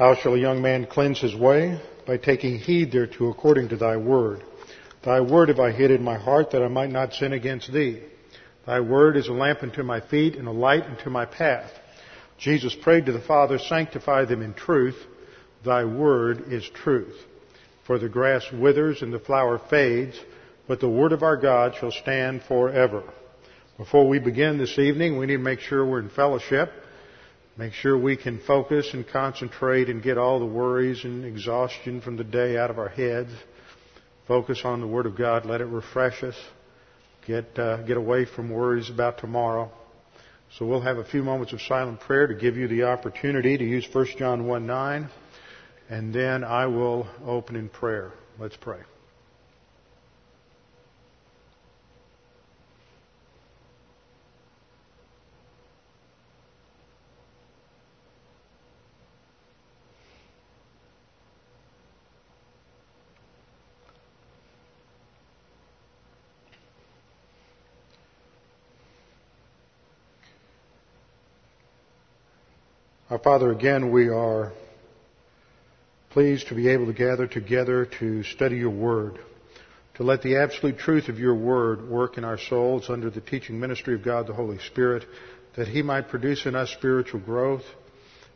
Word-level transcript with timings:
How 0.00 0.14
shall 0.14 0.32
a 0.32 0.38
young 0.38 0.62
man 0.62 0.86
cleanse 0.86 1.20
his 1.20 1.34
way? 1.34 1.78
By 2.06 2.16
taking 2.16 2.56
heed 2.56 2.90
thereto 2.90 3.28
according 3.28 3.68
to 3.68 3.76
thy 3.76 3.98
word. 3.98 4.42
Thy 5.04 5.20
word 5.20 5.50
have 5.50 5.60
I 5.60 5.72
hid 5.72 5.90
in 5.90 6.02
my 6.02 6.16
heart 6.16 6.52
that 6.52 6.62
I 6.62 6.68
might 6.68 6.88
not 6.88 7.12
sin 7.12 7.34
against 7.34 7.70
thee. 7.70 8.00
Thy 8.64 8.80
word 8.80 9.18
is 9.18 9.28
a 9.28 9.34
lamp 9.34 9.62
unto 9.62 9.82
my 9.82 10.00
feet 10.00 10.36
and 10.36 10.48
a 10.48 10.52
light 10.52 10.84
unto 10.84 11.10
my 11.10 11.26
path. 11.26 11.70
Jesus 12.38 12.74
prayed 12.74 13.04
to 13.04 13.12
the 13.12 13.20
Father, 13.20 13.58
sanctify 13.58 14.24
them 14.24 14.40
in 14.40 14.54
truth. 14.54 14.96
Thy 15.66 15.84
word 15.84 16.44
is 16.50 16.66
truth. 16.66 17.18
For 17.86 17.98
the 17.98 18.08
grass 18.08 18.50
withers 18.50 19.02
and 19.02 19.12
the 19.12 19.18
flower 19.18 19.60
fades, 19.68 20.18
but 20.66 20.80
the 20.80 20.88
word 20.88 21.12
of 21.12 21.22
our 21.22 21.36
God 21.36 21.74
shall 21.78 21.92
stand 21.92 22.42
forever. 22.44 23.02
Before 23.76 24.08
we 24.08 24.18
begin 24.18 24.56
this 24.56 24.78
evening, 24.78 25.18
we 25.18 25.26
need 25.26 25.36
to 25.36 25.42
make 25.42 25.60
sure 25.60 25.84
we're 25.84 26.00
in 26.00 26.08
fellowship. 26.08 26.72
Make 27.60 27.74
sure 27.74 27.98
we 27.98 28.16
can 28.16 28.38
focus 28.46 28.88
and 28.94 29.06
concentrate 29.06 29.90
and 29.90 30.02
get 30.02 30.16
all 30.16 30.38
the 30.38 30.46
worries 30.46 31.04
and 31.04 31.26
exhaustion 31.26 32.00
from 32.00 32.16
the 32.16 32.24
day 32.24 32.56
out 32.56 32.70
of 32.70 32.78
our 32.78 32.88
heads. 32.88 33.28
Focus 34.26 34.62
on 34.64 34.80
the 34.80 34.86
Word 34.86 35.04
of 35.04 35.14
God. 35.14 35.44
Let 35.44 35.60
it 35.60 35.66
refresh 35.66 36.22
us. 36.22 36.34
Get, 37.26 37.58
uh, 37.58 37.82
get 37.82 37.98
away 37.98 38.24
from 38.24 38.48
worries 38.48 38.88
about 38.88 39.18
tomorrow. 39.18 39.70
So 40.56 40.64
we'll 40.64 40.80
have 40.80 40.96
a 40.96 41.04
few 41.04 41.22
moments 41.22 41.52
of 41.52 41.60
silent 41.60 42.00
prayer 42.00 42.26
to 42.26 42.34
give 42.34 42.56
you 42.56 42.66
the 42.66 42.84
opportunity 42.84 43.58
to 43.58 43.64
use 43.64 43.86
1 43.92 44.06
John 44.18 44.46
1 44.46 44.66
9. 44.66 45.10
And 45.90 46.14
then 46.14 46.44
I 46.44 46.64
will 46.64 47.06
open 47.26 47.56
in 47.56 47.68
prayer. 47.68 48.12
Let's 48.38 48.56
pray. 48.56 48.80
Father, 73.22 73.52
again, 73.52 73.90
we 73.90 74.08
are 74.08 74.50
pleased 76.08 76.48
to 76.48 76.54
be 76.54 76.68
able 76.68 76.86
to 76.86 76.94
gather 76.94 77.26
together 77.26 77.84
to 77.98 78.22
study 78.22 78.56
your 78.56 78.70
word, 78.70 79.18
to 79.96 80.02
let 80.02 80.22
the 80.22 80.38
absolute 80.38 80.78
truth 80.78 81.10
of 81.10 81.18
your 81.18 81.34
word 81.34 81.86
work 81.86 82.16
in 82.16 82.24
our 82.24 82.38
souls 82.38 82.88
under 82.88 83.10
the 83.10 83.20
teaching 83.20 83.60
ministry 83.60 83.94
of 83.94 84.02
God 84.02 84.26
the 84.26 84.32
Holy 84.32 84.58
Spirit, 84.60 85.04
that 85.54 85.68
he 85.68 85.82
might 85.82 86.08
produce 86.08 86.46
in 86.46 86.56
us 86.56 86.70
spiritual 86.70 87.20
growth, 87.20 87.64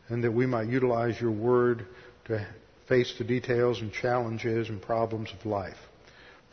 and 0.09 0.23
that 0.23 0.31
we 0.31 0.45
might 0.45 0.67
utilize 0.67 1.19
your 1.19 1.31
word 1.31 1.87
to 2.25 2.45
face 2.87 3.11
the 3.17 3.23
details 3.23 3.81
and 3.81 3.91
challenges 3.91 4.69
and 4.69 4.79
problems 4.79 5.31
of 5.33 5.47
life. 5.47 5.77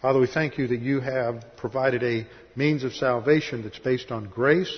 Father, 0.00 0.18
we 0.18 0.26
thank 0.26 0.56
you 0.56 0.68
that 0.68 0.80
you 0.80 1.00
have 1.00 1.44
provided 1.58 2.02
a 2.02 2.26
means 2.56 2.82
of 2.82 2.94
salvation 2.94 3.62
that's 3.62 3.78
based 3.78 4.10
on 4.10 4.30
grace 4.30 4.74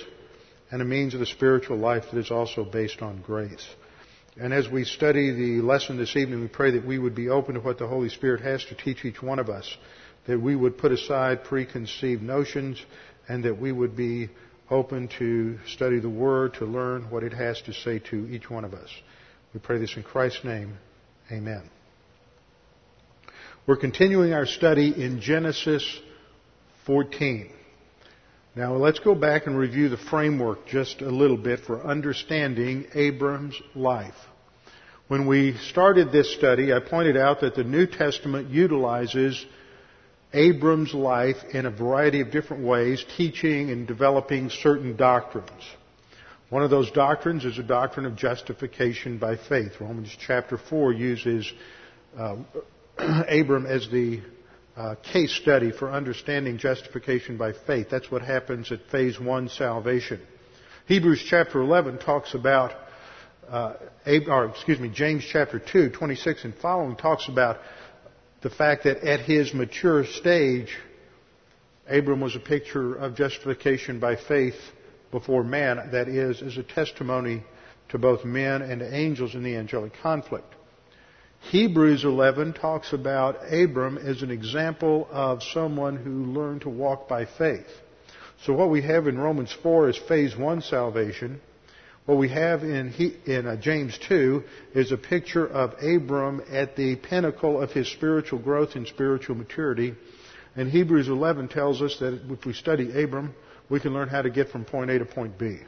and 0.75 0.81
a 0.81 0.85
means 0.85 1.13
of 1.13 1.21
a 1.21 1.25
spiritual 1.25 1.77
life 1.77 2.03
that 2.11 2.19
is 2.19 2.29
also 2.29 2.65
based 2.65 3.01
on 3.01 3.21
grace. 3.21 3.65
And 4.37 4.53
as 4.53 4.67
we 4.67 4.83
study 4.83 5.31
the 5.31 5.65
lesson 5.65 5.95
this 5.95 6.17
evening, 6.17 6.41
we 6.41 6.49
pray 6.49 6.71
that 6.71 6.85
we 6.85 6.99
would 6.99 7.15
be 7.15 7.29
open 7.29 7.53
to 7.53 7.61
what 7.61 7.77
the 7.77 7.87
Holy 7.87 8.09
Spirit 8.09 8.41
has 8.41 8.65
to 8.65 8.75
teach 8.75 9.05
each 9.05 9.23
one 9.23 9.39
of 9.39 9.47
us, 9.47 9.73
that 10.27 10.37
we 10.37 10.53
would 10.53 10.77
put 10.77 10.91
aside 10.91 11.45
preconceived 11.45 12.21
notions, 12.21 12.85
and 13.29 13.45
that 13.45 13.57
we 13.57 13.71
would 13.71 13.95
be 13.95 14.27
open 14.69 15.07
to 15.17 15.57
study 15.65 15.99
the 15.99 16.09
Word, 16.09 16.55
to 16.55 16.65
learn 16.65 17.09
what 17.09 17.23
it 17.23 17.31
has 17.31 17.61
to 17.61 17.73
say 17.73 17.99
to 18.09 18.27
each 18.27 18.49
one 18.49 18.65
of 18.65 18.73
us. 18.73 18.89
We 19.53 19.61
pray 19.61 19.77
this 19.77 19.95
in 19.95 20.03
Christ's 20.03 20.43
name. 20.43 20.77
Amen. 21.31 21.69
We're 23.65 23.77
continuing 23.77 24.33
our 24.33 24.45
study 24.45 24.89
in 24.89 25.21
Genesis 25.21 26.01
14. 26.85 27.49
Now 28.55 28.73
let's 28.75 28.99
go 28.99 29.13
back 29.15 29.47
and 29.47 29.57
review 29.57 29.89
the 29.89 29.97
framework 29.97 30.65
just 30.65 31.01
a 31.01 31.09
little 31.09 31.35
bit 31.35 31.59
for 31.67 31.85
understanding 31.85 32.85
Abram's 32.93 33.61
life. 33.75 34.15
When 35.09 35.27
we 35.27 35.57
started 35.71 36.13
this 36.13 36.33
study, 36.35 36.71
I 36.71 36.79
pointed 36.79 37.17
out 37.17 37.41
that 37.41 37.55
the 37.55 37.65
New 37.65 37.85
Testament 37.85 38.49
utilizes 38.49 39.45
Abram's 40.33 40.93
life 40.93 41.35
in 41.51 41.65
a 41.65 41.69
variety 41.69 42.21
of 42.21 42.31
different 42.31 42.63
ways, 42.63 43.03
teaching 43.17 43.71
and 43.71 43.85
developing 43.85 44.49
certain 44.49 44.95
doctrines. 44.95 45.49
One 46.49 46.63
of 46.63 46.69
those 46.69 46.89
doctrines 46.91 47.43
is 47.43 47.57
a 47.57 47.63
doctrine 47.63 48.05
of 48.05 48.15
justification 48.15 49.17
by 49.17 49.35
faith. 49.35 49.73
Romans 49.81 50.15
chapter 50.25 50.57
4 50.57 50.93
uses 50.93 51.51
uh, 52.17 52.37
Abram 52.97 53.65
as 53.65 53.89
the 53.89 54.21
uh, 54.75 54.95
case 54.95 55.33
study 55.33 55.71
for 55.71 55.91
understanding 55.91 56.57
justification 56.57 57.37
by 57.37 57.53
faith. 57.65 57.87
That's 57.89 58.11
what 58.11 58.21
happens 58.21 58.71
at 58.71 58.79
phase 58.91 59.19
one 59.19 59.49
salvation. 59.49 60.21
Hebrews 60.87 61.25
chapter 61.27 61.61
11 61.61 61.99
talks 61.99 62.33
about, 62.33 62.73
uh, 63.49 63.73
or 64.27 64.45
excuse 64.45 64.79
me, 64.79 64.89
James 64.89 65.25
chapter 65.31 65.59
2, 65.59 65.89
26 65.89 66.43
and 66.43 66.55
following 66.55 66.95
talks 66.95 67.27
about 67.27 67.57
the 68.41 68.49
fact 68.49 68.83
that 68.83 68.97
at 68.97 69.21
his 69.21 69.53
mature 69.53 70.05
stage, 70.05 70.75
Abram 71.87 72.19
was 72.19 72.35
a 72.35 72.39
picture 72.39 72.95
of 72.95 73.15
justification 73.15 73.99
by 73.99 74.15
faith 74.15 74.55
before 75.11 75.43
man, 75.43 75.89
that 75.91 76.07
is, 76.07 76.41
as 76.41 76.57
a 76.57 76.63
testimony 76.63 77.43
to 77.89 77.97
both 77.97 78.25
men 78.25 78.61
and 78.61 78.81
angels 78.81 79.35
in 79.35 79.43
the 79.43 79.55
angelic 79.55 79.93
conflict. 80.01 80.53
Hebrews 81.51 82.03
11 82.03 82.53
talks 82.53 82.91
about 82.91 83.53
Abram 83.53 83.99
as 83.99 84.23
an 84.23 84.31
example 84.31 85.07
of 85.11 85.43
someone 85.43 85.95
who 85.95 86.25
learned 86.33 86.61
to 86.61 86.69
walk 86.69 87.07
by 87.07 87.25
faith. 87.25 87.67
So 88.43 88.53
what 88.53 88.71
we 88.71 88.81
have 88.81 89.05
in 89.05 89.19
Romans 89.19 89.55
4 89.61 89.89
is 89.89 89.97
phase 90.07 90.35
1 90.35 90.61
salvation. 90.63 91.39
What 92.07 92.17
we 92.17 92.29
have 92.29 92.63
in, 92.63 92.91
in 93.27 93.45
uh, 93.45 93.57
James 93.57 93.95
2 94.07 94.43
is 94.73 94.91
a 94.91 94.97
picture 94.97 95.45
of 95.45 95.75
Abram 95.83 96.41
at 96.49 96.75
the 96.75 96.95
pinnacle 96.95 97.61
of 97.61 97.71
his 97.71 97.91
spiritual 97.91 98.39
growth 98.39 98.75
and 98.75 98.87
spiritual 98.87 99.35
maturity. 99.35 99.93
And 100.55 100.69
Hebrews 100.71 101.09
11 101.09 101.49
tells 101.49 101.79
us 101.79 101.97
that 101.99 102.21
if 102.27 102.45
we 102.45 102.53
study 102.53 103.03
Abram, 103.03 103.35
we 103.69 103.79
can 103.79 103.93
learn 103.93 104.09
how 104.09 104.23
to 104.23 104.31
get 104.31 104.49
from 104.49 104.65
point 104.65 104.89
A 104.89 104.97
to 104.97 105.05
point 105.05 105.37
B. 105.37 105.59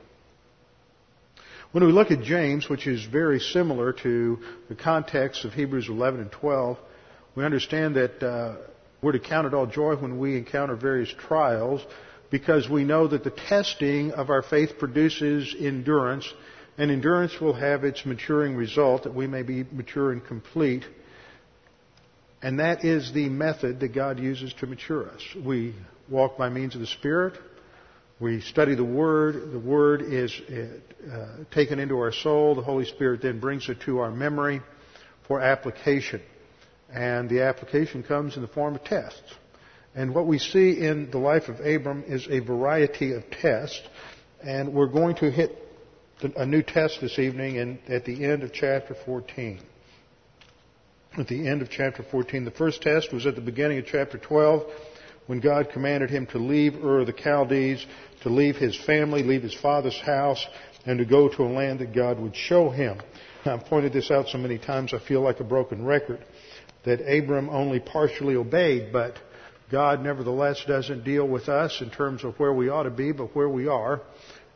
When 1.74 1.86
we 1.86 1.92
look 1.92 2.12
at 2.12 2.22
James, 2.22 2.70
which 2.70 2.88
is 2.88 3.04
very 3.04 3.42
similar 3.42 3.92
to 3.92 4.40
the 4.70 4.76
context 4.76 5.44
of 5.44 5.54
Hebrews 5.54 5.90
11 5.90 6.22
and 6.22 6.32
12, 6.32 6.78
we 7.36 7.44
understand 7.44 7.98
that 7.98 8.24
uh, 8.24 8.56
we're 9.02 9.12
to 9.12 9.20
count 9.20 9.48
it 9.48 9.54
all 9.54 9.66
joy 9.66 9.96
when 9.98 10.18
we 10.18 10.38
encounter 10.38 10.78
various 10.78 11.14
trials 11.28 11.86
because 12.32 12.70
we 12.70 12.86
know 12.86 13.10
that 13.10 13.26
the 13.26 13.32
testing 13.32 14.14
of 14.14 14.30
our 14.30 14.44
faith 14.44 14.80
produces 14.80 15.54
endurance, 15.60 16.34
and 16.78 16.90
endurance 16.90 17.40
will 17.42 17.54
have 17.54 17.84
its 17.84 18.06
maturing 18.06 18.56
result 18.56 19.04
that 19.04 19.14
we 19.14 19.28
may 19.28 19.44
be 19.44 19.66
mature 19.70 20.14
and 20.14 20.26
complete. 20.26 20.86
And 22.42 22.60
that 22.60 22.86
is 22.86 23.12
the 23.12 23.28
method 23.28 23.82
that 23.82 23.90
God 23.90 24.20
uses 24.20 24.54
to 24.62 24.68
mature 24.68 25.10
us. 25.10 25.22
We 25.36 25.76
walk 26.10 26.38
by 26.38 26.48
means 26.48 26.76
of 26.76 26.82
the 26.82 26.88
Spirit. 26.88 27.34
We 28.20 28.42
study 28.42 28.74
the 28.74 28.84
Word. 28.84 29.52
The 29.52 29.60
Word 29.60 30.02
is 30.02 30.34
uh, 30.50 31.44
taken 31.52 31.78
into 31.78 32.00
our 32.00 32.12
soul. 32.12 32.56
The 32.56 32.64
Holy 32.64 32.86
Spirit 32.86 33.22
then 33.22 33.40
brings 33.40 33.70
it 33.70 33.82
to 33.82 34.00
our 34.00 34.10
memory 34.10 34.62
for 35.28 35.40
application. 35.40 36.22
And 36.92 37.30
the 37.30 37.44
application 37.44 38.02
comes 38.02 38.36
in 38.36 38.42
the 38.42 38.48
form 38.48 38.74
of 38.74 38.84
tests. 38.84 39.36
And 39.94 40.16
what 40.16 40.26
we 40.26 40.40
see 40.40 40.80
in 40.80 41.12
the 41.12 41.20
life 41.20 41.48
of 41.48 41.60
Abram 41.60 42.06
is 42.08 42.28
a 42.28 42.40
variety 42.40 43.14
of 43.14 43.30
tests. 43.30 43.84
And 44.42 44.74
we're 44.74 44.88
going 44.88 45.16
to 45.18 45.30
hit 45.30 45.56
a 46.36 46.46
new 46.46 46.64
test 46.64 47.00
this 47.02 47.20
evening 47.20 47.58
in, 47.58 47.78
at 47.88 48.04
the 48.06 48.26
end 48.26 48.42
of 48.42 48.52
chapter 48.52 48.96
14. 49.06 49.60
At 51.20 51.28
the 51.28 51.48
end 51.48 51.62
of 51.62 51.70
chapter 51.70 52.02
14. 52.02 52.46
The 52.46 52.52
first 52.52 52.82
test 52.82 53.14
was 53.14 53.28
at 53.28 53.36
the 53.36 53.42
beginning 53.42 53.78
of 53.78 53.86
chapter 53.86 54.18
12 54.18 54.64
when 55.28 55.40
God 55.40 55.70
commanded 55.72 56.10
him 56.10 56.26
to 56.28 56.40
leave 56.40 56.84
Ur 56.84 57.06
the 57.06 57.14
Chaldees 57.14 57.86
to 58.24 58.30
leave 58.30 58.56
his 58.56 58.76
family, 58.76 59.24
leave 59.24 59.44
his 59.44 59.54
father's 59.54 60.00
house, 60.02 60.46
and 60.86 60.98
to 61.00 61.06
go 61.06 61.30
to 61.30 61.44
a 61.44 61.46
land 61.46 61.80
that 61.80 61.94
God 61.94 62.20
would 62.20 62.36
show 62.36 62.70
him. 62.70 63.00
I've 63.46 63.66
pointed 63.66 63.94
this 63.94 64.12
out 64.12 64.28
so 64.28 64.38
many 64.38 64.58
times 64.58 64.94
I 64.94 65.00
feel 65.00 65.22
like 65.22 65.40
a 65.40 65.44
broken 65.44 65.86
record 65.86 66.26
that 66.84 67.02
Abram 67.02 67.50
only 67.50 67.80
partially 67.80 68.36
obeyed, 68.36 68.92
but 68.92 69.18
God 69.72 70.02
nevertheless 70.02 70.64
doesn't 70.66 71.04
deal 71.04 71.28
with 71.28 71.50
us 71.50 71.82
in 71.82 71.90
terms 71.90 72.24
of 72.24 72.40
where 72.40 72.54
we 72.54 72.70
ought 72.70 72.84
to 72.84 72.90
be, 72.90 73.12
but 73.12 73.36
where 73.36 73.50
we 73.50 73.68
are, 73.68 74.02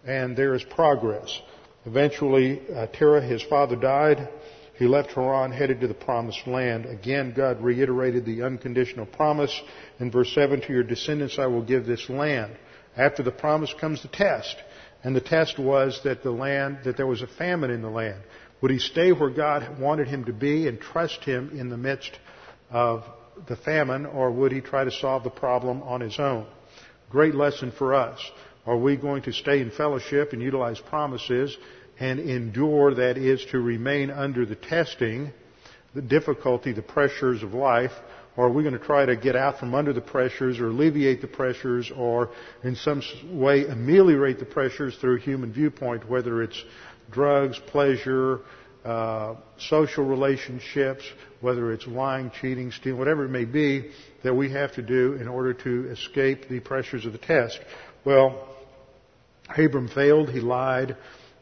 and 0.05 0.35
there 0.35 0.55
is 0.55 0.63
progress. 0.63 1.37
Eventually, 1.85 2.61
uh, 2.73 2.87
Terah, 2.87 3.21
his 3.21 3.43
father, 3.43 3.75
died. 3.75 4.29
He 4.75 4.87
left 4.87 5.11
Haran, 5.11 5.51
headed 5.51 5.81
to 5.81 5.87
the 5.87 5.93
promised 5.93 6.47
land. 6.47 6.85
Again, 6.85 7.33
God 7.35 7.61
reiterated 7.61 8.25
the 8.25 8.43
unconditional 8.43 9.05
promise 9.05 9.61
in 9.99 10.11
verse 10.11 10.33
7 10.33 10.61
To 10.61 10.73
your 10.73 10.83
descendants 10.83 11.37
I 11.37 11.47
will 11.47 11.61
give 11.61 11.85
this 11.85 12.09
land. 12.09 12.55
After 12.97 13.23
the 13.23 13.31
promise 13.31 13.73
comes 13.79 14.01
the 14.01 14.07
test. 14.07 14.55
And 15.03 15.15
the 15.15 15.21
test 15.21 15.57
was 15.57 15.99
that 16.03 16.23
the 16.23 16.31
land, 16.31 16.79
that 16.83 16.97
there 16.97 17.07
was 17.07 17.21
a 17.21 17.27
famine 17.27 17.71
in 17.71 17.81
the 17.81 17.89
land. 17.89 18.21
Would 18.61 18.71
he 18.71 18.79
stay 18.79 19.11
where 19.11 19.31
God 19.31 19.79
wanted 19.79 20.07
him 20.07 20.25
to 20.25 20.33
be 20.33 20.67
and 20.67 20.79
trust 20.79 21.23
him 21.23 21.57
in 21.57 21.69
the 21.69 21.77
midst 21.77 22.17
of 22.69 23.03
the 23.47 23.55
famine, 23.55 24.05
or 24.05 24.31
would 24.31 24.51
he 24.51 24.61
try 24.61 24.83
to 24.83 24.91
solve 24.91 25.23
the 25.23 25.29
problem 25.29 25.81
on 25.83 26.01
his 26.01 26.19
own? 26.19 26.45
Great 27.09 27.33
lesson 27.33 27.71
for 27.71 27.93
us. 27.93 28.19
Are 28.65 28.77
we 28.77 28.95
going 28.95 29.23
to 29.23 29.33
stay 29.33 29.59
in 29.59 29.71
fellowship 29.71 30.33
and 30.33 30.41
utilize 30.41 30.79
promises 30.79 31.57
and 32.01 32.19
endure, 32.19 32.95
that 32.95 33.15
is, 33.15 33.45
to 33.51 33.59
remain 33.59 34.09
under 34.09 34.43
the 34.43 34.55
testing, 34.55 35.31
the 35.93 36.01
difficulty, 36.01 36.73
the 36.73 36.81
pressures 36.81 37.43
of 37.43 37.53
life, 37.53 37.91
or 38.35 38.47
are 38.47 38.51
we 38.51 38.63
going 38.63 38.77
to 38.77 38.83
try 38.83 39.05
to 39.05 39.15
get 39.15 39.35
out 39.35 39.59
from 39.59 39.75
under 39.75 39.93
the 39.93 40.01
pressures 40.01 40.59
or 40.59 40.69
alleviate 40.69 41.21
the 41.21 41.27
pressures 41.27 41.91
or 41.95 42.31
in 42.63 42.75
some 42.75 43.03
way 43.25 43.67
ameliorate 43.67 44.39
the 44.39 44.45
pressures 44.45 44.97
through 44.97 45.17
a 45.17 45.19
human 45.19 45.53
viewpoint, 45.53 46.09
whether 46.09 46.41
it's 46.41 46.63
drugs, 47.11 47.59
pleasure, 47.67 48.39
uh, 48.83 49.35
social 49.59 50.03
relationships, 50.03 51.03
whether 51.41 51.71
it's 51.71 51.85
lying, 51.85 52.31
cheating, 52.41 52.71
stealing, 52.71 52.97
whatever 52.97 53.25
it 53.25 53.29
may 53.29 53.45
be 53.45 53.91
that 54.23 54.33
we 54.33 54.51
have 54.51 54.73
to 54.73 54.81
do 54.81 55.13
in 55.21 55.27
order 55.27 55.53
to 55.53 55.87
escape 55.91 56.49
the 56.49 56.59
pressures 56.61 57.05
of 57.05 57.11
the 57.11 57.19
test. 57.19 57.59
Well, 58.03 58.47
Abram 59.55 59.87
failed. 59.87 60.31
He 60.31 60.39
lied 60.39 60.97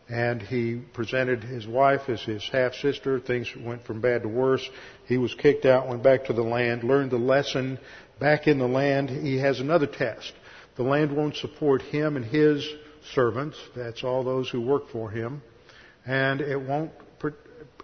and 0.09 0.41
he 0.41 0.81
presented 0.93 1.43
his 1.43 1.67
wife 1.67 2.09
as 2.09 2.21
his 2.21 2.43
half 2.51 2.73
sister. 2.73 3.19
Things 3.19 3.47
went 3.55 3.85
from 3.85 4.01
bad 4.01 4.23
to 4.23 4.27
worse. 4.27 4.67
He 5.05 5.17
was 5.17 5.33
kicked 5.35 5.65
out, 5.65 5.87
went 5.87 6.03
back 6.03 6.25
to 6.25 6.33
the 6.33 6.43
land, 6.43 6.83
learned 6.83 7.11
the 7.11 7.17
lesson. 7.17 7.79
Back 8.19 8.47
in 8.47 8.57
the 8.57 8.67
land, 8.67 9.09
he 9.09 9.37
has 9.37 9.59
another 9.59 9.87
test. 9.87 10.33
The 10.75 10.83
land 10.83 11.15
won't 11.15 11.35
support 11.35 11.81
him 11.81 12.15
and 12.15 12.25
his 12.25 12.67
servants. 13.13 13.57
That's 13.75 14.03
all 14.03 14.23
those 14.23 14.49
who 14.49 14.61
work 14.61 14.89
for 14.89 15.09
him. 15.09 15.41
And 16.05 16.41
it 16.41 16.59
won't 16.59 16.91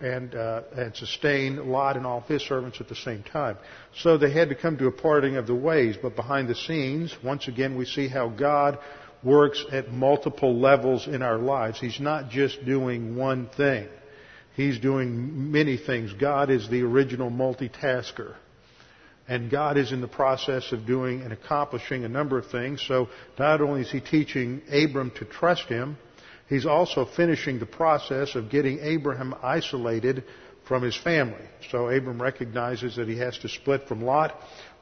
and, 0.02 0.36
uh, 0.36 0.64
and 0.76 0.96
sustain 0.96 1.70
Lot 1.70 1.98
and 1.98 2.06
all 2.06 2.22
his 2.22 2.42
servants 2.44 2.82
at 2.82 2.90
the 2.90 2.96
same 2.96 3.24
time. 3.24 3.58
So 3.96 4.18
they 4.18 4.32
had 4.32 4.50
to 4.50 4.56
come 4.56 4.78
to 4.78 4.88
a 4.88 4.92
parting 4.92 5.38
of 5.38 5.48
the 5.48 5.56
ways. 5.56 5.96
But 6.02 6.16
behind 6.16 6.48
the 6.48 6.56
scenes, 6.56 7.16
once 7.24 7.48
again, 7.48 7.78
we 7.78 7.86
see 7.86 8.08
how 8.08 8.30
God 8.30 8.78
works 9.26 9.66
at 9.72 9.92
multiple 9.92 10.58
levels 10.58 11.08
in 11.08 11.22
our 11.22 11.38
lives. 11.38 11.80
He's 11.80 12.00
not 12.00 12.30
just 12.30 12.64
doing 12.64 13.16
one 13.18 13.50
thing. 13.50 13.88
He's 14.56 14.80
doing 14.80 15.52
many 15.52 15.76
things. 15.76 16.14
God 16.14 16.50
is 16.50 16.70
the 16.70 16.84
original 16.84 17.30
multitasker. 17.30 18.36
And 19.28 19.50
God 19.50 19.78
is 19.78 19.92
in 19.92 20.02
the 20.02 20.08
process 20.08 20.72
of 20.72 20.86
doing 20.86 21.24
and 21.24 21.34
accomplishing 21.34 22.06
a 22.06 22.10
number 22.10 22.38
of 22.38 22.46
things. 22.52 22.86
So 22.88 23.10
not 23.40 23.60
only 23.60 23.82
is 23.82 23.92
He 23.92 24.00
teaching 24.00 24.62
Abram 24.72 25.12
to 25.18 25.26
trust 25.26 25.64
Him, 25.64 25.98
He's 26.48 26.66
also 26.66 27.06
finishing 27.06 27.60
the 27.60 27.66
process 27.66 28.36
of 28.36 28.50
getting 28.50 28.80
Abraham 28.80 29.34
isolated 29.42 30.24
from 30.68 30.84
his 30.84 30.96
family. 30.96 31.44
So 31.72 31.90
Abram 31.90 32.22
recognizes 32.22 32.96
that 32.98 33.08
he 33.08 33.18
has 33.18 33.38
to 33.40 33.50
split 33.50 33.88
from 33.88 34.04
Lot. 34.04 34.36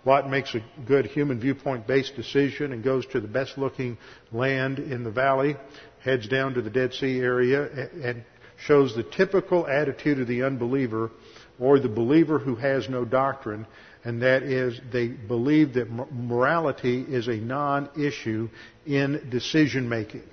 Lot 0.06 0.30
makes 0.30 0.54
a 0.54 0.64
good 0.86 1.06
human 1.06 1.40
viewpoint 1.40 1.88
based 1.88 2.16
decision 2.16 2.74
and 2.74 2.84
goes 2.84 3.06
to 3.08 3.22
the 3.22 3.28
best 3.28 3.58
looking 3.58 3.98
land 4.32 4.80
in 4.80 5.04
the 5.04 5.12
valley, 5.12 5.56
heads 6.02 6.28
down 6.28 6.54
to 6.56 6.62
the 6.62 6.70
Dead 6.70 6.94
Sea 6.94 7.20
area, 7.20 7.90
and 8.04 8.24
shows 8.66 8.96
the 8.96 9.04
typical 9.04 9.66
attitude 9.68 10.20
of 10.20 10.28
the 10.28 10.44
unbeliever 10.44 11.12
or 11.60 11.80
the 11.80 11.90
believer 11.90 12.40
who 12.40 12.56
has 12.56 12.90
no 12.90 13.06
doctrine, 13.06 13.66
and 14.04 14.22
that 14.22 14.44
is 14.44 14.80
they 14.92 15.08
believe 15.08 15.74
that 15.74 15.90
morality 15.90 17.06
is 17.08 17.28
a 17.28 17.38
non 17.38 17.90
issue 17.98 18.50
in 18.86 19.30
decision 19.30 19.88
making. 19.88 20.24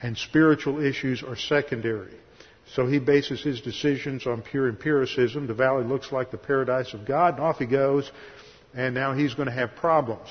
And 0.00 0.16
spiritual 0.16 0.80
issues 0.80 1.22
are 1.22 1.36
secondary. 1.36 2.14
So 2.74 2.86
he 2.86 2.98
bases 2.98 3.42
his 3.42 3.60
decisions 3.60 4.26
on 4.26 4.42
pure 4.42 4.68
empiricism. 4.68 5.46
The 5.46 5.54
valley 5.54 5.84
looks 5.84 6.10
like 6.10 6.30
the 6.30 6.38
paradise 6.38 6.94
of 6.94 7.06
God, 7.06 7.34
and 7.34 7.42
off 7.42 7.58
he 7.58 7.66
goes, 7.66 8.10
and 8.74 8.94
now 8.94 9.14
he's 9.14 9.34
going 9.34 9.46
to 9.46 9.54
have 9.54 9.76
problems. 9.76 10.28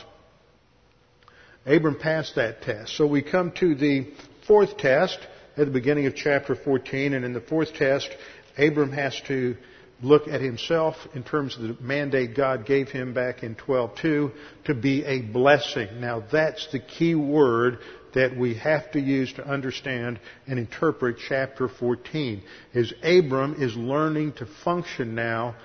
Abram 1.66 1.98
passed 1.98 2.36
that 2.36 2.62
test. 2.62 2.96
So 2.96 3.08
we 3.08 3.22
come 3.22 3.52
to 3.60 3.74
the 3.74 4.12
fourth 4.48 4.78
test 4.78 5.18
at 5.58 5.66
the 5.66 5.72
beginning 5.72 6.06
of 6.06 6.16
chapter 6.16 6.56
14, 6.56 7.14
and 7.14 7.26
in 7.26 7.34
the 7.34 7.42
fourth 7.42 7.74
test, 7.74 8.10
Abram 8.58 8.92
has 8.92 9.20
to 9.28 9.56
look 10.02 10.28
at 10.28 10.42
himself 10.42 10.96
in 11.14 11.24
terms 11.24 11.56
of 11.56 11.62
the 11.64 11.78
mandate 11.82 12.36
God 12.36 12.66
gave 12.66 12.90
him 12.90 13.14
back 13.14 13.44
in 13.44 13.56
12.2 13.56 14.32
to 14.66 14.74
be 14.74 15.04
a 15.06 15.22
blessing. 15.22 16.02
Now 16.02 16.24
that's 16.32 16.68
the 16.72 16.80
key 16.80 17.16
word 17.16 17.80
that 18.16 18.36
we 18.36 18.56
have 18.56 18.92
to 18.92 19.00
use 19.00 19.32
to 19.34 19.48
understand 19.48 20.20
and 20.48 20.58
interpret 20.58 21.18
chapter 21.30 21.68
14 21.68 22.42
is 22.74 22.94
Abram 23.04 23.62
is 23.62 23.76
learning 23.76 24.34
to 24.34 24.48
function 24.64 25.14
now 25.16 25.56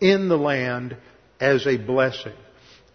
in 0.00 0.28
the 0.28 0.36
land 0.36 0.96
as 1.40 1.66
a 1.66 1.76
blessing. 1.76 2.32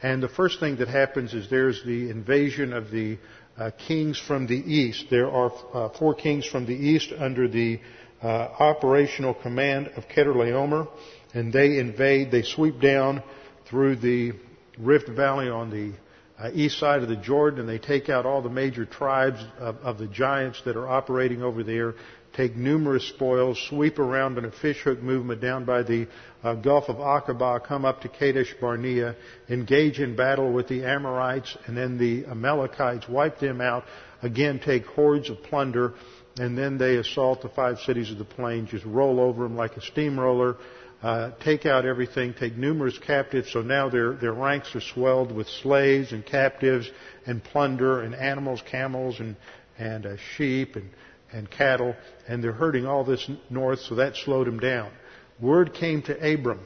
And 0.02 0.24
the 0.24 0.30
first 0.30 0.60
thing 0.60 0.78
that 0.78 0.88
happens 0.88 1.34
is 1.34 1.50
there's 1.50 1.84
the 1.84 2.10
invasion 2.10 2.74
of 2.74 2.90
the 2.90 3.19
uh, 3.58 3.72
kings 3.88 4.18
from 4.18 4.48
the 4.48 4.56
east. 4.56 5.06
There 5.12 5.30
are 5.30 5.52
uh, 5.74 5.90
four 5.90 6.16
kings 6.16 6.48
from 6.48 6.66
the 6.66 6.74
east 6.74 7.13
under 7.16 7.48
the 7.48 7.80
uh, 8.24 8.28
operational 8.28 9.34
command 9.34 9.92
of 9.96 10.08
Chedorlaomer, 10.08 10.88
and 11.34 11.52
they 11.52 11.78
invade, 11.78 12.31
they 12.31 12.44
sweep 12.44 12.80
down 12.80 13.22
through 13.68 13.98
the 13.98 14.34
Rift 14.80 15.10
Valley 15.10 15.50
on 15.50 15.69
the 15.69 15.94
uh, 16.41 16.49
east 16.53 16.79
side 16.79 17.03
of 17.03 17.09
the 17.09 17.15
Jordan, 17.15 17.59
and 17.59 17.69
they 17.69 17.77
take 17.77 18.09
out 18.09 18.25
all 18.25 18.41
the 18.41 18.49
major 18.49 18.85
tribes 18.85 19.39
of, 19.59 19.75
of 19.77 19.97
the 19.97 20.07
giants 20.07 20.61
that 20.65 20.75
are 20.75 20.88
operating 20.88 21.43
over 21.43 21.63
there, 21.63 21.93
take 22.33 22.55
numerous 22.55 23.07
spoils, 23.07 23.61
sweep 23.69 23.99
around 23.99 24.38
in 24.38 24.45
a 24.45 24.51
fishhook 24.51 25.01
movement 25.01 25.39
down 25.39 25.65
by 25.65 25.83
the 25.83 26.07
uh, 26.43 26.55
Gulf 26.55 26.85
of 26.89 26.95
Aqaba, 26.95 27.63
come 27.63 27.85
up 27.85 28.01
to 28.01 28.09
Kadesh 28.09 28.55
Barnea, 28.59 29.15
engage 29.49 29.99
in 29.99 30.15
battle 30.15 30.51
with 30.51 30.67
the 30.67 30.83
Amorites, 30.83 31.55
and 31.67 31.77
then 31.77 31.97
the 31.97 32.25
Amalekites 32.25 33.07
wipe 33.07 33.39
them 33.39 33.61
out, 33.61 33.83
again 34.23 34.59
take 34.59 34.85
hordes 34.85 35.29
of 35.29 35.43
plunder, 35.43 35.93
and 36.38 36.57
then 36.57 36.77
they 36.77 36.95
assault 36.95 37.41
the 37.41 37.49
five 37.49 37.77
cities 37.79 38.09
of 38.09 38.17
the 38.17 38.25
plain, 38.25 38.65
just 38.65 38.85
roll 38.85 39.19
over 39.19 39.43
them 39.43 39.55
like 39.55 39.77
a 39.77 39.81
steamroller, 39.81 40.55
uh, 41.01 41.31
take 41.44 41.65
out 41.65 41.86
everything, 41.86 42.33
take 42.33 42.56
numerous 42.56 42.98
captives, 43.00 43.51
so 43.51 43.62
now 43.62 43.89
their, 43.89 44.13
their 44.13 44.33
ranks 44.33 44.75
are 44.75 44.81
swelled 44.81 45.31
with 45.31 45.48
slaves 45.48 46.12
and 46.12 46.24
captives 46.24 46.89
and 47.25 47.44
plunder 47.44 48.01
and 48.01 48.13
animals, 48.13 48.62
camels 48.69 49.19
and, 49.19 49.36
and 49.80 50.06
uh, 50.06 50.15
sheep 50.36 50.75
and, 50.75 50.89
and 51.33 51.50
cattle, 51.50 51.95
and 52.27 52.44
they're 52.44 52.51
herding 52.51 52.86
all 52.86 53.03
this 53.03 53.30
north, 53.50 53.80
so 53.80 53.95
that 53.95 54.15
slowed 54.15 54.45
them 54.45 54.59
down. 54.59 54.92
Word 55.39 55.74
came 55.74 56.03
to 56.03 56.34
Abram. 56.34 56.60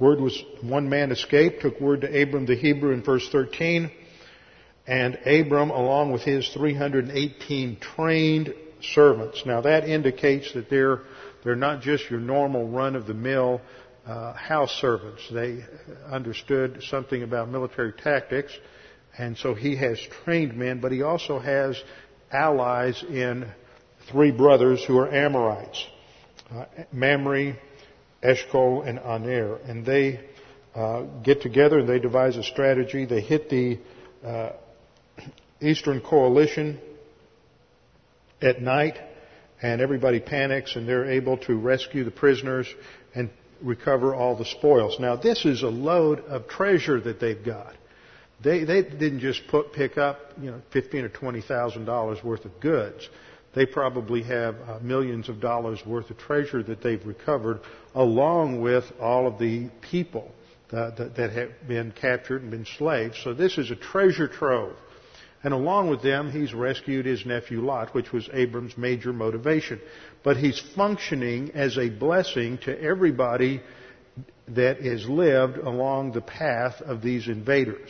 Word 0.00 0.20
was, 0.20 0.42
one 0.62 0.88
man 0.88 1.12
escaped, 1.12 1.60
took 1.60 1.78
word 1.80 2.00
to 2.00 2.22
Abram 2.22 2.46
the 2.46 2.56
Hebrew 2.56 2.92
in 2.92 3.02
verse 3.02 3.28
13, 3.30 3.90
and 4.86 5.18
Abram, 5.26 5.70
along 5.70 6.12
with 6.12 6.22
his 6.22 6.48
318 6.48 7.78
trained 7.78 8.54
servants. 8.80 9.42
Now 9.44 9.62
that 9.62 9.88
indicates 9.88 10.52
that 10.54 10.70
they're 10.70 11.00
they're 11.46 11.54
not 11.54 11.80
just 11.80 12.10
your 12.10 12.18
normal 12.18 12.66
run 12.66 12.96
of 12.96 13.06
the 13.06 13.14
mill 13.14 13.60
uh, 14.04 14.32
house 14.32 14.72
servants. 14.80 15.22
They 15.30 15.64
understood 16.10 16.82
something 16.90 17.22
about 17.22 17.48
military 17.48 17.92
tactics, 17.92 18.52
and 19.16 19.38
so 19.38 19.54
he 19.54 19.76
has 19.76 19.96
trained 20.24 20.56
men, 20.56 20.80
but 20.80 20.90
he 20.90 21.02
also 21.02 21.38
has 21.38 21.80
allies 22.32 23.00
in 23.08 23.48
three 24.10 24.32
brothers 24.32 24.84
who 24.84 24.98
are 24.98 25.08
Amorites 25.08 25.86
uh, 26.50 26.64
Mamre, 26.90 27.56
Eshcol, 28.24 28.82
and 28.82 28.98
Aner. 28.98 29.54
And 29.54 29.86
they 29.86 30.18
uh, 30.74 31.02
get 31.22 31.42
together 31.42 31.78
and 31.78 31.88
they 31.88 32.00
devise 32.00 32.36
a 32.36 32.42
strategy. 32.42 33.04
They 33.04 33.20
hit 33.20 33.48
the 33.50 33.78
uh, 34.24 34.50
Eastern 35.60 36.00
Coalition 36.00 36.80
at 38.42 38.60
night 38.60 38.98
and 39.62 39.80
everybody 39.80 40.20
panics 40.20 40.76
and 40.76 40.88
they're 40.88 41.10
able 41.10 41.38
to 41.38 41.56
rescue 41.56 42.04
the 42.04 42.10
prisoners 42.10 42.66
and 43.14 43.30
recover 43.62 44.14
all 44.14 44.36
the 44.36 44.44
spoils. 44.44 44.98
Now 45.00 45.16
this 45.16 45.44
is 45.44 45.62
a 45.62 45.68
load 45.68 46.20
of 46.20 46.46
treasure 46.48 47.00
that 47.00 47.20
they've 47.20 47.44
got. 47.44 47.74
They, 48.44 48.64
they 48.64 48.82
didn't 48.82 49.20
just 49.20 49.46
put, 49.48 49.72
pick 49.72 49.96
up, 49.96 50.18
you 50.40 50.50
know, 50.50 50.60
fifteen 50.70 51.04
or 51.04 51.08
twenty 51.08 51.40
thousand 51.40 51.86
dollars 51.86 52.22
worth 52.22 52.44
of 52.44 52.60
goods. 52.60 53.08
They 53.54 53.64
probably 53.64 54.22
have 54.24 54.56
uh, 54.56 54.78
millions 54.82 55.30
of 55.30 55.40
dollars 55.40 55.80
worth 55.86 56.10
of 56.10 56.18
treasure 56.18 56.62
that 56.64 56.82
they've 56.82 57.04
recovered, 57.06 57.60
along 57.94 58.60
with 58.60 58.84
all 59.00 59.26
of 59.26 59.38
the 59.38 59.70
people 59.80 60.30
that, 60.70 60.98
that, 60.98 61.16
that 61.16 61.30
have 61.30 61.66
been 61.66 61.92
captured 61.92 62.42
and 62.42 62.50
been 62.50 62.66
slaves. 62.76 63.18
So 63.24 63.32
this 63.32 63.56
is 63.56 63.70
a 63.70 63.76
treasure 63.76 64.28
trove. 64.28 64.76
And 65.46 65.54
along 65.54 65.90
with 65.90 66.02
them, 66.02 66.32
he's 66.32 66.52
rescued 66.52 67.06
his 67.06 67.24
nephew 67.24 67.64
Lot, 67.64 67.94
which 67.94 68.10
was 68.10 68.28
Abram's 68.32 68.76
major 68.76 69.12
motivation. 69.12 69.80
But 70.24 70.38
he's 70.38 70.58
functioning 70.74 71.52
as 71.54 71.78
a 71.78 71.88
blessing 71.88 72.58
to 72.64 72.76
everybody 72.82 73.62
that 74.48 74.80
has 74.80 75.08
lived 75.08 75.58
along 75.58 76.10
the 76.10 76.20
path 76.20 76.80
of 76.80 77.00
these 77.00 77.28
invaders. 77.28 77.88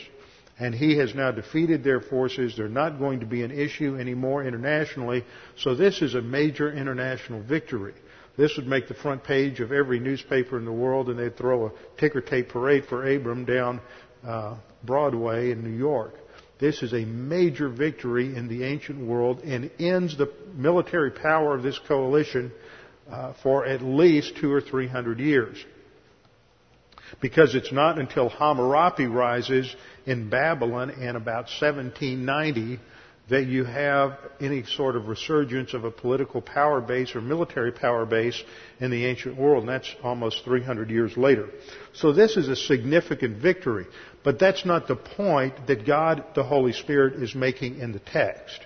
And 0.58 0.75
he 0.75 0.98
has 0.98 1.14
now 1.14 1.30
defeated 1.30 1.82
their 1.82 2.02
forces. 2.02 2.54
They're 2.54 2.68
not 2.68 2.98
going 2.98 3.20
to 3.20 3.26
be 3.26 3.42
an 3.42 3.52
issue 3.52 3.96
anymore 3.98 4.44
internationally. 4.44 5.25
So 5.56 5.75
this 5.75 6.02
is 6.02 6.14
a 6.14 6.20
major 6.20 6.70
international 6.70 7.40
victory. 7.42 7.94
This 8.36 8.54
would 8.58 8.66
make 8.66 8.86
the 8.86 8.92
front 8.92 9.25
page 9.25 9.60
of 9.60 9.72
every 9.72 9.98
newspaper 9.98 10.58
in 10.58 10.66
the 10.66 10.72
world, 10.72 11.08
and 11.08 11.18
they'd 11.18 11.38
throw 11.38 11.68
a 11.68 11.72
ticker 11.96 12.20
tape 12.20 12.50
parade 12.50 12.84
for 12.84 13.10
Abram 13.10 13.46
down 13.46 13.80
uh, 14.26 14.56
Broadway 14.84 15.52
in 15.52 15.64
New 15.64 15.78
York. 15.78 16.16
This 16.58 16.82
is 16.82 16.92
a 16.92 17.04
major 17.04 17.68
victory 17.68 18.34
in 18.34 18.48
the 18.48 18.64
ancient 18.64 19.04
world 19.04 19.40
and 19.40 19.70
ends 19.78 20.16
the 20.16 20.32
military 20.54 21.10
power 21.10 21.54
of 21.54 21.62
this 21.62 21.78
coalition 21.86 22.50
uh, 23.10 23.34
for 23.42 23.66
at 23.66 23.82
least 23.82 24.36
two 24.40 24.52
or 24.52 24.60
three 24.60 24.88
hundred 24.88 25.20
years. 25.20 25.62
Because 27.20 27.54
it's 27.54 27.72
not 27.72 27.98
until 27.98 28.28
Hammurabi 28.28 29.06
rises 29.06 29.75
in 30.06 30.28
Babylon 30.28 30.90
in 30.90 31.14
about 31.14 31.48
1790 31.60 32.80
that 33.28 33.47
you 33.47 33.64
have 33.64 34.18
any 34.40 34.62
sort 34.62 34.95
of 34.95 35.09
resurgence 35.09 35.75
of 35.75 35.85
a 35.85 35.90
political 35.90 36.40
power 36.40 36.80
base 36.80 37.14
or 37.16 37.21
military 37.21 37.73
power 37.73 38.06
base 38.06 38.40
in 38.78 38.90
the 38.90 39.04
ancient 39.04 39.37
world, 39.37 39.64
and 39.64 39.68
that's 39.68 39.92
almost 40.02 40.45
300 40.45 40.90
years 40.90 41.16
later. 41.16 41.49
So 41.92 42.12
this 42.12 42.37
is 42.37 42.49
a 42.49 42.54
significant 42.54 43.42
victory, 43.42 43.87
but 44.23 44.38
that's 44.38 44.64
not 44.64 44.87
the 44.87 44.97
point 44.97 45.66
that 45.66 45.85
God, 45.85 46.25
the 46.35 46.45
Holy 46.45 46.73
Spirit, 46.73 47.21
is 47.21 47.35
making 47.35 47.80
in 47.80 47.92
the 47.92 47.99
text. 47.99 48.61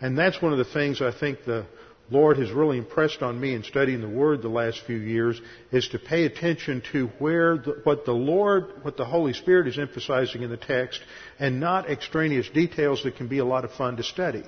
And 0.00 0.16
that's 0.16 0.40
one 0.40 0.52
of 0.52 0.58
the 0.58 0.72
things 0.72 1.02
I 1.02 1.12
think 1.12 1.44
the 1.44 1.66
Lord 2.10 2.36
has 2.36 2.50
really 2.50 2.76
impressed 2.76 3.22
on 3.22 3.40
me 3.40 3.54
in 3.54 3.62
studying 3.62 4.02
the 4.02 4.08
Word 4.08 4.42
the 4.42 4.48
last 4.48 4.82
few 4.86 4.96
years 4.96 5.40
is 5.72 5.88
to 5.88 5.98
pay 5.98 6.24
attention 6.24 6.82
to 6.92 7.06
where 7.18 7.56
the, 7.56 7.80
what 7.84 8.04
the 8.04 8.12
Lord, 8.12 8.72
what 8.82 8.96
the 8.96 9.06
Holy 9.06 9.32
Spirit 9.32 9.68
is 9.68 9.78
emphasizing 9.78 10.42
in 10.42 10.50
the 10.50 10.58
text 10.58 11.00
and 11.38 11.60
not 11.60 11.88
extraneous 11.88 12.48
details 12.50 13.02
that 13.04 13.16
can 13.16 13.28
be 13.28 13.38
a 13.38 13.44
lot 13.44 13.64
of 13.64 13.72
fun 13.72 13.96
to 13.96 14.02
study. 14.02 14.44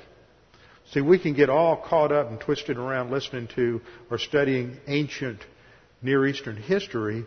See, 0.93 1.01
we 1.01 1.19
can 1.19 1.33
get 1.35 1.49
all 1.49 1.77
caught 1.77 2.13
up 2.13 2.29
and 2.29 2.39
twisted 2.39 2.77
around 2.77 3.11
listening 3.11 3.49
to 3.57 3.81
or 4.11 4.19
studying 4.19 4.79
ancient 4.87 5.41
Near 6.03 6.27
Eastern 6.27 6.57
history, 6.57 7.25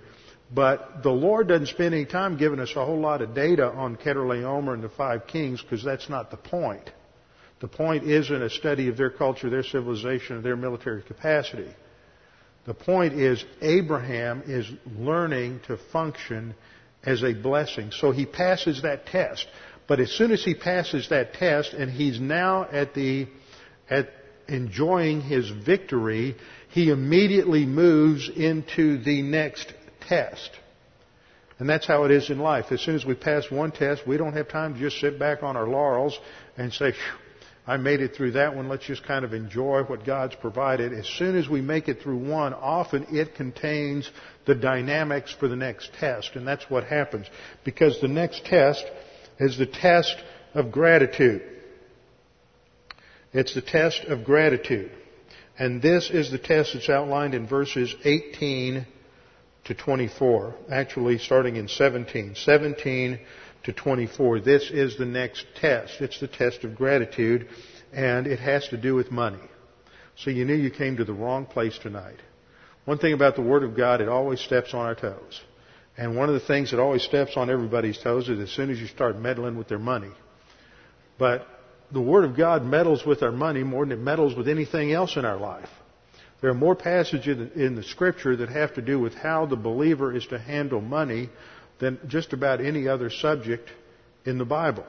but 0.53 1.01
the 1.01 1.09
Lord 1.09 1.47
doesn't 1.47 1.67
spend 1.67 1.95
any 1.95 2.05
time 2.05 2.37
giving 2.37 2.59
us 2.59 2.71
a 2.75 2.85
whole 2.85 2.99
lot 2.99 3.21
of 3.21 3.33
data 3.33 3.65
on 3.65 3.97
Chedorlaomer 3.97 4.75
and 4.75 4.83
the 4.83 4.89
five 4.89 5.25
kings 5.27 5.61
because 5.61 5.83
that's 5.83 6.07
not 6.07 6.29
the 6.29 6.37
point. 6.37 6.89
The 7.61 7.67
point 7.67 8.05
isn't 8.05 8.41
a 8.41 8.49
study 8.49 8.87
of 8.87 8.97
their 8.97 9.09
culture, 9.09 9.49
their 9.49 9.63
civilization, 9.63 10.37
or 10.37 10.41
their 10.41 10.55
military 10.55 11.03
capacity. 11.03 11.69
The 12.65 12.73
point 12.73 13.13
is 13.13 13.43
Abraham 13.61 14.43
is 14.45 14.69
learning 14.97 15.61
to 15.67 15.77
function 15.91 16.55
as 17.03 17.23
a 17.23 17.33
blessing. 17.33 17.91
So 17.91 18.11
he 18.11 18.25
passes 18.25 18.81
that 18.83 19.07
test. 19.07 19.47
But 19.87 19.99
as 19.99 20.11
soon 20.11 20.31
as 20.31 20.43
he 20.43 20.53
passes 20.53 21.09
that 21.09 21.33
test 21.33 21.73
and 21.73 21.89
he's 21.89 22.19
now 22.19 22.67
at 22.71 22.93
the 22.93 23.27
at 23.89 24.09
enjoying 24.47 25.21
his 25.21 25.49
victory, 25.49 26.35
he 26.69 26.89
immediately 26.89 27.65
moves 27.65 28.29
into 28.29 28.97
the 29.03 29.21
next 29.21 29.73
test. 30.01 30.51
And 31.57 31.67
that's 31.67 31.85
how 31.87 32.05
it 32.05 32.11
is 32.11 32.29
in 32.29 32.39
life. 32.39 32.71
As 32.71 32.81
soon 32.81 32.95
as 32.95 33.05
we 33.05 33.15
pass 33.15 33.49
one 33.51 33.71
test, 33.71 34.07
we 34.07 34.17
don't 34.17 34.33
have 34.33 34.47
time 34.47 34.75
to 34.75 34.79
just 34.79 34.99
sit 34.99 35.19
back 35.19 35.43
on 35.43 35.57
our 35.57 35.67
laurels 35.67 36.17
and 36.57 36.71
say, 36.71 36.93
I 37.69 37.77
made 37.77 38.01
it 38.01 38.15
through 38.15 38.31
that 38.31 38.55
one. 38.55 38.67
Let's 38.67 38.87
just 38.87 39.03
kind 39.03 39.23
of 39.23 39.31
enjoy 39.31 39.83
what 39.83 40.03
God's 40.03 40.33
provided. 40.33 40.91
As 40.91 41.05
soon 41.05 41.37
as 41.37 41.47
we 41.47 41.61
make 41.61 41.87
it 41.87 42.01
through 42.01 42.17
one, 42.17 42.51
often 42.55 43.05
it 43.15 43.35
contains 43.35 44.09
the 44.47 44.55
dynamics 44.55 45.35
for 45.39 45.47
the 45.47 45.55
next 45.55 45.93
test. 45.99 46.31
And 46.33 46.47
that's 46.47 46.67
what 46.67 46.85
happens. 46.85 47.27
Because 47.63 48.01
the 48.01 48.07
next 48.07 48.43
test 48.43 48.83
is 49.39 49.59
the 49.59 49.67
test 49.67 50.15
of 50.55 50.71
gratitude. 50.71 51.43
It's 53.33 53.53
the 53.53 53.61
test 53.61 54.03
of 54.05 54.23
gratitude. 54.23 54.89
And 55.59 55.79
this 55.79 56.09
is 56.09 56.31
the 56.31 56.39
test 56.39 56.73
that's 56.73 56.89
outlined 56.89 57.35
in 57.35 57.45
verses 57.45 57.93
18 58.03 58.87
to 59.65 59.75
24. 59.75 60.55
Actually, 60.71 61.19
starting 61.19 61.55
in 61.55 61.67
17. 61.67 62.33
17 62.33 63.19
to 63.63 63.73
24. 63.73 64.39
This 64.41 64.69
is 64.71 64.97
the 64.97 65.05
next 65.05 65.45
test. 65.55 65.99
It's 65.99 66.19
the 66.19 66.27
test 66.27 66.63
of 66.63 66.75
gratitude, 66.75 67.47
and 67.91 68.27
it 68.27 68.39
has 68.39 68.67
to 68.69 68.77
do 68.77 68.95
with 68.95 69.11
money. 69.11 69.39
So 70.15 70.29
you 70.29 70.45
knew 70.45 70.55
you 70.55 70.71
came 70.71 70.97
to 70.97 71.05
the 71.05 71.13
wrong 71.13 71.45
place 71.45 71.77
tonight. 71.77 72.19
One 72.85 72.97
thing 72.97 73.13
about 73.13 73.35
the 73.35 73.41
Word 73.41 73.63
of 73.63 73.75
God, 73.75 74.01
it 74.01 74.09
always 74.09 74.39
steps 74.39 74.73
on 74.73 74.85
our 74.85 74.95
toes. 74.95 75.41
And 75.97 76.15
one 76.15 76.29
of 76.29 76.33
the 76.33 76.47
things 76.47 76.71
that 76.71 76.79
always 76.79 77.03
steps 77.03 77.33
on 77.35 77.49
everybody's 77.49 77.97
toes 77.97 78.29
is 78.29 78.39
as 78.39 78.49
soon 78.49 78.69
as 78.69 78.79
you 78.79 78.87
start 78.87 79.19
meddling 79.19 79.57
with 79.57 79.67
their 79.67 79.79
money. 79.79 80.11
But 81.17 81.45
the 81.91 82.01
Word 82.01 82.23
of 82.23 82.37
God 82.37 82.63
meddles 82.63 83.05
with 83.05 83.21
our 83.23 83.31
money 83.31 83.63
more 83.63 83.85
than 83.85 83.91
it 83.91 84.01
meddles 84.01 84.35
with 84.35 84.47
anything 84.47 84.93
else 84.93 85.17
in 85.17 85.25
our 85.25 85.37
life. 85.37 85.69
There 86.41 86.49
are 86.49 86.55
more 86.55 86.75
passages 86.75 87.51
in 87.55 87.75
the 87.75 87.83
Scripture 87.83 88.37
that 88.37 88.49
have 88.49 88.75
to 88.75 88.81
do 88.81 88.99
with 88.99 89.13
how 89.13 89.45
the 89.45 89.57
believer 89.57 90.15
is 90.15 90.25
to 90.27 90.39
handle 90.39 90.79
money 90.79 91.29
than 91.79 91.99
just 92.07 92.33
about 92.33 92.61
any 92.61 92.87
other 92.87 93.09
subject 93.09 93.69
in 94.25 94.37
the 94.37 94.45
Bible. 94.45 94.85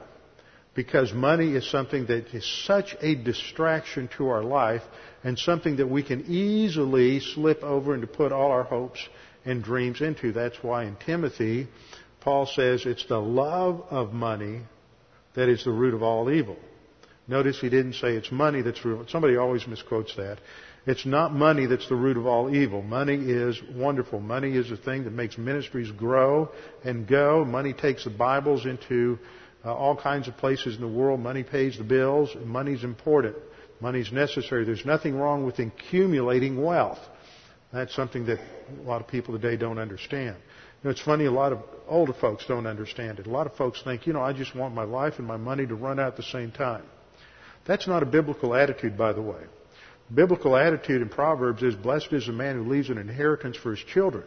Because 0.73 1.11
money 1.11 1.53
is 1.55 1.69
something 1.69 2.05
that 2.05 2.27
is 2.33 2.45
such 2.65 2.95
a 3.01 3.15
distraction 3.15 4.09
to 4.17 4.29
our 4.29 4.43
life 4.43 4.83
and 5.23 5.37
something 5.37 5.77
that 5.77 5.89
we 5.89 6.03
can 6.03 6.25
easily 6.27 7.19
slip 7.19 7.61
over 7.61 7.93
and 7.93 8.01
to 8.01 8.07
put 8.07 8.31
all 8.31 8.51
our 8.51 8.63
hopes 8.63 8.99
and 9.43 9.63
dreams 9.63 10.01
into. 10.01 10.31
That's 10.31 10.55
why 10.61 10.85
in 10.85 10.95
Timothy, 10.95 11.67
Paul 12.21 12.45
says 12.45 12.85
it's 12.85 13.05
the 13.05 13.19
love 13.19 13.83
of 13.89 14.13
money 14.13 14.61
that 15.33 15.49
is 15.49 15.63
the 15.65 15.71
root 15.71 15.93
of 15.93 16.03
all 16.03 16.31
evil. 16.31 16.57
Notice 17.27 17.59
he 17.59 17.69
didn't 17.69 17.93
say 17.93 18.15
it's 18.15 18.31
money 18.31 18.61
that's 18.61 18.83
root. 18.83 19.09
Somebody 19.09 19.37
always 19.37 19.67
misquotes 19.67 20.15
that. 20.15 20.39
It's 20.87 21.05
not 21.05 21.31
money 21.31 21.67
that's 21.67 21.87
the 21.87 21.95
root 21.95 22.17
of 22.17 22.25
all 22.25 22.53
evil. 22.53 22.81
Money 22.81 23.15
is 23.15 23.61
wonderful. 23.75 24.19
Money 24.19 24.57
is 24.57 24.71
a 24.71 24.77
thing 24.77 25.03
that 25.03 25.13
makes 25.13 25.37
ministries 25.37 25.91
grow 25.91 26.49
and 26.83 27.07
go. 27.07 27.45
Money 27.45 27.73
takes 27.73 28.03
the 28.03 28.09
Bibles 28.09 28.65
into 28.65 29.19
uh, 29.63 29.75
all 29.75 29.95
kinds 29.95 30.27
of 30.27 30.37
places 30.37 30.75
in 30.75 30.81
the 30.81 30.87
world. 30.87 31.19
Money 31.19 31.43
pays 31.43 31.77
the 31.77 31.83
bills. 31.83 32.35
Money's 32.43 32.83
important. 32.83 33.35
Money's 33.79 34.11
necessary. 34.11 34.65
There's 34.65 34.85
nothing 34.85 35.15
wrong 35.15 35.45
with 35.45 35.59
accumulating 35.59 36.59
wealth. 36.59 36.99
That's 37.71 37.95
something 37.95 38.25
that 38.25 38.39
a 38.39 38.81
lot 38.81 39.01
of 39.01 39.07
people 39.07 39.37
today 39.37 39.57
don't 39.57 39.77
understand. 39.77 40.35
You 40.35 40.87
know, 40.87 40.89
it's 40.89 41.01
funny, 41.01 41.25
a 41.25 41.31
lot 41.31 41.53
of 41.53 41.59
older 41.87 42.13
folks 42.13 42.45
don't 42.47 42.65
understand 42.65 43.19
it. 43.19 43.27
A 43.27 43.29
lot 43.29 43.45
of 43.45 43.55
folks 43.55 43.83
think, 43.83 44.07
you 44.07 44.13
know, 44.13 44.21
I 44.21 44.33
just 44.33 44.55
want 44.55 44.73
my 44.73 44.83
life 44.83 45.19
and 45.19 45.27
my 45.27 45.37
money 45.37 45.67
to 45.67 45.75
run 45.75 45.99
out 45.99 46.07
at 46.07 46.17
the 46.17 46.23
same 46.23 46.51
time. 46.51 46.83
That's 47.67 47.87
not 47.87 48.01
a 48.01 48.07
biblical 48.07 48.55
attitude, 48.55 48.97
by 48.97 49.13
the 49.13 49.21
way 49.21 49.43
biblical 50.13 50.55
attitude 50.55 51.01
in 51.01 51.09
Proverbs 51.09 51.63
is 51.63 51.75
blessed 51.75 52.13
is 52.13 52.27
the 52.27 52.33
man 52.33 52.55
who 52.55 52.69
leaves 52.69 52.89
an 52.89 52.97
inheritance 52.97 53.57
for 53.57 53.71
his 53.71 53.79
children. 53.79 54.25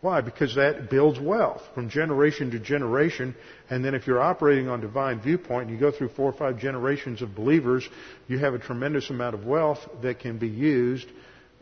Why? 0.00 0.20
Because 0.20 0.56
that 0.56 0.90
builds 0.90 1.20
wealth 1.20 1.62
from 1.76 1.88
generation 1.88 2.50
to 2.50 2.58
generation. 2.58 3.36
And 3.70 3.84
then 3.84 3.94
if 3.94 4.08
you're 4.08 4.20
operating 4.20 4.68
on 4.68 4.80
divine 4.80 5.20
viewpoint 5.20 5.68
and 5.68 5.70
you 5.70 5.78
go 5.78 5.96
through 5.96 6.08
four 6.08 6.28
or 6.28 6.32
five 6.32 6.58
generations 6.58 7.22
of 7.22 7.36
believers, 7.36 7.88
you 8.26 8.38
have 8.38 8.52
a 8.52 8.58
tremendous 8.58 9.10
amount 9.10 9.36
of 9.36 9.46
wealth 9.46 9.78
that 10.02 10.18
can 10.18 10.38
be 10.38 10.48
used 10.48 11.06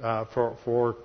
uh, 0.02 0.24
for, 0.32 0.56
for 0.64 0.96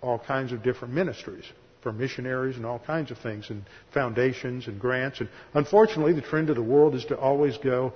all 0.00 0.20
kinds 0.20 0.52
of 0.52 0.62
different 0.62 0.94
ministries, 0.94 1.44
for 1.82 1.92
missionaries 1.92 2.56
and 2.56 2.64
all 2.64 2.78
kinds 2.78 3.10
of 3.10 3.18
things, 3.18 3.50
and 3.50 3.64
foundations 3.92 4.68
and 4.68 4.78
grants. 4.78 5.18
And 5.18 5.28
unfortunately, 5.54 6.12
the 6.12 6.22
trend 6.22 6.50
of 6.50 6.56
the 6.56 6.62
world 6.62 6.94
is 6.94 7.04
to 7.06 7.18
always 7.18 7.56
go 7.58 7.94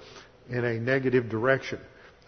in 0.50 0.64
a 0.64 0.80
negative 0.80 1.28
direction. 1.28 1.78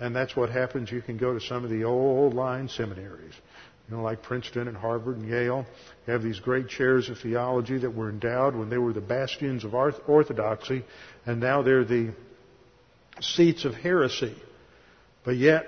And 0.00 0.16
that's 0.16 0.34
what 0.34 0.48
happens. 0.48 0.90
You 0.90 1.02
can 1.02 1.18
go 1.18 1.34
to 1.34 1.40
some 1.40 1.62
of 1.62 1.70
the 1.70 1.84
old 1.84 2.32
line 2.32 2.68
seminaries, 2.68 3.34
you 3.88 3.96
know, 3.96 4.02
like 4.02 4.22
Princeton 4.22 4.66
and 4.66 4.76
Harvard 4.76 5.18
and 5.18 5.28
Yale. 5.28 5.66
You 6.06 6.12
have 6.12 6.22
these 6.22 6.40
great 6.40 6.68
chairs 6.68 7.10
of 7.10 7.18
theology 7.18 7.78
that 7.78 7.94
were 7.94 8.08
endowed 8.08 8.56
when 8.56 8.70
they 8.70 8.78
were 8.78 8.94
the 8.94 9.02
bastions 9.02 9.62
of 9.64 9.74
orthodoxy, 9.74 10.84
and 11.26 11.38
now 11.38 11.62
they're 11.62 11.84
the 11.84 12.14
seats 13.20 13.66
of 13.66 13.74
heresy. 13.74 14.34
But 15.22 15.36
yet, 15.36 15.66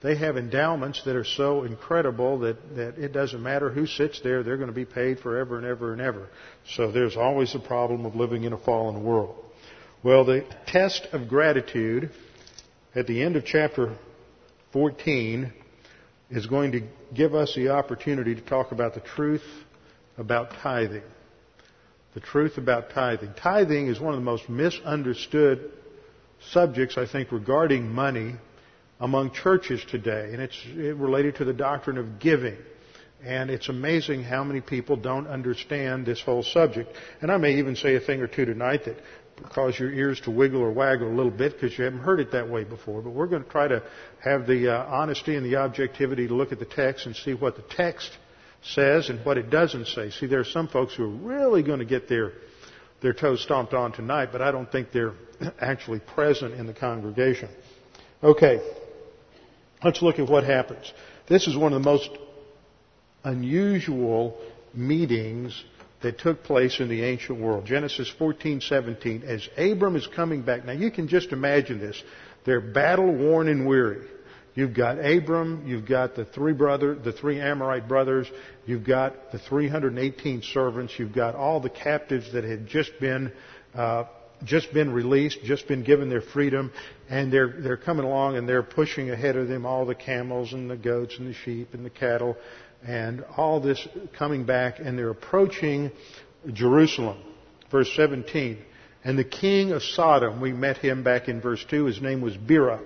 they 0.00 0.16
have 0.16 0.36
endowments 0.36 1.02
that 1.04 1.16
are 1.16 1.24
so 1.24 1.64
incredible 1.64 2.38
that, 2.40 2.76
that 2.76 2.98
it 2.98 3.12
doesn't 3.12 3.42
matter 3.42 3.68
who 3.68 3.86
sits 3.86 4.20
there, 4.20 4.42
they're 4.42 4.56
going 4.56 4.68
to 4.68 4.74
be 4.74 4.86
paid 4.86 5.18
forever 5.18 5.58
and 5.58 5.66
ever 5.66 5.92
and 5.92 6.00
ever. 6.00 6.28
So 6.74 6.90
there's 6.90 7.16
always 7.16 7.52
the 7.52 7.58
problem 7.58 8.06
of 8.06 8.14
living 8.14 8.44
in 8.44 8.52
a 8.52 8.58
fallen 8.58 9.02
world. 9.02 9.44
Well, 10.02 10.24
the 10.24 10.46
test 10.68 11.08
of 11.12 11.28
gratitude 11.28 12.10
at 12.94 13.06
the 13.06 13.22
end 13.22 13.36
of 13.36 13.44
chapter 13.44 13.96
14 14.72 15.52
is 16.30 16.46
going 16.46 16.72
to 16.72 16.82
give 17.14 17.34
us 17.34 17.54
the 17.54 17.70
opportunity 17.70 18.34
to 18.34 18.40
talk 18.40 18.72
about 18.72 18.94
the 18.94 19.00
truth 19.00 19.44
about 20.16 20.50
tithing. 20.62 21.02
The 22.14 22.20
truth 22.20 22.58
about 22.58 22.90
tithing. 22.90 23.34
Tithing 23.34 23.86
is 23.86 24.00
one 24.00 24.14
of 24.14 24.20
the 24.20 24.24
most 24.24 24.48
misunderstood 24.48 25.72
subjects, 26.50 26.98
I 26.98 27.06
think, 27.06 27.30
regarding 27.30 27.88
money 27.88 28.34
among 28.98 29.32
churches 29.32 29.82
today, 29.90 30.30
and 30.32 30.42
it's 30.42 30.66
related 30.74 31.36
to 31.36 31.44
the 31.44 31.52
doctrine 31.52 31.96
of 31.96 32.18
giving. 32.18 32.56
And 33.24 33.50
it's 33.50 33.68
amazing 33.68 34.22
how 34.22 34.44
many 34.44 34.62
people 34.62 34.96
don't 34.96 35.26
understand 35.26 36.06
this 36.06 36.22
whole 36.22 36.42
subject. 36.42 36.90
And 37.20 37.30
I 37.30 37.36
may 37.36 37.58
even 37.58 37.76
say 37.76 37.94
a 37.94 38.00
thing 38.00 38.20
or 38.22 38.26
two 38.26 38.46
tonight 38.46 38.86
that 38.86 38.96
cause 39.52 39.78
your 39.78 39.92
ears 39.92 40.20
to 40.20 40.30
wiggle 40.30 40.60
or 40.60 40.70
waggle 40.70 41.08
a 41.08 41.14
little 41.14 41.30
bit 41.32 41.54
because 41.54 41.76
you 41.78 41.84
haven't 41.84 42.00
heard 42.00 42.20
it 42.20 42.32
that 42.32 42.48
way 42.48 42.64
before. 42.64 43.02
But 43.02 43.10
we're 43.10 43.26
going 43.26 43.44
to 43.44 43.50
try 43.50 43.68
to 43.68 43.82
have 44.22 44.46
the 44.46 44.74
uh, 44.74 44.86
honesty 44.86 45.36
and 45.36 45.44
the 45.44 45.56
objectivity 45.56 46.28
to 46.28 46.34
look 46.34 46.52
at 46.52 46.58
the 46.58 46.64
text 46.64 47.06
and 47.06 47.16
see 47.16 47.34
what 47.34 47.56
the 47.56 47.64
text 47.74 48.10
says 48.62 49.08
and 49.08 49.24
what 49.24 49.38
it 49.38 49.50
doesn't 49.50 49.86
say. 49.86 50.10
See, 50.10 50.26
there 50.26 50.40
are 50.40 50.44
some 50.44 50.68
folks 50.68 50.94
who 50.94 51.04
are 51.04 51.08
really 51.08 51.62
going 51.62 51.78
to 51.78 51.84
get 51.84 52.08
their 52.08 52.32
their 53.00 53.14
toes 53.14 53.42
stomped 53.42 53.72
on 53.72 53.92
tonight, 53.92 54.28
but 54.30 54.42
I 54.42 54.52
don't 54.52 54.70
think 54.70 54.92
they're 54.92 55.14
actually 55.60 56.00
present 56.00 56.54
in 56.54 56.66
the 56.66 56.74
congregation. 56.74 57.48
Okay, 58.22 58.60
let's 59.82 60.02
look 60.02 60.18
at 60.18 60.28
what 60.28 60.44
happens. 60.44 60.92
This 61.26 61.46
is 61.46 61.56
one 61.56 61.72
of 61.72 61.82
the 61.82 61.90
most 61.90 62.10
unusual 63.24 64.38
meetings 64.74 65.64
that 66.02 66.18
took 66.18 66.42
place 66.42 66.80
in 66.80 66.88
the 66.88 67.02
ancient 67.02 67.40
world. 67.40 67.66
Genesis 67.66 68.10
14:17 68.18 69.22
as 69.24 69.48
Abram 69.56 69.96
is 69.96 70.06
coming 70.06 70.42
back. 70.42 70.64
Now 70.64 70.72
you 70.72 70.90
can 70.90 71.08
just 71.08 71.32
imagine 71.32 71.78
this. 71.78 72.02
They're 72.44 72.60
battle 72.60 73.12
worn 73.12 73.48
and 73.48 73.66
weary. 73.66 74.06
You've 74.54 74.74
got 74.74 74.98
Abram, 74.98 75.62
you've 75.66 75.86
got 75.86 76.16
the 76.16 76.24
three 76.24 76.52
brother, 76.52 76.94
the 76.94 77.12
three 77.12 77.40
Amorite 77.40 77.86
brothers, 77.86 78.28
you've 78.66 78.84
got 78.84 79.30
the 79.30 79.38
318 79.38 80.42
servants, 80.42 80.98
you've 80.98 81.14
got 81.14 81.36
all 81.36 81.60
the 81.60 81.70
captives 81.70 82.32
that 82.32 82.42
had 82.42 82.66
just 82.66 82.90
been 82.98 83.32
uh, 83.74 84.04
just 84.42 84.72
been 84.72 84.90
released, 84.90 85.38
just 85.44 85.68
been 85.68 85.84
given 85.84 86.08
their 86.08 86.22
freedom, 86.22 86.72
and 87.08 87.32
they're 87.32 87.54
they're 87.58 87.76
coming 87.76 88.04
along 88.04 88.36
and 88.36 88.48
they're 88.48 88.62
pushing 88.62 89.10
ahead 89.10 89.36
of 89.36 89.48
them 89.48 89.66
all 89.66 89.84
the 89.84 89.94
camels 89.94 90.52
and 90.52 90.68
the 90.68 90.76
goats 90.76 91.16
and 91.18 91.28
the 91.28 91.34
sheep 91.34 91.74
and 91.74 91.84
the 91.84 91.90
cattle, 91.90 92.36
and 92.86 93.24
all 93.36 93.60
this 93.60 93.86
coming 94.18 94.44
back, 94.44 94.78
and 94.78 94.98
they're 94.98 95.10
approaching 95.10 95.90
Jerusalem. 96.52 97.18
Verse 97.70 97.90
17. 97.94 98.58
And 99.04 99.18
the 99.18 99.24
king 99.24 99.72
of 99.72 99.82
Sodom, 99.82 100.40
we 100.40 100.52
met 100.52 100.78
him 100.78 101.02
back 101.02 101.28
in 101.28 101.40
verse 101.40 101.64
2, 101.68 101.86
his 101.86 102.02
name 102.02 102.20
was 102.20 102.36
Bera. 102.36 102.80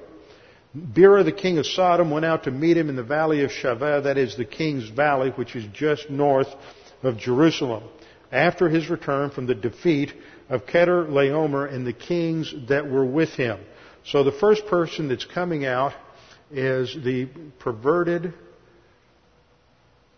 Bera, 0.74 1.22
the 1.22 1.32
king 1.32 1.58
of 1.58 1.66
Sodom, 1.66 2.10
went 2.10 2.24
out 2.24 2.44
to 2.44 2.50
meet 2.50 2.76
him 2.76 2.88
in 2.88 2.96
the 2.96 3.02
valley 3.02 3.42
of 3.44 3.50
Shaveh, 3.50 4.04
that 4.04 4.18
is 4.18 4.36
the 4.36 4.44
king's 4.44 4.88
valley, 4.88 5.30
which 5.30 5.54
is 5.54 5.64
just 5.72 6.10
north 6.10 6.48
of 7.02 7.16
Jerusalem, 7.16 7.84
after 8.32 8.68
his 8.68 8.90
return 8.90 9.30
from 9.30 9.46
the 9.46 9.54
defeat 9.54 10.12
of 10.48 10.66
Chedorlaomer 10.66 11.72
and 11.72 11.86
the 11.86 11.92
kings 11.92 12.52
that 12.68 12.88
were 12.88 13.04
with 13.04 13.30
him. 13.30 13.58
So 14.04 14.24
the 14.24 14.32
first 14.32 14.66
person 14.66 15.08
that's 15.08 15.24
coming 15.24 15.64
out 15.64 15.92
is 16.50 16.94
the 17.04 17.28
perverted 17.58 18.34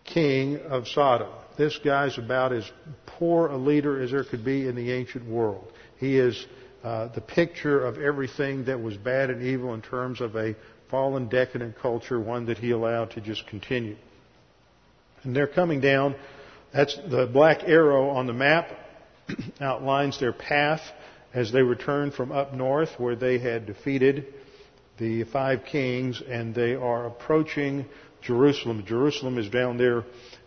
king 0.07 0.59
of 0.61 0.87
Sodom. 0.87 1.29
This 1.57 1.77
guy's 1.83 2.17
about 2.17 2.53
as 2.53 2.69
poor 3.05 3.47
a 3.47 3.57
leader 3.57 4.01
as 4.01 4.11
there 4.11 4.23
could 4.23 4.43
be 4.43 4.67
in 4.67 4.75
the 4.75 4.91
ancient 4.91 5.27
world. 5.27 5.71
He 5.99 6.17
is 6.17 6.45
uh, 6.83 7.07
the 7.13 7.21
picture 7.21 7.85
of 7.85 7.97
everything 7.97 8.65
that 8.65 8.81
was 8.81 8.95
bad 8.97 9.29
and 9.29 9.43
evil 9.43 9.73
in 9.73 9.81
terms 9.81 10.21
of 10.21 10.35
a 10.35 10.55
fallen, 10.89 11.27
decadent 11.27 11.77
culture, 11.79 12.19
one 12.19 12.45
that 12.45 12.57
he 12.57 12.71
allowed 12.71 13.11
to 13.11 13.21
just 13.21 13.45
continue. 13.47 13.97
And 15.23 15.35
they're 15.35 15.47
coming 15.47 15.81
down. 15.81 16.15
That's 16.73 16.95
the 17.09 17.27
black 17.31 17.63
arrow 17.65 18.09
on 18.09 18.27
the 18.27 18.33
map 18.33 18.71
outlines 19.61 20.19
their 20.19 20.33
path 20.33 20.81
as 21.33 21.51
they 21.51 21.61
return 21.61 22.11
from 22.11 22.31
up 22.31 22.53
north 22.53 22.89
where 22.97 23.15
they 23.15 23.39
had 23.39 23.65
defeated 23.65 24.33
the 24.97 25.23
five 25.25 25.65
kings 25.65 26.21
and 26.27 26.55
they 26.55 26.75
are 26.75 27.07
approaching 27.07 27.85
Jerusalem. 28.27 28.83
Jerusalem 28.85 29.37
is 29.37 29.49
down 29.49 29.77
there 29.77 30.03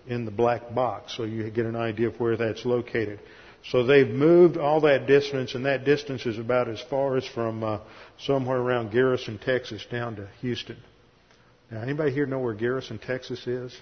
in 0.07 0.25
the 0.27 0.31
black 0.31 0.75
box, 0.75 1.17
so 1.17 1.25
you 1.25 1.51
get 1.51 1.67
an 1.67 1.77
idea 1.77 2.09
of 2.09 2.21
where 2.21 2.37
that's 2.37 2.65
located. 2.65 3.19
So 3.71 3.85
they've 3.85 4.09
moved 4.09 4.57
all 4.57 4.83
that 4.83 5.07
distance, 5.07 5.55
and 5.55 5.67
that 5.67 5.85
distance 5.85 6.25
is 6.27 6.39
about 6.39 6.69
as 6.69 6.81
far 6.89 7.17
as 7.17 7.27
from 7.27 7.65
uh, 7.65 7.81
somewhere 8.19 8.59
around 8.59 8.93
Garrison, 8.93 9.39
Texas, 9.39 9.85
down 9.91 10.17
to 10.17 10.29
Houston. 10.41 10.77
Now, 11.71 11.83
anybody 11.83 12.13
here 12.13 12.27
know 12.27 12.39
where 12.39 12.55
Garrison, 12.55 12.99
Texas 12.99 13.47
is? 13.47 13.77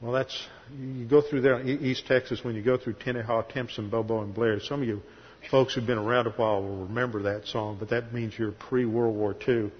Well, 0.00 0.12
that's 0.12 0.46
you 0.78 1.06
go 1.06 1.22
through 1.22 1.40
there, 1.40 1.60
East 1.66 2.06
Texas, 2.06 2.44
when 2.44 2.54
you 2.54 2.62
go 2.62 2.76
through 2.76 2.94
Tenaha, 2.94 3.48
Timpson, 3.52 3.90
Bobo, 3.90 4.22
and 4.22 4.34
Blair. 4.34 4.60
Some 4.60 4.82
of 4.82 4.88
you 4.88 5.02
folks 5.50 5.74
who've 5.74 5.86
been 5.86 5.98
around 5.98 6.26
a 6.26 6.30
while 6.30 6.62
will 6.62 6.86
remember 6.86 7.22
that 7.22 7.46
song, 7.46 7.76
but 7.78 7.90
that 7.90 8.12
means 8.12 8.38
you're 8.38 8.52
pre-World 8.52 9.16
War 9.16 9.34
II, 9.46 9.70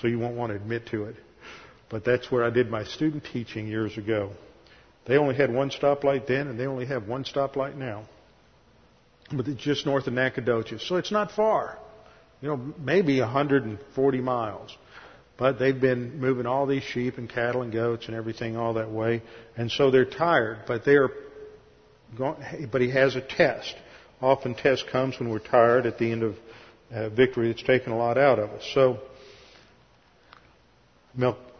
so 0.00 0.08
you 0.08 0.18
won't 0.18 0.36
want 0.36 0.50
to 0.50 0.56
admit 0.56 0.86
to 0.88 1.04
it. 1.04 1.16
But 1.88 2.04
that's 2.04 2.30
where 2.30 2.44
I 2.44 2.50
did 2.50 2.70
my 2.70 2.84
student 2.84 3.24
teaching 3.32 3.66
years 3.66 3.96
ago. 3.96 4.32
They 5.06 5.16
only 5.16 5.36
had 5.36 5.52
one 5.52 5.70
stoplight 5.70 6.26
then, 6.26 6.48
and 6.48 6.58
they 6.58 6.66
only 6.66 6.86
have 6.86 7.06
one 7.06 7.24
stoplight 7.24 7.76
now 7.76 8.06
but 9.32 9.48
it's 9.48 9.62
just 9.62 9.86
north 9.86 10.06
of 10.06 10.12
Nacogdoches. 10.12 10.86
So 10.86 10.96
it's 10.96 11.10
not 11.10 11.32
far. 11.32 11.78
You 12.40 12.48
know, 12.48 12.74
maybe 12.78 13.20
140 13.20 14.20
miles. 14.20 14.76
But 15.38 15.58
they've 15.58 15.78
been 15.78 16.18
moving 16.20 16.46
all 16.46 16.66
these 16.66 16.82
sheep 16.82 17.18
and 17.18 17.28
cattle 17.28 17.62
and 17.62 17.72
goats 17.72 18.06
and 18.06 18.14
everything 18.14 18.56
all 18.56 18.74
that 18.74 18.90
way. 18.90 19.22
And 19.56 19.70
so 19.70 19.90
they're 19.90 20.06
tired, 20.06 20.60
but 20.66 20.84
they're 20.84 21.10
going, 22.16 22.68
but 22.70 22.80
he 22.80 22.90
has 22.90 23.16
a 23.16 23.20
test. 23.20 23.74
Often 24.22 24.54
test 24.54 24.86
comes 24.90 25.18
when 25.18 25.28
we're 25.28 25.38
tired 25.40 25.84
at 25.84 25.98
the 25.98 26.10
end 26.10 26.22
of 26.22 26.36
uh, 26.90 27.10
victory 27.10 27.48
that's 27.48 27.62
taken 27.62 27.92
a 27.92 27.98
lot 27.98 28.16
out 28.16 28.38
of 28.38 28.50
us. 28.50 28.62
So, 28.72 28.98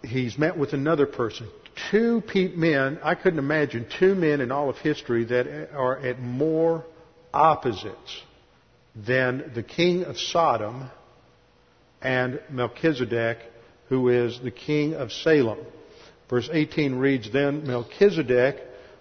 he's 0.02 0.38
met 0.38 0.56
with 0.56 0.72
another 0.72 1.06
person. 1.06 1.48
Two 1.90 2.22
men, 2.54 2.98
I 3.02 3.14
couldn't 3.14 3.38
imagine 3.38 3.87
two 3.98 4.14
men 4.14 4.40
in 4.40 4.50
all 4.50 4.70
of 4.70 4.76
history 4.78 5.24
that 5.26 5.70
are 5.74 5.98
at 5.98 6.20
more 6.20 6.85
opposites 7.35 8.22
than 8.94 9.52
the 9.54 9.62
king 9.62 10.04
of 10.04 10.18
Sodom 10.18 10.90
and 12.00 12.40
Melchizedek, 12.50 13.38
who 13.88 14.09
is 14.09 14.40
the 14.42 14.50
king 14.50 14.94
of 14.94 15.12
Salem. 15.12 15.59
Verse 16.30 16.48
18 16.50 16.96
reads, 16.96 17.30
Then 17.30 17.66
Melchizedek, 17.66 18.56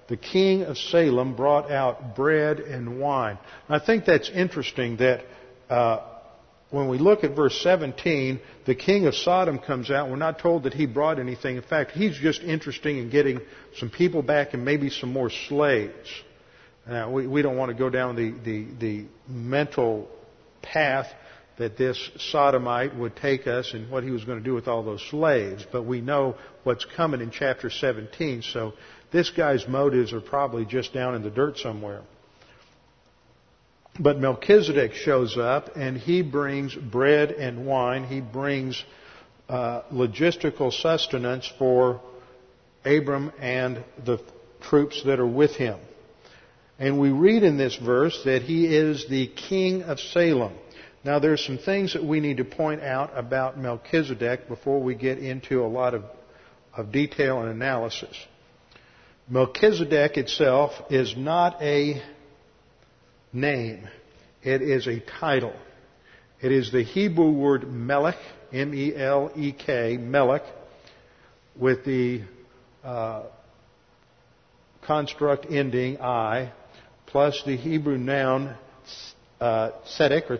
the 0.08 0.18
king 0.18 0.64
of 0.64 0.78
Salem, 0.78 1.36
brought 1.36 1.72
out 1.72 2.16
bread 2.16 2.60
and 2.60 3.00
wine. 3.00 3.40
I 3.70 3.80
think 3.80 4.06
that's 4.06 4.30
interesting 4.30 4.98
that 4.98 5.24
uh, 5.70 6.15
when 6.72 6.88
we 6.88 6.98
look 6.98 7.24
at 7.24 7.36
verse 7.36 7.60
17, 7.62 8.40
the 8.66 8.76
king 8.76 9.06
of 9.06 9.16
Sodom 9.16 9.60
comes 9.60 9.92
out. 9.92 10.10
We're 10.10 10.16
not 10.16 10.40
told 10.40 10.64
that 10.64 10.74
he 10.74 10.86
brought 10.86 11.20
anything. 11.20 11.58
In 11.58 11.62
fact, 11.62 11.92
he's 11.92 12.18
just 12.18 12.42
interested 12.42 12.98
in 12.98 13.10
getting 13.10 13.40
some 13.78 13.90
people 13.90 14.22
back 14.22 14.54
and 14.54 14.66
maybe 14.66 14.90
some 14.90 15.14
more 15.14 15.30
slaves. 15.30 16.10
Now, 16.88 17.12
we, 17.12 17.28
we 17.28 17.42
don't 17.42 17.58
want 17.58 17.70
to 17.70 17.78
go 17.78 17.90
down 17.90 18.16
the, 18.16 18.32
the, 18.44 18.68
the 18.80 19.06
mental 19.28 20.08
path 20.62 21.08
that 21.58 21.78
this 21.78 22.12
sodomite 22.18 22.96
would 22.96 23.16
take 23.16 23.48
us 23.48 23.74
and 23.74 23.90
what 23.90 24.04
he 24.04 24.12
was 24.12 24.24
going 24.26 24.38
to 24.38 24.44
do 24.44 24.54
with 24.54 24.68
all 24.68 24.84
those 24.84 25.04
slaves, 25.10 25.66
but 25.72 25.84
we 25.84 26.02
know 26.02 26.36
what's 26.64 26.86
coming 26.98 27.22
in 27.22 27.32
chapter 27.32 27.70
17, 27.70 28.42
so 28.42 28.74
this 29.12 29.30
guy's 29.30 29.66
motives 29.68 30.12
are 30.12 30.20
probably 30.20 30.66
just 30.66 30.94
down 30.94 31.16
in 31.16 31.24
the 31.24 31.30
dirt 31.30 31.58
somewhere. 31.58 32.02
But 34.00 34.20
Melchizedek 34.20 34.94
shows 34.94 35.38
up 35.38 35.76
and 35.76 35.98
he 35.98 36.22
brings 36.22 36.76
bread 36.76 37.32
and 37.32 37.66
wine. 37.66 38.04
He 38.04 38.20
brings 38.20 38.84
uh, 39.48 39.84
logistical 39.92 40.74
sustenance 40.74 41.52
for 41.58 42.02
Abram 42.84 43.32
and 43.40 43.84
the 44.04 44.20
troops 44.62 45.04
that 45.06 45.20
are 45.20 45.28
with 45.28 45.56
him. 45.56 45.80
And 46.78 47.00
we 47.00 47.10
read 47.10 47.44
in 47.44 47.58
this 47.58 47.76
verse 47.76 48.22
that 48.26 48.42
he 48.42 48.66
is 48.76 49.08
the 49.08 49.28
king 49.28 49.84
of 49.84 50.00
Salem. 50.00 50.54
Now, 51.06 51.20
there's 51.20 51.46
some 51.46 51.58
things 51.58 51.94
that 51.94 52.04
we 52.04 52.20
need 52.20 52.38
to 52.38 52.46
point 52.46 52.82
out 52.82 53.12
about 53.16 53.58
Melchizedek 53.58 54.50
before 54.50 54.82
we 54.82 54.96
get 54.96 55.20
into 55.20 55.64
a 55.64 55.68
lot 55.68 55.94
of, 55.94 56.04
of 56.76 56.92
detail 56.92 57.42
and 57.42 57.50
analysis. 57.50 58.16
Melchizedek 59.30 60.18
itself 60.18 60.72
is 60.90 61.16
not 61.16 61.62
a 61.62 62.02
name. 63.36 63.88
It 64.42 64.62
is 64.62 64.88
a 64.88 65.00
title. 65.20 65.54
It 66.42 66.52
is 66.52 66.72
the 66.72 66.84
Hebrew 66.84 67.32
word 67.32 67.72
melech, 67.72 68.18
M-E-L-E-K, 68.54 69.98
melech, 69.98 70.44
with 71.56 71.86
the 71.86 72.22
uh, 72.84 73.24
construct 74.86 75.48
ending 75.50 76.00
I, 76.00 76.52
plus 77.08 77.42
the 77.46 77.58
Hebrew 77.58 77.98
noun 77.98 78.56
uh, 79.40 79.72
tzedek, 79.98 80.30
or 80.30 80.38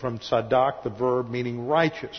from 0.00 0.18
tzadak, 0.18 0.82
the 0.82 0.90
verb 0.90 1.30
meaning 1.30 1.66
righteous. 1.66 2.16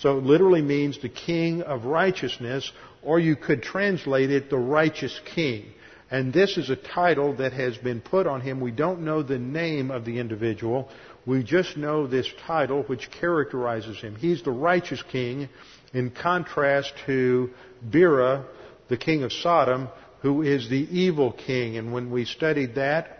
So 0.00 0.18
it 0.18 0.24
literally 0.24 0.62
means 0.62 1.00
the 1.00 1.08
king 1.08 1.62
of 1.62 1.84
righteousness, 1.84 2.70
or 3.02 3.20
you 3.20 3.36
could 3.36 3.62
translate 3.62 4.30
it 4.30 4.50
the 4.50 4.58
righteous 4.58 5.20
king. 5.34 5.66
And 6.14 6.32
this 6.32 6.56
is 6.56 6.70
a 6.70 6.76
title 6.76 7.34
that 7.38 7.54
has 7.54 7.76
been 7.76 8.00
put 8.00 8.28
on 8.28 8.40
him. 8.40 8.60
We 8.60 8.70
don't 8.70 9.00
know 9.00 9.24
the 9.24 9.36
name 9.36 9.90
of 9.90 10.04
the 10.04 10.20
individual. 10.20 10.88
We 11.26 11.42
just 11.42 11.76
know 11.76 12.06
this 12.06 12.32
title 12.46 12.84
which 12.84 13.10
characterizes 13.10 13.98
him. 13.98 14.14
He's 14.14 14.40
the 14.40 14.52
righteous 14.52 15.02
king 15.10 15.48
in 15.92 16.12
contrast 16.12 16.92
to 17.06 17.50
Bera, 17.82 18.44
the 18.86 18.96
king 18.96 19.24
of 19.24 19.32
Sodom, 19.32 19.88
who 20.20 20.42
is 20.42 20.68
the 20.70 20.86
evil 20.88 21.32
king. 21.32 21.78
And 21.78 21.92
when 21.92 22.12
we 22.12 22.26
studied 22.26 22.76
that, 22.76 23.18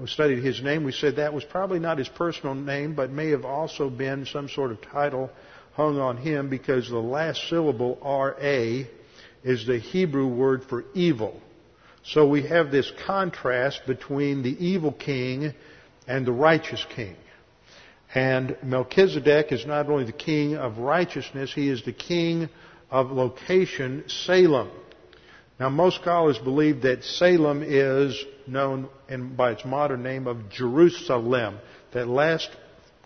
we 0.00 0.06
studied 0.06 0.44
his 0.44 0.62
name, 0.62 0.84
we 0.84 0.92
said 0.92 1.16
that 1.16 1.34
was 1.34 1.42
probably 1.42 1.80
not 1.80 1.98
his 1.98 2.08
personal 2.10 2.54
name, 2.54 2.94
but 2.94 3.10
may 3.10 3.30
have 3.30 3.44
also 3.44 3.90
been 3.90 4.24
some 4.24 4.48
sort 4.48 4.70
of 4.70 4.80
title 4.82 5.32
hung 5.72 5.98
on 5.98 6.16
him 6.16 6.48
because 6.48 6.88
the 6.88 6.96
last 6.96 7.48
syllable, 7.48 7.98
R-A, 8.02 8.88
is 9.42 9.66
the 9.66 9.80
Hebrew 9.80 10.28
word 10.28 10.62
for 10.68 10.84
evil. 10.94 11.42
So 12.10 12.28
we 12.28 12.42
have 12.42 12.70
this 12.70 12.90
contrast 13.04 13.82
between 13.86 14.42
the 14.42 14.64
evil 14.64 14.92
king 14.92 15.52
and 16.06 16.24
the 16.24 16.32
righteous 16.32 16.84
king. 16.94 17.16
And 18.14 18.56
Melchizedek 18.62 19.50
is 19.50 19.66
not 19.66 19.88
only 19.88 20.04
the 20.04 20.12
king 20.12 20.56
of 20.56 20.78
righteousness, 20.78 21.52
he 21.52 21.68
is 21.68 21.84
the 21.84 21.92
king 21.92 22.48
of 22.90 23.10
location, 23.10 24.04
Salem. 24.06 24.70
Now, 25.58 25.68
most 25.68 25.96
scholars 26.00 26.38
believe 26.38 26.82
that 26.82 27.02
Salem 27.02 27.64
is 27.66 28.24
known 28.46 28.88
in, 29.08 29.34
by 29.34 29.52
its 29.52 29.64
modern 29.64 30.04
name 30.04 30.28
of 30.28 30.48
Jerusalem. 30.48 31.58
That 31.92 32.06
last 32.06 32.50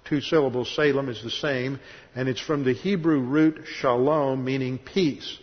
two 0.05 0.21
syllables, 0.21 0.75
Salem, 0.77 1.09
is 1.09 1.23
the 1.23 1.31
same, 1.31 1.81
and 2.15 2.29
it's 2.29 2.41
from 2.41 2.65
the 2.65 2.75
Hebrew 2.75 3.21
root 3.21 3.63
shalom, 3.67 4.45
meaning 4.45 4.79
peace. 4.79 5.39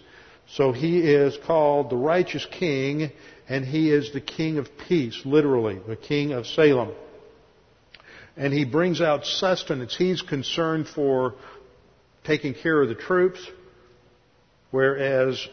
So 0.50 0.72
he 0.72 1.00
is 1.00 1.38
called 1.46 1.89
the 1.89 1.98
righteous 1.98 2.46
king, 2.52 3.12
and 3.50 3.64
he 3.66 3.92
is 3.92 4.12
the 4.12 4.22
king 4.22 4.58
of 4.58 4.68
peace, 4.88 5.22
literally, 5.26 5.80
the 5.88 5.96
king 5.96 6.34
of 6.34 6.46
Salem. 6.48 6.92
And 8.36 8.54
he 8.54 8.66
brings 8.66 9.02
out 9.02 9.26
sustenance. 9.26 9.96
He's 9.96 10.22
concerned 10.22 10.88
for 10.88 11.36
taking 12.24 12.54
care 12.54 12.82
of 12.82 12.90
the 12.90 12.96
troops, 12.96 13.40
whereas 14.72 15.48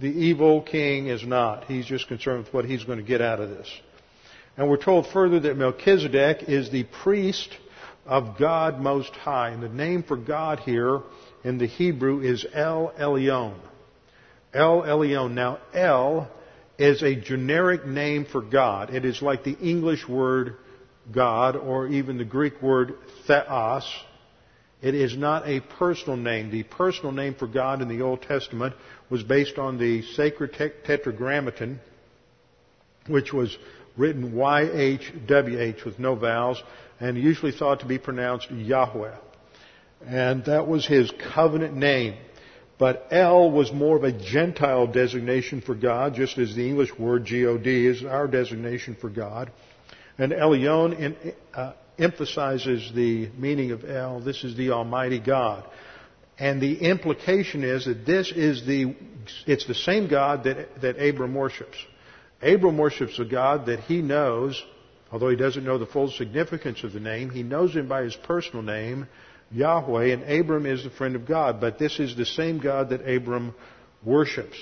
the 0.00 0.08
evil 0.08 0.62
king 0.62 1.06
is 1.06 1.24
not. 1.24 1.64
He's 1.64 1.86
just 1.86 2.06
concerned 2.06 2.44
with 2.44 2.54
what 2.54 2.64
he's 2.64 2.84
going 2.84 2.98
to 2.98 3.04
get 3.04 3.20
out 3.20 3.40
of 3.40 3.50
this. 3.50 3.68
And 4.56 4.68
we're 4.68 4.82
told 4.82 5.06
further 5.06 5.40
that 5.40 5.56
Melchizedek 5.56 6.48
is 6.48 6.70
the 6.70 6.84
priest 7.02 7.48
of 8.04 8.38
God 8.38 8.80
Most 8.80 9.12
High. 9.12 9.50
And 9.50 9.62
the 9.62 9.68
name 9.68 10.02
for 10.02 10.16
God 10.16 10.60
here 10.60 11.00
in 11.44 11.58
the 11.58 11.66
Hebrew 11.66 12.20
is 12.20 12.44
El 12.52 12.92
Elyon. 12.98 13.54
El 14.52 14.82
Elyon. 14.82 15.32
Now, 15.32 15.60
El 15.72 16.28
is 16.80 17.02
a 17.02 17.14
generic 17.14 17.84
name 17.84 18.24
for 18.24 18.40
God. 18.40 18.94
It 18.94 19.04
is 19.04 19.20
like 19.20 19.44
the 19.44 19.56
English 19.58 20.08
word 20.08 20.56
God 21.12 21.54
or 21.54 21.86
even 21.88 22.16
the 22.16 22.24
Greek 22.24 22.62
word 22.62 22.94
theos. 23.26 23.84
It 24.80 24.94
is 24.94 25.14
not 25.14 25.46
a 25.46 25.60
personal 25.60 26.16
name. 26.16 26.50
The 26.50 26.62
personal 26.62 27.12
name 27.12 27.34
for 27.34 27.46
God 27.46 27.82
in 27.82 27.88
the 27.88 28.00
Old 28.00 28.22
Testament 28.22 28.74
was 29.10 29.22
based 29.22 29.58
on 29.58 29.76
the 29.76 30.00
sacred 30.14 30.54
tetragrammaton, 30.54 31.80
which 33.08 33.30
was 33.30 33.54
written 33.98 34.32
YHWH 34.32 35.84
with 35.84 35.98
no 35.98 36.14
vowels 36.14 36.62
and 36.98 37.18
usually 37.18 37.52
thought 37.52 37.80
to 37.80 37.86
be 37.86 37.98
pronounced 37.98 38.50
Yahweh. 38.50 39.16
And 40.06 40.46
that 40.46 40.66
was 40.66 40.86
his 40.86 41.12
covenant 41.34 41.76
name. 41.76 42.14
But 42.80 43.08
El 43.10 43.50
was 43.50 43.70
more 43.74 43.98
of 43.98 44.04
a 44.04 44.12
Gentile 44.12 44.86
designation 44.86 45.60
for 45.60 45.74
God, 45.74 46.14
just 46.14 46.38
as 46.38 46.54
the 46.54 46.66
English 46.66 46.98
word 46.98 47.26
G-O-D 47.26 47.86
is 47.86 48.02
our 48.02 48.26
designation 48.26 48.96
for 48.98 49.10
God. 49.10 49.52
And 50.16 50.32
Elyon 50.32 51.34
uh, 51.52 51.74
emphasizes 51.98 52.90
the 52.94 53.28
meaning 53.36 53.72
of 53.72 53.84
El. 53.84 54.20
This 54.20 54.44
is 54.44 54.56
the 54.56 54.70
Almighty 54.70 55.20
God. 55.20 55.66
And 56.38 56.58
the 56.58 56.80
implication 56.80 57.64
is 57.64 57.84
that 57.84 58.06
this 58.06 58.32
is 58.32 58.64
the, 58.64 58.96
it's 59.46 59.66
the 59.66 59.74
same 59.74 60.08
God 60.08 60.44
that, 60.44 60.80
that 60.80 60.96
Abram 60.98 61.34
worships. 61.34 61.76
Abram 62.40 62.78
worships 62.78 63.18
a 63.18 63.26
God 63.26 63.66
that 63.66 63.80
he 63.80 64.00
knows, 64.00 64.60
although 65.12 65.28
he 65.28 65.36
doesn't 65.36 65.64
know 65.64 65.76
the 65.76 65.84
full 65.84 66.10
significance 66.10 66.82
of 66.82 66.94
the 66.94 67.00
name, 67.00 67.28
he 67.28 67.42
knows 67.42 67.74
him 67.74 67.88
by 67.88 68.04
his 68.04 68.16
personal 68.16 68.62
name, 68.62 69.06
Yahweh, 69.50 70.12
and 70.12 70.22
Abram 70.22 70.66
is 70.66 70.84
the 70.84 70.90
friend 70.90 71.16
of 71.16 71.26
God. 71.26 71.60
But 71.60 71.78
this 71.78 71.98
is 71.98 72.16
the 72.16 72.26
same 72.26 72.58
God 72.58 72.90
that 72.90 73.08
Abram 73.08 73.54
worships. 74.04 74.56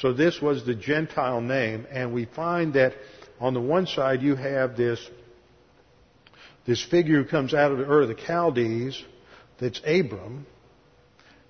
So 0.00 0.12
this 0.12 0.40
was 0.40 0.66
the 0.66 0.74
Gentile 0.74 1.40
name, 1.40 1.86
and 1.90 2.12
we 2.12 2.24
find 2.24 2.74
that 2.74 2.94
on 3.40 3.54
the 3.54 3.60
one 3.60 3.86
side 3.86 4.22
you 4.22 4.34
have 4.34 4.76
this, 4.76 4.98
this 6.66 6.84
figure 6.84 7.22
who 7.22 7.28
comes 7.28 7.54
out 7.54 7.72
of 7.72 7.78
the 7.78 7.84
earth, 7.84 8.08
the 8.08 8.22
Chaldees, 8.26 9.02
that's 9.58 9.80
Abram, 9.86 10.46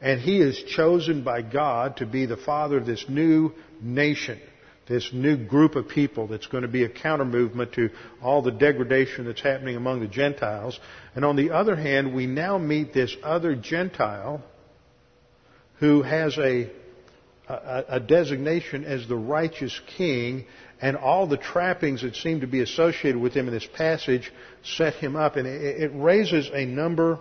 and 0.00 0.20
he 0.20 0.38
is 0.40 0.62
chosen 0.68 1.24
by 1.24 1.40
God 1.40 1.98
to 1.98 2.06
be 2.06 2.26
the 2.26 2.36
father 2.36 2.76
of 2.76 2.86
this 2.86 3.06
new 3.08 3.52
nation, 3.80 4.38
this 4.86 5.10
new 5.12 5.36
group 5.36 5.76
of 5.76 5.88
people 5.88 6.26
that's 6.26 6.46
going 6.46 6.62
to 6.62 6.68
be 6.68 6.84
a 6.84 6.88
counter 6.88 7.24
movement 7.24 7.72
to 7.74 7.90
all 8.22 8.42
the 8.42 8.50
degradation 8.50 9.24
that's 9.24 9.40
happening 9.40 9.76
among 9.76 10.00
the 10.00 10.06
Gentiles. 10.06 10.78
And 11.14 11.24
on 11.24 11.36
the 11.36 11.50
other 11.50 11.76
hand, 11.76 12.14
we 12.14 12.26
now 12.26 12.58
meet 12.58 12.92
this 12.92 13.16
other 13.22 13.54
Gentile 13.54 14.42
who 15.80 16.02
has 16.02 16.36
a, 16.38 16.70
a, 17.48 17.84
a 17.88 18.00
designation 18.00 18.84
as 18.84 19.08
the 19.08 19.16
righteous 19.16 19.80
king 19.96 20.44
and 20.80 20.96
all 20.96 21.26
the 21.26 21.38
trappings 21.38 22.02
that 22.02 22.14
seem 22.16 22.40
to 22.40 22.46
be 22.46 22.60
associated 22.60 23.20
with 23.20 23.32
him 23.32 23.48
in 23.48 23.54
this 23.54 23.66
passage 23.66 24.30
set 24.62 24.94
him 24.94 25.16
up. 25.16 25.36
And 25.36 25.46
it, 25.46 25.82
it 25.82 25.90
raises 25.94 26.50
a 26.52 26.66
number 26.66 27.18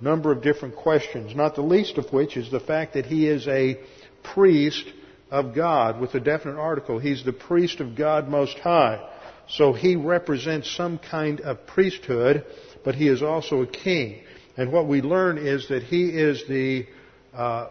number 0.00 0.30
of 0.30 0.42
different 0.42 0.76
questions, 0.76 1.34
not 1.34 1.54
the 1.54 1.62
least 1.62 1.96
of 1.96 2.12
which 2.12 2.36
is 2.36 2.50
the 2.50 2.60
fact 2.60 2.94
that 2.94 3.06
he 3.06 3.26
is 3.26 3.48
a 3.48 3.80
priest 4.22 4.84
of 5.30 5.54
God 5.54 6.00
with 6.00 6.14
a 6.14 6.20
definite 6.20 6.58
article. 6.58 6.98
He's 6.98 7.24
the 7.24 7.32
priest 7.32 7.80
of 7.80 7.96
God 7.96 8.28
Most 8.28 8.58
High. 8.58 9.08
So 9.48 9.72
he 9.72 9.96
represents 9.96 10.70
some 10.76 10.98
kind 10.98 11.40
of 11.40 11.66
priesthood, 11.66 12.44
but 12.84 12.94
he 12.94 13.08
is 13.08 13.22
also 13.22 13.62
a 13.62 13.66
king. 13.66 14.22
And 14.56 14.72
what 14.72 14.88
we 14.88 15.02
learn 15.02 15.38
is 15.38 15.68
that 15.68 15.82
he 15.82 16.08
is 16.08 16.42
the, 16.48 16.86
uh, 17.34 17.68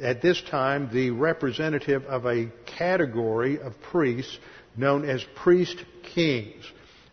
at 0.00 0.22
this 0.22 0.42
time, 0.50 0.90
the 0.92 1.10
representative 1.10 2.04
of 2.06 2.26
a 2.26 2.50
category 2.78 3.60
of 3.60 3.80
priests 3.82 4.38
known 4.76 5.08
as 5.08 5.24
priest 5.36 5.76
kings. 6.14 6.64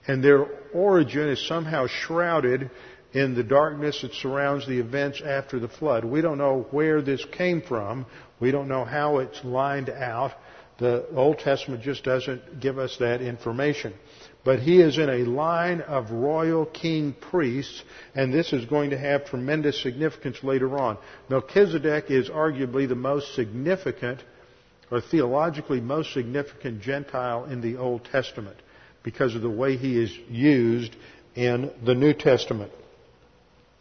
And 0.07 0.23
their 0.23 0.45
origin 0.73 1.29
is 1.29 1.45
somehow 1.47 1.87
shrouded 1.87 2.71
in 3.13 3.35
the 3.35 3.43
darkness 3.43 4.01
that 4.01 4.13
surrounds 4.13 4.67
the 4.67 4.79
events 4.79 5.21
after 5.25 5.59
the 5.59 5.67
flood. 5.67 6.05
We 6.05 6.21
don't 6.21 6.37
know 6.37 6.67
where 6.71 7.01
this 7.01 7.25
came 7.31 7.61
from. 7.61 8.05
We 8.39 8.51
don't 8.51 8.67
know 8.67 8.85
how 8.85 9.19
it's 9.19 9.43
lined 9.43 9.89
out. 9.89 10.33
The 10.77 11.05
Old 11.13 11.39
Testament 11.39 11.81
just 11.81 12.03
doesn't 12.03 12.61
give 12.61 12.77
us 12.77 12.95
that 12.99 13.21
information. 13.21 13.93
But 14.45 14.59
he 14.59 14.81
is 14.81 14.97
in 14.97 15.09
a 15.09 15.25
line 15.25 15.81
of 15.81 16.11
royal 16.11 16.65
king 16.65 17.13
priests, 17.13 17.83
and 18.15 18.33
this 18.33 18.53
is 18.53 18.65
going 18.65 18.91
to 18.91 18.97
have 18.97 19.25
tremendous 19.25 19.81
significance 19.81 20.41
later 20.41 20.77
on. 20.77 20.97
Melchizedek 21.29 22.05
is 22.09 22.29
arguably 22.29 22.87
the 22.87 22.95
most 22.95 23.35
significant, 23.35 24.23
or 24.89 25.01
theologically 25.01 25.81
most 25.81 26.13
significant 26.13 26.81
Gentile 26.81 27.45
in 27.45 27.59
the 27.59 27.75
Old 27.77 28.05
Testament 28.05 28.57
because 29.03 29.35
of 29.35 29.41
the 29.41 29.49
way 29.49 29.75
he 29.75 30.01
is 30.01 30.15
used 30.29 30.95
in 31.35 31.71
the 31.83 31.95
New 31.95 32.13
Testament. 32.13 32.71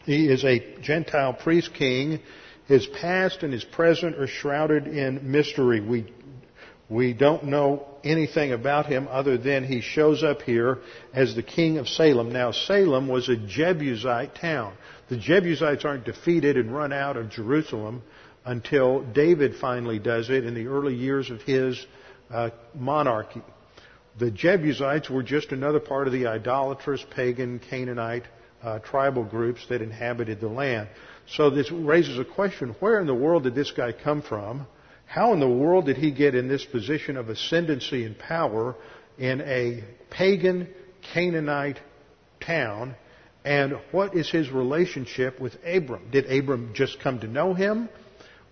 He 0.09 0.27
is 0.27 0.42
a 0.42 0.64
Gentile 0.81 1.35
priest 1.35 1.75
king. 1.75 2.21
His 2.66 2.87
past 2.87 3.42
and 3.42 3.53
his 3.53 3.62
present 3.62 4.16
are 4.16 4.27
shrouded 4.27 4.87
in 4.87 5.31
mystery. 5.31 5.83
We, 5.83 6.11
we 6.88 7.12
don't 7.12 7.44
know 7.44 7.87
anything 8.03 8.53
about 8.53 8.87
him 8.87 9.07
other 9.11 9.37
than 9.37 9.64
he 9.64 9.83
shows 9.83 10.25
up 10.25 10.40
here 10.40 10.79
as 11.12 11.35
the 11.35 11.42
king 11.42 11.77
of 11.77 11.87
Salem. 11.88 12.33
Now, 12.33 12.53
Salem 12.53 13.07
was 13.07 13.29
a 13.29 13.37
Jebusite 13.37 14.35
town. 14.35 14.73
The 15.11 15.18
Jebusites 15.18 15.85
aren't 15.85 16.07
defeated 16.07 16.57
and 16.57 16.75
run 16.75 16.94
out 16.94 17.18
of 17.18 17.29
Jerusalem 17.29 18.03
until 18.47 19.03
David 19.03 19.57
finally 19.61 19.99
does 19.99 20.31
it 20.31 20.47
in 20.47 20.55
the 20.55 20.68
early 20.68 20.94
years 20.94 21.29
of 21.29 21.42
his 21.42 21.87
uh, 22.31 22.49
monarchy. 22.75 23.42
The 24.18 24.31
Jebusites 24.31 25.11
were 25.11 25.23
just 25.23 25.53
another 25.53 25.81
part 25.81 26.07
of 26.07 26.14
the 26.14 26.29
idolatrous 26.29 27.05
pagan 27.14 27.59
Canaanite 27.59 28.25
uh, 28.62 28.79
tribal 28.81 29.25
groups 29.25 29.66
that 29.68 29.83
inhabited 29.83 30.40
the 30.40 30.49
land. 30.49 30.88
So 31.27 31.51
this 31.51 31.71
raises 31.71 32.18
a 32.18 32.25
question, 32.25 32.75
where 32.81 33.01
in 33.01 33.07
the 33.07 33.14
world 33.14 33.44
did 33.44 33.55
this 33.55 33.71
guy 33.71 33.92
come 33.92 34.23
from? 34.23 34.66
How 35.07 35.33
in 35.33 35.40
the 35.40 35.49
world 35.49 35.87
did 35.87 35.97
he 35.97 36.11
get 36.11 36.35
in 36.35 36.49
this 36.49 36.64
position 36.64 37.16
of 37.16 37.29
ascendancy 37.29 38.05
and 38.05 38.18
power 38.18 38.75
in 39.18 39.40
a 39.40 39.85
pagan 40.11 40.68
Canaanite 41.12 41.81
town? 42.40 42.94
And 43.44 43.79
what 43.92 44.14
is 44.14 44.31
his 44.31 44.51
relationship 44.51 45.40
with 45.40 45.57
Abram? 45.64 46.11
Did 46.11 46.31
Abram 46.31 46.73
just 46.75 47.01
come 47.01 47.21
to 47.21 47.27
know 47.27 47.55
him? 47.55 47.88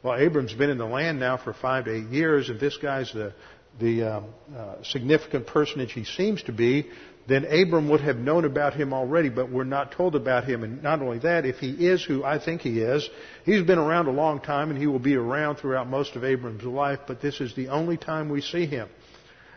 Well, 0.02 0.18
Abram's 0.18 0.54
been 0.54 0.70
in 0.70 0.78
the 0.78 0.86
land 0.86 1.18
now 1.18 1.36
for 1.36 1.52
five 1.52 1.86
to 1.86 1.94
eight 1.94 2.08
years, 2.08 2.48
and 2.48 2.60
this 2.60 2.76
guy's 2.76 3.12
the, 3.12 3.34
the 3.80 4.02
um, 4.02 4.24
uh, 4.56 4.76
significant 4.84 5.46
personage 5.46 5.92
he 5.92 6.04
seems 6.04 6.42
to 6.44 6.52
be, 6.52 6.88
then 7.26 7.44
Abram 7.44 7.88
would 7.88 8.02
have 8.02 8.16
known 8.16 8.44
about 8.44 8.74
him 8.74 8.92
already, 8.92 9.28
but 9.28 9.50
we're 9.50 9.64
not 9.64 9.92
told 9.92 10.14
about 10.14 10.44
him. 10.44 10.62
And 10.62 10.82
not 10.82 11.02
only 11.02 11.18
that, 11.20 11.44
if 11.44 11.56
he 11.56 11.70
is 11.88 12.04
who 12.04 12.22
I 12.22 12.38
think 12.38 12.60
he 12.60 12.80
is, 12.80 13.08
he's 13.44 13.64
been 13.64 13.78
around 13.78 14.06
a 14.06 14.12
long 14.12 14.40
time 14.40 14.70
and 14.70 14.78
he 14.78 14.86
will 14.86 15.00
be 15.00 15.16
around 15.16 15.56
throughout 15.56 15.88
most 15.88 16.14
of 16.14 16.22
Abram's 16.22 16.62
life, 16.62 17.00
but 17.06 17.20
this 17.20 17.40
is 17.40 17.54
the 17.54 17.68
only 17.68 17.96
time 17.96 18.28
we 18.28 18.40
see 18.40 18.66
him. 18.66 18.88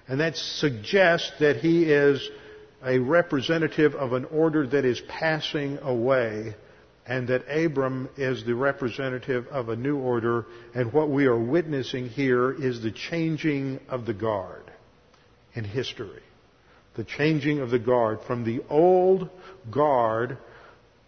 And 0.07 0.19
that 0.19 0.35
suggests 0.35 1.31
that 1.39 1.57
he 1.57 1.83
is 1.83 2.27
a 2.83 2.97
representative 2.97 3.93
of 3.93 4.13
an 4.13 4.25
order 4.25 4.65
that 4.65 4.85
is 4.85 4.99
passing 5.07 5.77
away 5.79 6.55
and 7.05 7.27
that 7.27 7.43
Abram 7.49 8.09
is 8.17 8.45
the 8.45 8.55
representative 8.55 9.47
of 9.47 9.69
a 9.69 9.75
new 9.75 9.97
order, 9.97 10.45
and 10.75 10.93
what 10.93 11.09
we 11.09 11.25
are 11.25 11.39
witnessing 11.39 12.07
here 12.07 12.51
is 12.51 12.83
the 12.83 12.91
changing 12.91 13.79
of 13.89 14.05
the 14.05 14.13
guard 14.13 14.63
in 15.55 15.63
history 15.63 16.21
the 16.99 17.05
changing 17.05 17.59
of 17.59 17.69
the 17.69 17.79
guard 17.79 18.19
from 18.27 18.43
the 18.43 18.61
old 18.67 19.29
guard 19.71 20.37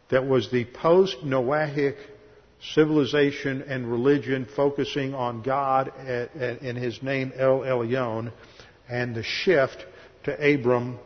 that 0.10 0.26
was 0.26 0.50
the 0.50 0.64
post 0.64 1.18
Noahic 1.22 1.98
civilization 2.62 3.62
and 3.64 3.92
religion 3.92 4.48
focusing 4.56 5.14
on 5.14 5.42
God 5.42 5.92
in 6.08 6.78
his 6.78 7.04
name 7.04 7.34
El 7.36 7.60
Elyon 7.60 8.32
and 8.88 9.14
the 9.14 9.24
shift 9.24 9.86
to 10.24 10.54
Abram 10.54 10.98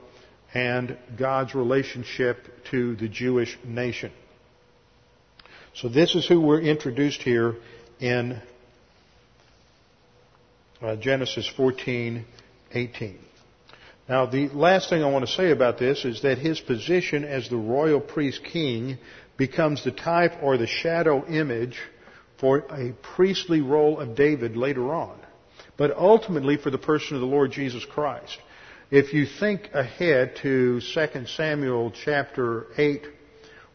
and 0.54 0.96
God's 1.18 1.56
relationship 1.56 2.38
to 2.70 2.96
the 2.96 3.10
Jewish 3.10 3.58
nation. 3.66 4.12
So 5.74 5.90
this 5.90 6.14
is 6.14 6.28
who 6.28 6.40
we're 6.42 6.62
introduced 6.62 7.24
here 7.24 7.56
in 8.00 8.40
uh, 10.80 10.96
Genesis 10.98 11.52
14, 11.58 12.24
18. 12.72 13.25
Now, 14.08 14.28
the 14.28 14.50
last 14.50 14.90
thing 14.90 15.04
I 15.04 15.10
want 15.10 15.26
to 15.26 15.32
say 15.32 15.50
about 15.50 15.80
this 15.80 16.06
is 16.06 16.22
that 16.22 16.38
his 16.38 16.60
position 16.60 17.24
as 17.24 17.50
the 17.50 17.58
royal 17.58 18.00
priest 18.00 18.44
king 18.44 19.00
becomes 19.36 19.84
the 19.84 19.92
type 19.92 20.34
or 20.44 20.58
the 20.58 20.68
shadow 20.68 21.26
image 21.26 21.80
for 22.38 22.60
a 22.70 22.94
priestly 23.16 23.62
role 23.62 24.00
of 24.00 24.16
David 24.16 24.56
later 24.56 24.94
on, 24.94 25.18
but 25.76 25.96
ultimately 25.98 26.58
for 26.58 26.70
the 26.70 26.78
person 26.78 27.16
of 27.16 27.22
the 27.22 27.28
Lord 27.28 27.52
Jesus 27.52 27.84
Christ. 27.84 28.38
If 28.92 29.14
you 29.14 29.26
think 29.26 29.72
ahead 29.74 30.36
to 30.44 30.80
2 30.82 31.26
Samuel 31.26 31.92
chapter 31.92 32.68
8, 32.78 33.08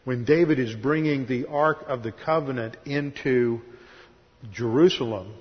when 0.05 0.23
David 0.23 0.59
is 0.59 0.73
bringing 0.73 1.25
the 1.25 1.47
Ark 1.47 1.83
of 1.87 2.03
the 2.03 2.13
Covenant 2.13 2.77
into 2.85 3.59
Jerusalem, 4.53 5.33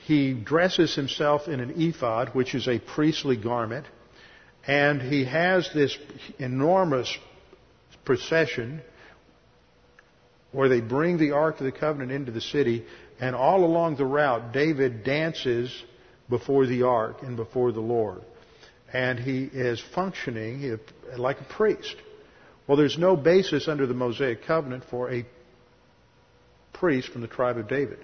he 0.00 0.34
dresses 0.34 0.94
himself 0.94 1.48
in 1.48 1.60
an 1.60 1.80
ephod, 1.80 2.34
which 2.34 2.54
is 2.54 2.68
a 2.68 2.78
priestly 2.78 3.36
garment. 3.36 3.86
And 4.66 5.00
he 5.00 5.24
has 5.24 5.70
this 5.74 5.96
enormous 6.38 7.16
procession 8.04 8.82
where 10.52 10.68
they 10.68 10.80
bring 10.80 11.18
the 11.18 11.32
Ark 11.32 11.58
of 11.60 11.64
the 11.64 11.72
Covenant 11.72 12.10
into 12.10 12.32
the 12.32 12.40
city, 12.40 12.84
and 13.20 13.36
all 13.36 13.64
along 13.64 13.96
the 13.96 14.04
route, 14.04 14.52
David 14.52 15.04
dances 15.04 15.72
before 16.28 16.66
the 16.66 16.82
Ark 16.82 17.22
and 17.22 17.36
before 17.36 17.72
the 17.72 17.80
Lord. 17.80 18.22
And 18.92 19.18
he 19.18 19.44
is 19.44 19.80
functioning 19.94 20.78
like 21.16 21.40
a 21.40 21.44
priest. 21.44 21.94
Well, 22.66 22.76
there's 22.76 22.98
no 22.98 23.16
basis 23.16 23.68
under 23.68 23.86
the 23.86 23.94
Mosaic 23.94 24.44
Covenant 24.44 24.84
for 24.90 25.12
a 25.12 25.24
priest 26.72 27.08
from 27.12 27.20
the 27.20 27.28
tribe 27.28 27.56
of 27.56 27.68
David. 27.68 27.98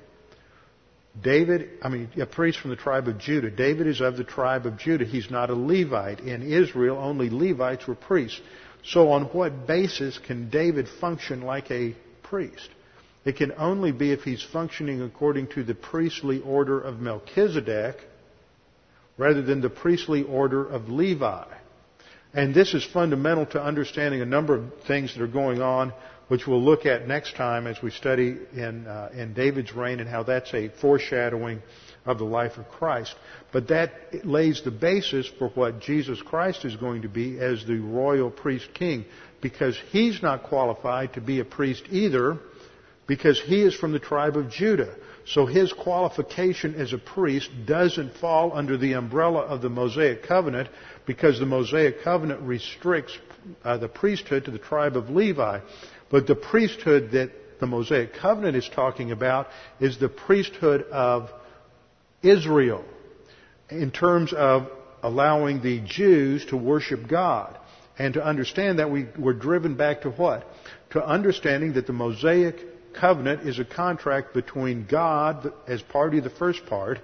David, 1.23 1.71
I 1.83 1.89
mean, 1.89 2.11
a 2.21 2.27
priest 2.27 2.59
from 2.61 2.71
the 2.71 2.77
tribe 2.77 3.09
of 3.09 3.19
Judah. 3.19 3.51
David 3.51 3.87
is 3.87 4.01
of 4.01 4.17
the 4.17 4.25
tribe 4.25 4.67
of 4.67 4.79
Judah. 4.79 5.05
He's 5.05 5.31
not 5.31 5.51
a 5.51 5.55
Levite. 5.55 6.21
In 6.21 6.43
Israel, 6.43 6.99
only 6.99 7.31
Levites 7.31 7.87
were 7.87 7.95
priests. 7.95 8.41
So 8.85 9.11
on 9.13 9.25
what 9.25 9.67
basis 9.67 10.19
can 10.19 10.51
David 10.51 10.89
function 11.01 11.43
like 11.43 11.71
a 11.71 11.97
priest? 12.23 12.69
It 13.25 13.37
can 13.37 13.53
only 13.59 13.91
be 13.91 14.13
if 14.13 14.23
he's 14.23 14.43
functioning 14.43 15.03
according 15.03 15.49
to 15.49 15.65
the 15.65 15.75
priestly 15.75 16.41
order 16.41 16.81
of 16.81 17.01
Melchizedek 17.01 17.97
rather 19.19 19.43
than 19.43 19.61
the 19.61 19.71
priestly 19.71 20.23
order 20.23 20.65
of 20.65 20.89
Levi. 20.89 21.47
And 22.33 22.55
this 22.55 22.75
is 22.75 22.85
fundamental 22.85 23.47
to 23.47 23.63
understanding 23.63 24.21
a 24.21 24.27
number 24.27 24.55
of 24.55 24.83
things 24.87 25.15
that 25.15 25.23
are 25.23 25.27
going 25.27 25.63
on 25.63 25.93
which 26.29 26.47
we'll 26.47 26.62
look 26.62 26.87
at 26.87 27.07
next 27.07 27.37
time 27.37 27.67
as 27.67 27.81
we 27.83 27.91
study 27.91 28.37
in, 28.53 28.87
uh, 28.87 29.11
in 29.15 29.33
David's 29.33 29.73
reign 29.75 30.01
and 30.01 30.09
how 30.09 30.25
that's 30.25 30.53
a 30.55 30.69
foreshadowing 30.81 31.62
of 32.05 32.19
the 32.19 32.25
life 32.25 32.57
of 32.57 32.69
Christ. 32.69 33.15
But 33.53 33.69
that 33.69 34.25
lays 34.25 34.62
the 34.62 34.71
basis 34.71 35.31
for 35.39 35.49
what 35.51 35.81
Jesus 35.81 36.21
Christ 36.23 36.65
is 36.65 36.77
going 36.77 37.03
to 37.03 37.09
be 37.09 37.39
as 37.39 37.65
the 37.65 37.79
royal 37.79 38.31
priest 38.31 38.69
king, 38.75 39.05
because 39.41 39.79
he's 39.91 40.23
not 40.23 40.45
qualified 40.45 41.15
to 41.15 41.21
be 41.21 41.41
a 41.41 41.45
priest 41.45 41.85
either, 41.91 42.39
because 43.07 43.41
he 43.41 43.62
is 43.62 43.75
from 43.75 43.93
the 43.93 44.01
tribe 44.01 44.37
of 44.37 44.51
Judah. 44.51 44.97
So 45.27 45.47
his 45.47 45.73
qualification 45.73 46.75
as 46.77 46.93
a 46.93 46.99
priest 46.99 47.51
doesn't 47.67 48.17
fall 48.19 48.53
under 48.57 48.77
the 48.77 48.93
umbrella 48.95 49.41
of 49.41 49.62
the 49.62 49.69
Mosaic 49.69 50.25
covenant, 50.25 50.69
because 51.05 51.39
the 51.39 51.47
Mosaic 51.47 52.03
covenant 52.03 52.41
restricts 52.43 53.17
uh, 53.65 53.77
the 53.77 53.89
priesthood 53.89 54.45
to 54.45 54.51
the 54.51 54.59
tribe 54.59 54.97
of 54.97 55.11
Levi. 55.11 55.61
But 56.11 56.27
the 56.27 56.35
priesthood 56.35 57.12
that 57.12 57.31
the 57.61 57.66
Mosaic 57.66 58.14
covenant 58.14 58.57
is 58.57 58.69
talking 58.69 59.12
about 59.12 59.49
is 59.81 59.99
the 59.99 60.09
priesthood 60.09 60.83
of 60.92 61.31
Israel 62.23 62.85
in 63.71 63.90
terms 63.90 64.33
of 64.33 64.69
allowing 65.03 65.62
the 65.62 65.81
Jews 65.81 66.45
to 66.47 66.57
worship 66.57 67.09
God. 67.09 67.59
And 67.99 68.14
to 68.14 68.25
understand 68.25 68.79
that 68.79 68.90
we 68.90 69.07
were 69.19 69.33
driven 69.33 69.75
back 69.75 70.03
to 70.03 70.11
what? 70.11 70.47
To 70.90 71.05
understanding 71.05 71.75
that 71.75 71.87
the 71.87 71.95
Mosaic 71.95 72.92
covenant 72.92 73.49
is 73.49 73.59
a 73.59 73.64
contract 73.64 74.35
between 74.35 74.87
God 74.87 75.53
as 75.66 75.81
party 75.83 76.19
of 76.19 76.25
the 76.25 76.31
first 76.31 76.66
part 76.66 77.01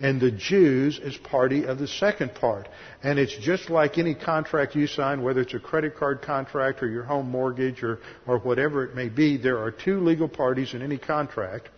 and 0.00 0.20
the 0.20 0.30
Jews 0.30 0.98
is 0.98 1.16
party 1.16 1.64
of 1.64 1.78
the 1.78 1.88
second 1.88 2.34
part. 2.34 2.68
And 3.02 3.18
it's 3.18 3.36
just 3.38 3.70
like 3.70 3.96
any 3.98 4.14
contract 4.14 4.74
you 4.74 4.86
sign, 4.86 5.22
whether 5.22 5.40
it's 5.40 5.54
a 5.54 5.58
credit 5.58 5.96
card 5.96 6.20
contract 6.22 6.82
or 6.82 6.88
your 6.88 7.04
home 7.04 7.30
mortgage 7.30 7.82
or, 7.82 8.00
or 8.26 8.38
whatever 8.38 8.84
it 8.84 8.94
may 8.94 9.08
be, 9.08 9.36
there 9.36 9.58
are 9.58 9.70
two 9.70 10.00
legal 10.00 10.28
parties 10.28 10.74
in 10.74 10.82
any 10.82 10.98
contract. 10.98 11.70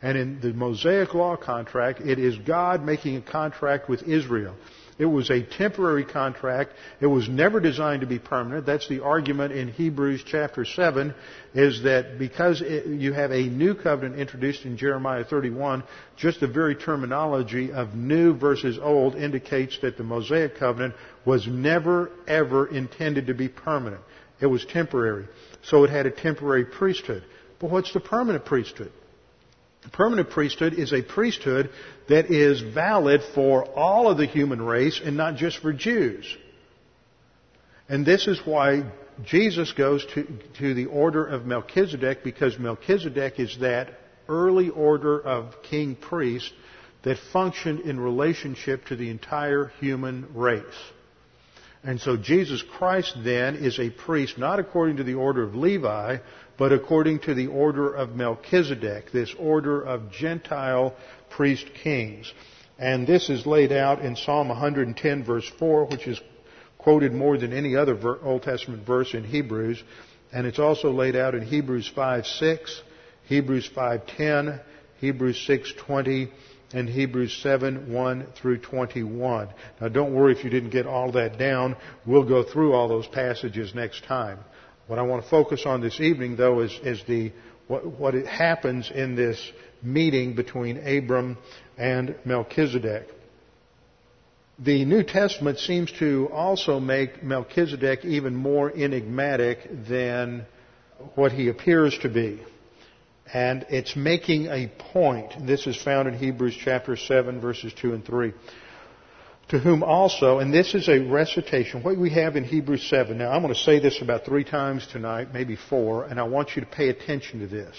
And 0.00 0.16
in 0.16 0.40
the 0.40 0.52
Mosaic 0.52 1.14
law 1.14 1.36
contract, 1.36 2.00
it 2.00 2.20
is 2.20 2.36
God 2.38 2.84
making 2.84 3.16
a 3.16 3.22
contract 3.22 3.88
with 3.88 4.04
Israel. 4.04 4.54
It 4.98 5.06
was 5.06 5.30
a 5.30 5.42
temporary 5.42 6.04
contract. 6.04 6.72
It 7.00 7.06
was 7.06 7.28
never 7.28 7.60
designed 7.60 8.00
to 8.00 8.06
be 8.06 8.18
permanent. 8.18 8.66
That's 8.66 8.88
the 8.88 9.04
argument 9.04 9.52
in 9.52 9.68
Hebrews 9.68 10.24
chapter 10.26 10.64
7 10.64 11.14
is 11.54 11.84
that 11.84 12.18
because 12.18 12.60
it, 12.60 12.86
you 12.86 13.12
have 13.12 13.30
a 13.30 13.44
new 13.44 13.76
covenant 13.76 14.20
introduced 14.20 14.64
in 14.64 14.76
Jeremiah 14.76 15.24
31, 15.24 15.84
just 16.16 16.40
the 16.40 16.48
very 16.48 16.74
terminology 16.74 17.70
of 17.70 17.94
new 17.94 18.34
versus 18.36 18.76
old 18.82 19.14
indicates 19.14 19.78
that 19.82 19.96
the 19.96 20.02
Mosaic 20.02 20.56
covenant 20.56 20.94
was 21.24 21.46
never 21.46 22.10
ever 22.26 22.66
intended 22.66 23.28
to 23.28 23.34
be 23.34 23.48
permanent. 23.48 24.02
It 24.40 24.46
was 24.46 24.64
temporary. 24.64 25.28
So 25.62 25.84
it 25.84 25.90
had 25.90 26.06
a 26.06 26.10
temporary 26.10 26.64
priesthood. 26.64 27.24
But 27.60 27.70
what's 27.70 27.92
the 27.92 28.00
permanent 28.00 28.44
priesthood? 28.44 28.92
The 29.82 29.90
permanent 29.90 30.30
priesthood 30.30 30.74
is 30.74 30.92
a 30.92 31.02
priesthood 31.02 31.70
that 32.08 32.30
is 32.30 32.60
valid 32.60 33.22
for 33.34 33.64
all 33.64 34.10
of 34.10 34.18
the 34.18 34.26
human 34.26 34.60
race 34.60 35.00
and 35.02 35.16
not 35.16 35.36
just 35.36 35.58
for 35.58 35.72
Jews. 35.72 36.36
And 37.88 38.04
this 38.04 38.26
is 38.26 38.40
why 38.44 38.84
Jesus 39.24 39.72
goes 39.72 40.04
to, 40.14 40.26
to 40.58 40.74
the 40.74 40.86
order 40.86 41.24
of 41.24 41.46
Melchizedek 41.46 42.22
because 42.22 42.58
Melchizedek 42.58 43.40
is 43.40 43.58
that 43.60 43.90
early 44.28 44.68
order 44.68 45.20
of 45.20 45.62
king 45.62 45.96
priest 45.96 46.52
that 47.02 47.18
functioned 47.32 47.80
in 47.80 47.98
relationship 47.98 48.84
to 48.86 48.96
the 48.96 49.08
entire 49.08 49.72
human 49.80 50.28
race. 50.34 50.64
And 51.84 52.00
so 52.00 52.16
Jesus 52.16 52.62
Christ 52.62 53.16
then 53.22 53.56
is 53.56 53.78
a 53.78 53.90
priest 53.90 54.36
not 54.36 54.58
according 54.58 54.96
to 54.96 55.04
the 55.04 55.14
order 55.14 55.42
of 55.42 55.54
Levi, 55.54 56.18
but 56.56 56.72
according 56.72 57.20
to 57.20 57.34
the 57.34 57.46
order 57.46 57.94
of 57.94 58.16
Melchizedek, 58.16 59.12
this 59.12 59.32
order 59.38 59.80
of 59.80 60.10
Gentile 60.10 60.96
priest 61.30 61.66
kings. 61.82 62.32
And 62.78 63.06
this 63.06 63.30
is 63.30 63.46
laid 63.46 63.72
out 63.72 64.00
in 64.00 64.16
Psalm 64.16 64.48
110 64.48 65.24
verse 65.24 65.48
4, 65.58 65.86
which 65.86 66.06
is 66.06 66.20
quoted 66.78 67.12
more 67.12 67.38
than 67.38 67.52
any 67.52 67.76
other 67.76 67.96
Old 68.22 68.42
Testament 68.42 68.86
verse 68.86 69.14
in 69.14 69.24
Hebrews. 69.24 69.82
And 70.32 70.46
it's 70.46 70.58
also 70.58 70.90
laid 70.90 71.16
out 71.16 71.34
in 71.34 71.42
Hebrews 71.42 71.90
5 71.94 72.26
6, 72.26 72.82
Hebrews 73.26 73.68
5:10, 73.74 74.60
Hebrews 75.00 75.46
6:20, 75.46 76.30
and 76.72 76.88
Hebrews 76.88 77.40
7 77.42 77.92
1 77.92 78.26
through 78.40 78.58
21. 78.58 79.48
Now 79.80 79.88
don't 79.88 80.14
worry 80.14 80.32
if 80.32 80.44
you 80.44 80.50
didn't 80.50 80.70
get 80.70 80.86
all 80.86 81.12
that 81.12 81.38
down. 81.38 81.76
We'll 82.06 82.28
go 82.28 82.42
through 82.42 82.74
all 82.74 82.88
those 82.88 83.06
passages 83.06 83.74
next 83.74 84.04
time. 84.04 84.38
What 84.86 84.98
I 84.98 85.02
want 85.02 85.22
to 85.22 85.30
focus 85.30 85.64
on 85.66 85.80
this 85.80 86.00
evening, 86.00 86.36
though, 86.36 86.60
is, 86.60 86.72
is 86.82 87.02
the 87.06 87.32
what, 87.66 87.86
what 87.86 88.14
happens 88.14 88.90
in 88.90 89.14
this 89.14 89.52
meeting 89.82 90.34
between 90.34 90.78
Abram 90.78 91.36
and 91.76 92.14
Melchizedek. 92.24 93.08
The 94.58 94.84
New 94.84 95.04
Testament 95.04 95.58
seems 95.58 95.92
to 96.00 96.28
also 96.32 96.80
make 96.80 97.22
Melchizedek 97.22 98.04
even 98.04 98.34
more 98.34 98.72
enigmatic 98.72 99.58
than 99.88 100.46
what 101.14 101.30
he 101.32 101.48
appears 101.48 101.96
to 101.98 102.08
be. 102.08 102.42
And 103.32 103.66
it's 103.68 103.94
making 103.94 104.46
a 104.46 104.70
point. 104.92 105.46
This 105.46 105.66
is 105.66 105.76
found 105.76 106.08
in 106.08 106.14
Hebrews 106.14 106.56
chapter 106.58 106.96
7 106.96 107.40
verses 107.40 107.72
2 107.74 107.92
and 107.94 108.04
3. 108.04 108.32
To 109.48 109.58
whom 109.58 109.82
also, 109.82 110.40
and 110.40 110.52
this 110.52 110.74
is 110.74 110.88
a 110.88 110.98
recitation, 110.98 111.82
what 111.82 111.96
we 111.96 112.10
have 112.10 112.36
in 112.36 112.44
Hebrews 112.44 112.88
7. 112.88 113.16
Now 113.16 113.30
I'm 113.30 113.40
going 113.42 113.54
to 113.54 113.60
say 113.60 113.78
this 113.78 114.02
about 114.02 114.26
three 114.26 114.44
times 114.44 114.86
tonight, 114.86 115.32
maybe 115.32 115.56
four, 115.56 116.04
and 116.04 116.20
I 116.20 116.24
want 116.24 116.54
you 116.54 116.60
to 116.60 116.68
pay 116.68 116.90
attention 116.90 117.40
to 117.40 117.46
this. 117.46 117.74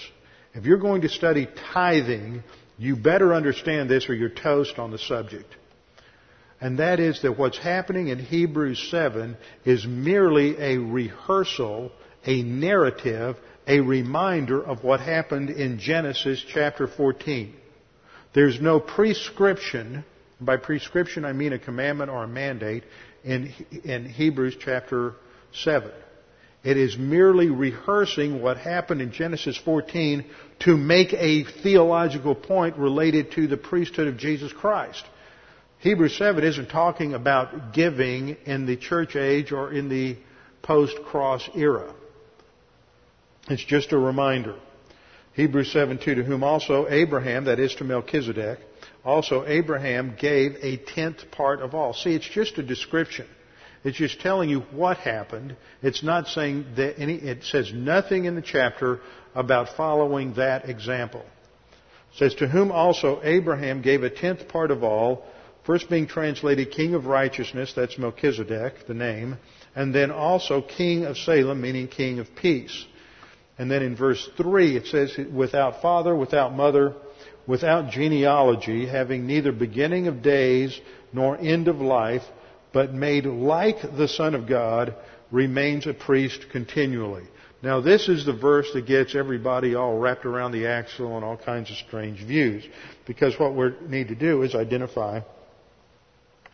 If 0.52 0.64
you're 0.64 0.78
going 0.78 1.02
to 1.02 1.08
study 1.08 1.46
tithing, 1.72 2.42
you 2.76 2.96
better 2.96 3.34
understand 3.34 3.88
this 3.88 4.08
or 4.08 4.14
you're 4.14 4.30
toast 4.30 4.78
on 4.78 4.90
the 4.90 4.98
subject. 4.98 5.54
And 6.60 6.78
that 6.78 7.00
is 7.00 7.22
that 7.22 7.38
what's 7.38 7.58
happening 7.58 8.08
in 8.08 8.18
Hebrews 8.18 8.88
7 8.90 9.36
is 9.64 9.86
merely 9.86 10.58
a 10.58 10.78
rehearsal, 10.78 11.92
a 12.24 12.42
narrative, 12.42 13.36
a 13.66 13.80
reminder 13.80 14.62
of 14.62 14.84
what 14.84 15.00
happened 15.00 15.50
in 15.50 15.78
Genesis 15.78 16.44
chapter 16.52 16.86
14. 16.86 17.54
There's 18.32 18.60
no 18.60 18.80
prescription, 18.80 20.04
by 20.40 20.56
prescription 20.56 21.24
I 21.24 21.32
mean 21.32 21.52
a 21.52 21.58
commandment 21.58 22.10
or 22.10 22.24
a 22.24 22.28
mandate, 22.28 22.84
in, 23.24 23.52
in 23.84 24.06
Hebrews 24.06 24.56
chapter 24.60 25.14
7. 25.52 25.90
It 26.62 26.76
is 26.76 26.98
merely 26.98 27.48
rehearsing 27.48 28.42
what 28.42 28.58
happened 28.58 29.00
in 29.00 29.12
Genesis 29.12 29.56
14 29.56 30.24
to 30.60 30.76
make 30.76 31.14
a 31.14 31.44
theological 31.62 32.34
point 32.34 32.76
related 32.76 33.32
to 33.32 33.46
the 33.46 33.56
priesthood 33.56 34.08
of 34.08 34.18
Jesus 34.18 34.52
Christ. 34.52 35.04
Hebrews 35.78 36.16
7 36.18 36.44
isn't 36.44 36.68
talking 36.68 37.14
about 37.14 37.72
giving 37.72 38.36
in 38.44 38.66
the 38.66 38.76
church 38.76 39.16
age 39.16 39.52
or 39.52 39.72
in 39.72 39.88
the 39.88 40.18
post-cross 40.62 41.48
era. 41.54 41.94
It's 43.50 43.64
just 43.64 43.90
a 43.92 43.98
reminder. 43.98 44.54
Hebrews 45.32 45.72
7 45.72 45.98
2, 45.98 46.14
to 46.14 46.22
whom 46.22 46.44
also 46.44 46.86
Abraham, 46.88 47.46
that 47.46 47.58
is 47.58 47.74
to 47.76 47.84
Melchizedek, 47.84 48.60
also 49.04 49.44
Abraham 49.44 50.14
gave 50.16 50.56
a 50.62 50.76
tenth 50.76 51.32
part 51.32 51.60
of 51.60 51.74
all. 51.74 51.92
See, 51.92 52.14
it's 52.14 52.28
just 52.28 52.58
a 52.58 52.62
description. 52.62 53.26
It's 53.82 53.96
just 53.96 54.20
telling 54.20 54.50
you 54.50 54.60
what 54.70 54.98
happened. 54.98 55.56
It's 55.82 56.04
not 56.04 56.28
saying 56.28 56.74
that 56.76 57.00
any, 57.00 57.14
it 57.14 57.42
says 57.42 57.72
nothing 57.74 58.26
in 58.26 58.36
the 58.36 58.42
chapter 58.42 59.00
about 59.34 59.76
following 59.76 60.34
that 60.34 60.68
example. 60.68 61.24
It 62.12 62.18
says, 62.18 62.34
to 62.36 62.46
whom 62.46 62.70
also 62.70 63.20
Abraham 63.24 63.82
gave 63.82 64.04
a 64.04 64.10
tenth 64.10 64.46
part 64.46 64.70
of 64.70 64.84
all, 64.84 65.24
first 65.64 65.90
being 65.90 66.06
translated 66.06 66.70
King 66.70 66.94
of 66.94 67.06
Righteousness, 67.06 67.72
that's 67.74 67.98
Melchizedek, 67.98 68.86
the 68.86 68.94
name, 68.94 69.38
and 69.74 69.92
then 69.92 70.12
also 70.12 70.62
King 70.62 71.04
of 71.04 71.16
Salem, 71.16 71.60
meaning 71.60 71.88
King 71.88 72.20
of 72.20 72.28
Peace. 72.36 72.86
And 73.60 73.70
then 73.70 73.82
in 73.82 73.94
verse 73.94 74.26
3 74.38 74.74
it 74.74 74.86
says, 74.86 75.14
without 75.30 75.82
father, 75.82 76.16
without 76.16 76.54
mother, 76.54 76.94
without 77.46 77.90
genealogy, 77.90 78.86
having 78.86 79.26
neither 79.26 79.52
beginning 79.52 80.06
of 80.06 80.22
days 80.22 80.80
nor 81.12 81.36
end 81.36 81.68
of 81.68 81.76
life, 81.76 82.22
but 82.72 82.94
made 82.94 83.26
like 83.26 83.82
the 83.98 84.08
Son 84.08 84.34
of 84.34 84.48
God, 84.48 84.94
remains 85.30 85.86
a 85.86 85.92
priest 85.92 86.46
continually. 86.50 87.24
Now 87.62 87.82
this 87.82 88.08
is 88.08 88.24
the 88.24 88.32
verse 88.32 88.72
that 88.72 88.86
gets 88.86 89.14
everybody 89.14 89.74
all 89.74 89.98
wrapped 89.98 90.24
around 90.24 90.52
the 90.52 90.66
axle 90.66 91.16
and 91.16 91.22
all 91.22 91.36
kinds 91.36 91.70
of 91.70 91.76
strange 91.76 92.24
views. 92.24 92.64
Because 93.06 93.38
what 93.38 93.54
we 93.54 93.74
need 93.86 94.08
to 94.08 94.14
do 94.14 94.40
is 94.40 94.54
identify 94.54 95.20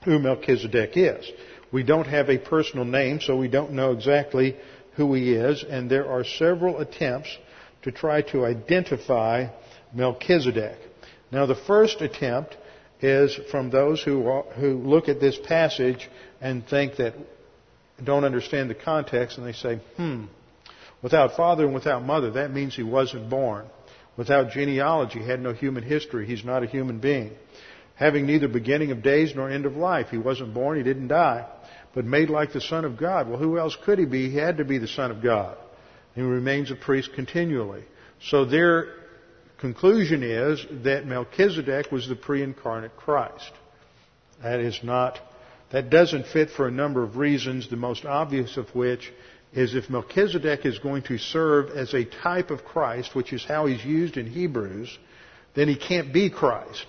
who 0.05 0.19
Melchizedek 0.19 0.97
is. 0.97 1.31
We 1.71 1.85
don't 1.85 2.09
have 2.09 2.31
a 2.31 2.39
personal 2.39 2.85
name, 2.85 3.21
so 3.21 3.37
we 3.37 3.47
don't 3.47 3.75
know 3.75 3.93
exactly 3.93 4.57
who 4.97 5.13
he 5.15 5.33
is, 5.33 5.65
and 5.69 5.91
there 5.91 6.11
are 6.11 6.25
several 6.25 6.79
attempts 6.79 7.37
to 7.83 7.93
try 7.93 8.23
to 8.23 8.45
identify 8.45 9.47
Melchizedek. 9.95 10.79
Now 11.31 11.47
the 11.47 11.55
first 11.55 12.01
attempt 12.01 12.57
is 13.01 13.39
from 13.51 13.71
those 13.71 14.03
who, 14.03 14.43
who 14.57 14.79
look 14.79 15.09
at 15.09 15.21
this 15.21 15.39
passage 15.39 16.09
and 16.41 16.67
think 16.67 16.97
that 16.97 17.15
don't 18.03 18.25
understand 18.25 18.71
the 18.71 18.75
context 18.75 19.39
and 19.39 19.47
they 19.47 19.53
say, 19.53 19.81
hmm, 19.97 20.25
without 21.03 21.37
father 21.37 21.65
and 21.65 21.75
without 21.75 22.03
mother, 22.03 22.33
that 22.33 22.53
means 22.53 22.75
he 22.75 22.83
wasn't 22.83 23.29
born. 23.29 23.67
Without 24.17 24.51
genealogy, 24.51 25.23
had 25.23 25.41
no 25.41 25.53
human 25.53 25.83
history. 25.83 26.27
He's 26.27 26.45
not 26.45 26.63
a 26.63 26.67
human 26.67 27.01
being. 27.01 27.33
Having 27.97 28.27
neither 28.27 28.49
beginning 28.49 28.91
of 28.91 29.03
days 29.03 29.35
nor 29.35 29.51
end 29.51 29.67
of 29.67 29.77
life. 29.77 30.09
He 30.11 30.19
wasn't 30.19 30.55
born, 30.55 30.79
he 30.79 30.83
didn't 30.83 31.09
die, 31.09 31.47
but 31.97 32.05
made 32.05 32.29
like 32.29 32.53
the 32.53 32.61
Son 32.61 32.85
of 32.85 32.99
God. 32.99 33.27
Well, 33.27 33.39
who 33.39 33.59
else 33.59 33.75
could 33.83 33.99
he 33.99 34.05
be? 34.05 34.31
He 34.31 34.37
had 34.37 34.59
to 34.59 34.67
be 34.67 34.77
the 34.77 34.87
Son 34.87 35.11
of 35.11 35.23
God. 35.23 35.57
He 36.15 36.21
remains 36.21 36.71
a 36.71 36.77
priest 36.77 37.15
continually. 37.15 37.85
So 38.21 38.45
their 38.45 38.89
conclusion 39.59 40.23
is 40.23 40.65
that 40.85 41.07
Melchizedek 41.07 41.91
was 41.91 42.07
the 42.07 42.15
pre-incarnate 42.15 42.97
Christ. 42.99 43.51
That 44.43 44.61
is 44.61 44.79
not, 44.83 45.19
that 45.73 45.89
doesn't 45.89 46.27
fit 46.27 46.51
for 46.51 46.69
a 46.69 46.71
number 46.71 47.03
of 47.03 47.17
reasons, 47.17 47.71
the 47.71 47.77
most 47.77 48.05
obvious 48.05 48.59
of 48.59 48.69
which 48.75 49.11
is 49.55 49.75
if 49.75 49.89
Melchizedek 49.89 50.67
is 50.67 50.79
going 50.79 51.05
to 51.05 51.17
serve 51.17 51.71
as 51.71 51.95
a 51.95 52.05
type 52.05 52.51
of 52.51 52.63
Christ, 52.63 53.15
which 53.15 53.33
is 53.33 53.43
how 53.43 53.65
he's 53.65 53.83
used 53.83 54.19
in 54.19 54.27
Hebrews, 54.27 54.99
then 55.55 55.67
he 55.67 55.77
can't 55.77 56.13
be 56.13 56.29
Christ. 56.29 56.85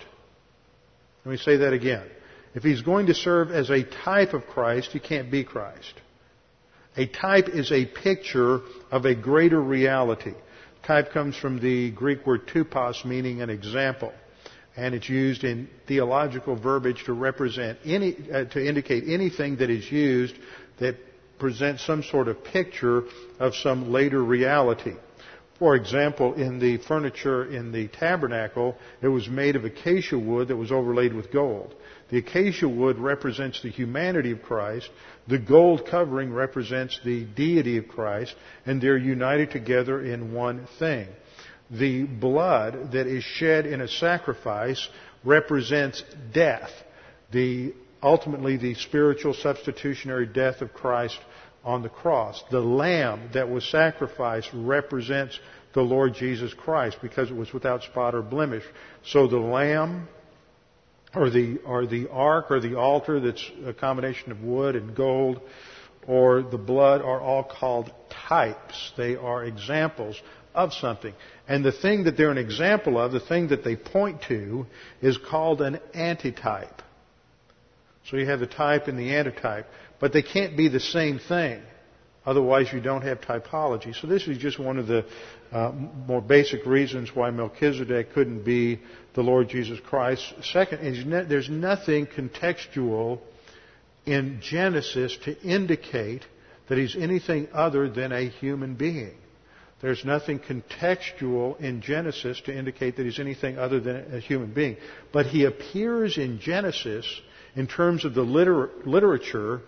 Let 1.24 1.32
me 1.32 1.38
say 1.38 1.56
that 1.56 1.72
again. 1.72 2.04
If 2.54 2.62
he's 2.62 2.82
going 2.82 3.06
to 3.06 3.14
serve 3.14 3.50
as 3.50 3.70
a 3.70 3.84
type 3.84 4.32
of 4.32 4.46
Christ, 4.46 4.90
he 4.92 5.00
can't 5.00 5.30
be 5.30 5.44
Christ. 5.44 5.94
A 6.96 7.06
type 7.06 7.48
is 7.48 7.70
a 7.70 7.86
picture 7.86 8.60
of 8.90 9.04
a 9.04 9.14
greater 9.14 9.60
reality. 9.60 10.34
Type 10.84 11.12
comes 11.12 11.36
from 11.36 11.60
the 11.60 11.90
Greek 11.90 12.26
word 12.26 12.48
tupos, 12.48 13.04
meaning 13.04 13.42
an 13.42 13.50
example. 13.50 14.12
And 14.76 14.94
it's 14.94 15.08
used 15.08 15.44
in 15.44 15.68
theological 15.86 16.56
verbiage 16.56 17.04
to 17.04 17.12
represent 17.12 17.78
any, 17.84 18.16
uh, 18.32 18.44
to 18.46 18.66
indicate 18.66 19.04
anything 19.06 19.56
that 19.56 19.70
is 19.70 19.90
used 19.90 20.36
that 20.78 20.96
presents 21.38 21.84
some 21.84 22.02
sort 22.02 22.28
of 22.28 22.42
picture 22.44 23.04
of 23.38 23.54
some 23.54 23.92
later 23.92 24.22
reality. 24.22 24.94
For 25.58 25.74
example, 25.74 26.34
in 26.34 26.60
the 26.60 26.78
furniture 26.78 27.44
in 27.44 27.72
the 27.72 27.88
tabernacle, 27.88 28.76
it 29.02 29.08
was 29.08 29.28
made 29.28 29.56
of 29.56 29.64
acacia 29.64 30.18
wood 30.18 30.48
that 30.48 30.56
was 30.56 30.70
overlaid 30.70 31.12
with 31.12 31.32
gold. 31.32 31.74
The 32.10 32.18
acacia 32.18 32.68
wood 32.68 32.98
represents 32.98 33.60
the 33.62 33.70
humanity 33.70 34.32
of 34.32 34.42
Christ. 34.42 34.88
The 35.26 35.38
gold 35.38 35.86
covering 35.86 36.32
represents 36.32 36.98
the 37.04 37.24
deity 37.24 37.76
of 37.76 37.88
Christ, 37.88 38.34
and 38.64 38.80
they're 38.80 38.96
united 38.96 39.50
together 39.50 40.02
in 40.02 40.32
one 40.32 40.66
thing. 40.78 41.08
The 41.70 42.04
blood 42.04 42.92
that 42.92 43.06
is 43.06 43.22
shed 43.24 43.66
in 43.66 43.82
a 43.82 43.88
sacrifice 43.88 44.88
represents 45.22 46.02
death. 46.32 46.70
The, 47.30 47.74
ultimately 48.02 48.56
the 48.56 48.74
spiritual 48.74 49.34
substitutionary 49.34 50.26
death 50.26 50.62
of 50.62 50.72
Christ 50.72 51.18
on 51.62 51.82
the 51.82 51.90
cross. 51.90 52.42
The 52.50 52.60
lamb 52.60 53.30
that 53.34 53.50
was 53.50 53.68
sacrificed 53.68 54.48
represents 54.54 55.38
the 55.74 55.82
Lord 55.82 56.14
Jesus 56.14 56.54
Christ 56.54 56.96
because 57.02 57.30
it 57.30 57.36
was 57.36 57.52
without 57.52 57.82
spot 57.82 58.14
or 58.14 58.22
blemish. 58.22 58.64
So 59.04 59.26
the 59.26 59.36
lamb 59.38 60.08
or 61.14 61.30
the, 61.30 61.58
or 61.64 61.86
the 61.86 62.08
ark 62.10 62.50
or 62.50 62.60
the 62.60 62.78
altar 62.78 63.20
that's 63.20 63.50
a 63.64 63.72
combination 63.72 64.32
of 64.32 64.42
wood 64.42 64.76
and 64.76 64.94
gold 64.94 65.40
or 66.06 66.42
the 66.42 66.58
blood 66.58 67.02
are 67.02 67.20
all 67.20 67.44
called 67.44 67.92
types. 68.10 68.92
They 68.96 69.14
are 69.14 69.44
examples 69.44 70.20
of 70.54 70.72
something. 70.72 71.14
And 71.46 71.64
the 71.64 71.72
thing 71.72 72.04
that 72.04 72.16
they're 72.16 72.30
an 72.30 72.38
example 72.38 72.98
of, 72.98 73.12
the 73.12 73.20
thing 73.20 73.48
that 73.48 73.62
they 73.62 73.76
point 73.76 74.22
to, 74.28 74.66
is 75.02 75.18
called 75.18 75.60
an 75.60 75.78
antitype. 75.94 76.82
So 78.06 78.16
you 78.16 78.26
have 78.26 78.40
the 78.40 78.46
type 78.46 78.88
and 78.88 78.98
the 78.98 79.14
antitype. 79.14 79.66
But 80.00 80.14
they 80.14 80.22
can't 80.22 80.56
be 80.56 80.68
the 80.68 80.80
same 80.80 81.18
thing. 81.18 81.62
Otherwise, 82.28 82.70
you 82.74 82.80
don't 82.80 83.00
have 83.00 83.22
typology. 83.22 83.98
So 83.98 84.06
this 84.06 84.28
is 84.28 84.36
just 84.36 84.58
one 84.58 84.78
of 84.78 84.86
the 84.86 85.06
uh, 85.50 85.72
more 86.06 86.20
basic 86.20 86.66
reasons 86.66 87.08
why 87.16 87.30
Melchizedek 87.30 88.12
couldn't 88.12 88.44
be 88.44 88.80
the 89.14 89.22
Lord 89.22 89.48
Jesus 89.48 89.80
Christ. 89.80 90.34
Second, 90.42 91.06
there's 91.30 91.48
nothing 91.48 92.06
contextual 92.06 93.20
in 94.04 94.40
Genesis 94.42 95.16
to 95.24 95.40
indicate 95.40 96.26
that 96.68 96.76
he's 96.76 96.96
anything 96.96 97.48
other 97.54 97.88
than 97.88 98.12
a 98.12 98.28
human 98.28 98.74
being. 98.74 99.14
There's 99.80 100.04
nothing 100.04 100.38
contextual 100.38 101.58
in 101.60 101.80
Genesis 101.80 102.42
to 102.42 102.54
indicate 102.54 102.96
that 102.96 103.06
he's 103.06 103.20
anything 103.20 103.56
other 103.58 103.80
than 103.80 104.14
a 104.14 104.20
human 104.20 104.52
being. 104.52 104.76
But 105.14 105.24
he 105.24 105.46
appears 105.46 106.18
in 106.18 106.40
Genesis 106.40 107.06
in 107.56 107.68
terms 107.68 108.04
of 108.04 108.12
the 108.12 108.20
liter- 108.20 108.68
literature 108.84 109.62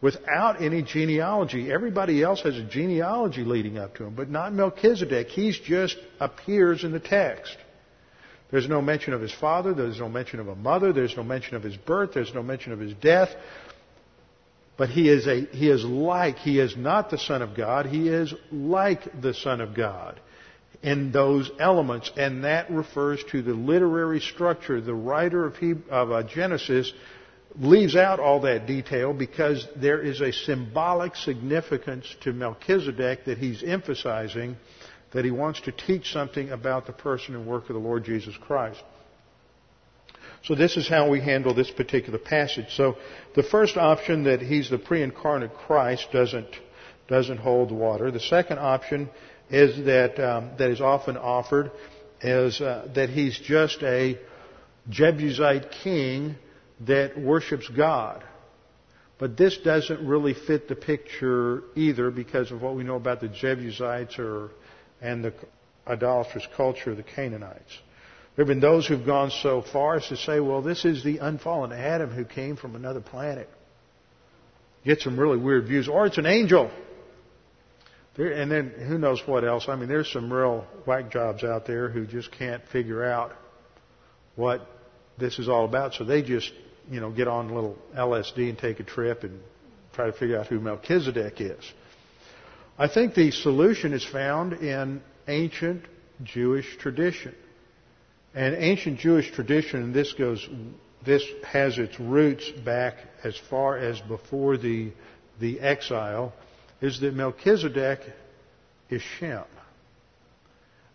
without 0.00 0.62
any 0.62 0.82
genealogy. 0.82 1.72
Everybody 1.72 2.22
else 2.22 2.42
has 2.42 2.56
a 2.56 2.64
genealogy 2.64 3.44
leading 3.44 3.78
up 3.78 3.96
to 3.96 4.04
him, 4.04 4.14
but 4.14 4.30
not 4.30 4.52
Melchizedek. 4.52 5.28
He's 5.28 5.58
just 5.58 5.96
appears 6.20 6.84
in 6.84 6.92
the 6.92 7.00
text. 7.00 7.56
There's 8.50 8.68
no 8.68 8.80
mention 8.80 9.12
of 9.12 9.20
his 9.20 9.32
father. 9.32 9.74
There's 9.74 9.98
no 9.98 10.08
mention 10.08 10.40
of 10.40 10.48
a 10.48 10.54
mother. 10.54 10.92
There's 10.92 11.16
no 11.16 11.22
mention 11.22 11.56
of 11.56 11.62
his 11.62 11.76
birth. 11.76 12.12
There's 12.14 12.32
no 12.32 12.42
mention 12.42 12.72
of 12.72 12.78
his 12.78 12.94
death. 12.94 13.28
But 14.78 14.88
he 14.88 15.08
is 15.08 15.26
a, 15.26 15.44
he 15.46 15.68
is 15.68 15.84
like, 15.84 16.36
he 16.36 16.60
is 16.60 16.76
not 16.76 17.10
the 17.10 17.18
Son 17.18 17.42
of 17.42 17.56
God. 17.56 17.86
He 17.86 18.08
is 18.08 18.32
like 18.50 19.20
the 19.20 19.34
Son 19.34 19.60
of 19.60 19.74
God 19.74 20.20
in 20.82 21.10
those 21.10 21.50
elements. 21.58 22.10
And 22.16 22.44
that 22.44 22.70
refers 22.70 23.22
to 23.32 23.42
the 23.42 23.52
literary 23.52 24.20
structure. 24.20 24.80
The 24.80 24.94
writer 24.94 25.44
of, 25.44 25.56
he, 25.56 25.74
of 25.90 26.12
uh, 26.12 26.22
Genesis 26.22 26.92
leaves 27.56 27.96
out 27.96 28.20
all 28.20 28.40
that 28.42 28.66
detail 28.66 29.12
because 29.12 29.66
there 29.76 30.00
is 30.00 30.20
a 30.20 30.32
symbolic 30.32 31.16
significance 31.16 32.06
to 32.20 32.32
Melchizedek 32.32 33.24
that 33.24 33.38
he's 33.38 33.62
emphasizing 33.62 34.56
that 35.12 35.24
he 35.24 35.30
wants 35.30 35.60
to 35.62 35.72
teach 35.72 36.12
something 36.12 36.50
about 36.50 36.86
the 36.86 36.92
person 36.92 37.34
and 37.34 37.46
work 37.46 37.70
of 37.70 37.74
the 37.74 37.80
Lord 37.80 38.04
Jesus 38.04 38.36
Christ. 38.36 38.82
So 40.44 40.54
this 40.54 40.76
is 40.76 40.88
how 40.88 41.08
we 41.08 41.20
handle 41.20 41.54
this 41.54 41.70
particular 41.70 42.18
passage. 42.18 42.66
So 42.70 42.96
the 43.34 43.42
first 43.42 43.76
option 43.76 44.24
that 44.24 44.40
he's 44.40 44.70
the 44.70 44.78
pre-incarnate 44.78 45.54
Christ 45.54 46.08
doesn't 46.12 46.48
doesn't 47.08 47.38
hold 47.38 47.72
water. 47.72 48.10
The 48.10 48.20
second 48.20 48.58
option 48.58 49.08
is 49.50 49.84
that 49.86 50.20
um, 50.20 50.50
that 50.58 50.70
is 50.70 50.80
often 50.80 51.16
offered 51.16 51.72
is 52.20 52.60
uh, 52.60 52.88
that 52.94 53.08
he's 53.08 53.38
just 53.38 53.82
a 53.82 54.18
Jebusite 54.90 55.70
king 55.82 56.36
that 56.86 57.18
worships 57.18 57.68
God. 57.68 58.24
But 59.18 59.36
this 59.36 59.58
doesn't 59.58 60.06
really 60.06 60.34
fit 60.34 60.68
the 60.68 60.76
picture 60.76 61.62
either 61.74 62.10
because 62.10 62.52
of 62.52 62.62
what 62.62 62.76
we 62.76 62.84
know 62.84 62.94
about 62.94 63.20
the 63.20 63.28
Jebusites 63.28 64.18
or 64.18 64.50
and 65.00 65.24
the 65.24 65.34
idolatrous 65.86 66.46
culture 66.56 66.90
of 66.90 66.96
the 66.96 67.02
Canaanites. 67.02 67.78
There 68.36 68.44
have 68.44 68.48
been 68.48 68.60
those 68.60 68.86
who've 68.86 69.04
gone 69.04 69.30
so 69.42 69.62
far 69.62 69.96
as 69.96 70.06
to 70.08 70.16
say, 70.16 70.38
well, 70.38 70.62
this 70.62 70.84
is 70.84 71.02
the 71.02 71.18
unfallen 71.18 71.72
Adam 71.72 72.10
who 72.10 72.24
came 72.24 72.56
from 72.56 72.76
another 72.76 73.00
planet. 73.00 73.48
Get 74.84 75.00
some 75.00 75.18
really 75.18 75.38
weird 75.38 75.66
views. 75.66 75.88
Or 75.88 76.06
it's 76.06 76.18
an 76.18 76.26
angel. 76.26 76.70
There, 78.16 78.30
and 78.30 78.50
then 78.50 78.70
who 78.70 78.98
knows 78.98 79.20
what 79.26 79.44
else. 79.44 79.66
I 79.68 79.76
mean, 79.76 79.88
there's 79.88 80.10
some 80.12 80.32
real 80.32 80.66
whack 80.86 81.10
jobs 81.10 81.42
out 81.42 81.66
there 81.66 81.88
who 81.88 82.06
just 82.06 82.30
can't 82.30 82.62
figure 82.68 83.04
out 83.04 83.32
what 84.36 84.64
this 85.18 85.38
is 85.38 85.48
all 85.48 85.64
about. 85.64 85.94
So 85.94 86.04
they 86.04 86.22
just, 86.22 86.52
you 86.90 87.00
know, 87.00 87.10
get 87.10 87.28
on 87.28 87.50
a 87.50 87.54
little 87.54 87.76
LSD 87.96 88.48
and 88.48 88.58
take 88.58 88.80
a 88.80 88.84
trip 88.84 89.24
and 89.24 89.40
try 89.92 90.06
to 90.06 90.12
figure 90.12 90.38
out 90.38 90.46
who 90.46 90.60
Melchizedek 90.60 91.40
is. 91.40 91.72
I 92.78 92.88
think 92.88 93.14
the 93.14 93.30
solution 93.30 93.92
is 93.92 94.04
found 94.04 94.54
in 94.54 95.02
ancient 95.26 95.84
Jewish 96.22 96.76
tradition. 96.78 97.34
And 98.34 98.54
ancient 98.54 99.00
Jewish 99.00 99.30
tradition, 99.32 99.82
and 99.82 99.94
this 99.94 100.12
goes, 100.12 100.48
this 101.04 101.24
has 101.44 101.78
its 101.78 101.98
roots 101.98 102.48
back 102.64 102.94
as 103.24 103.36
far 103.50 103.76
as 103.76 104.00
before 104.00 104.56
the, 104.56 104.92
the 105.40 105.60
exile, 105.60 106.32
is 106.80 107.00
that 107.00 107.14
Melchizedek 107.14 108.00
is 108.90 109.02
Shem. 109.02 109.44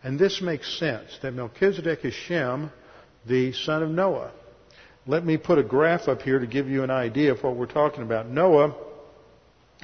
And 0.03 0.19
this 0.19 0.41
makes 0.41 0.79
sense, 0.79 1.17
that 1.21 1.33
Melchizedek 1.33 2.05
is 2.05 2.13
Shem, 2.13 2.71
the 3.25 3.53
son 3.53 3.83
of 3.83 3.89
Noah. 3.89 4.31
Let 5.05 5.25
me 5.25 5.35
put 5.35 5.57
a 5.57 5.63
graph 5.63 6.07
up 6.07 6.21
here 6.21 6.39
to 6.39 6.47
give 6.47 6.69
you 6.69 6.83
an 6.83 6.89
idea 6.89 7.33
of 7.33 7.43
what 7.43 7.57
we're 7.57 7.65
talking 7.65 8.03
about. 8.03 8.29
Noah 8.29 8.73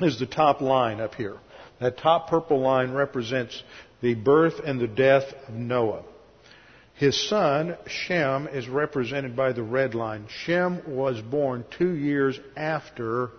is 0.02 0.18
the 0.18 0.26
top 0.26 0.62
line 0.62 1.02
up 1.02 1.16
here. 1.16 1.38
That 1.82 1.98
top 1.98 2.30
purple 2.30 2.60
line 2.60 2.92
represents 2.92 3.62
the 4.02 4.16
birth 4.16 4.62
and 4.66 4.80
the 4.80 4.88
death 4.88 5.26
of 5.48 5.54
Noah. 5.54 6.04
His 6.94 7.30
son, 7.30 7.78
Shem, 7.88 8.48
is 8.48 8.70
represented 8.70 9.36
by 9.36 9.52
the 9.52 9.64
red 9.64 9.94
line. 9.94 10.26
Shem 10.30 10.82
was 10.88 11.20
born 11.22 11.66
two 11.78 11.94
years 11.96 12.40
after 12.56 13.32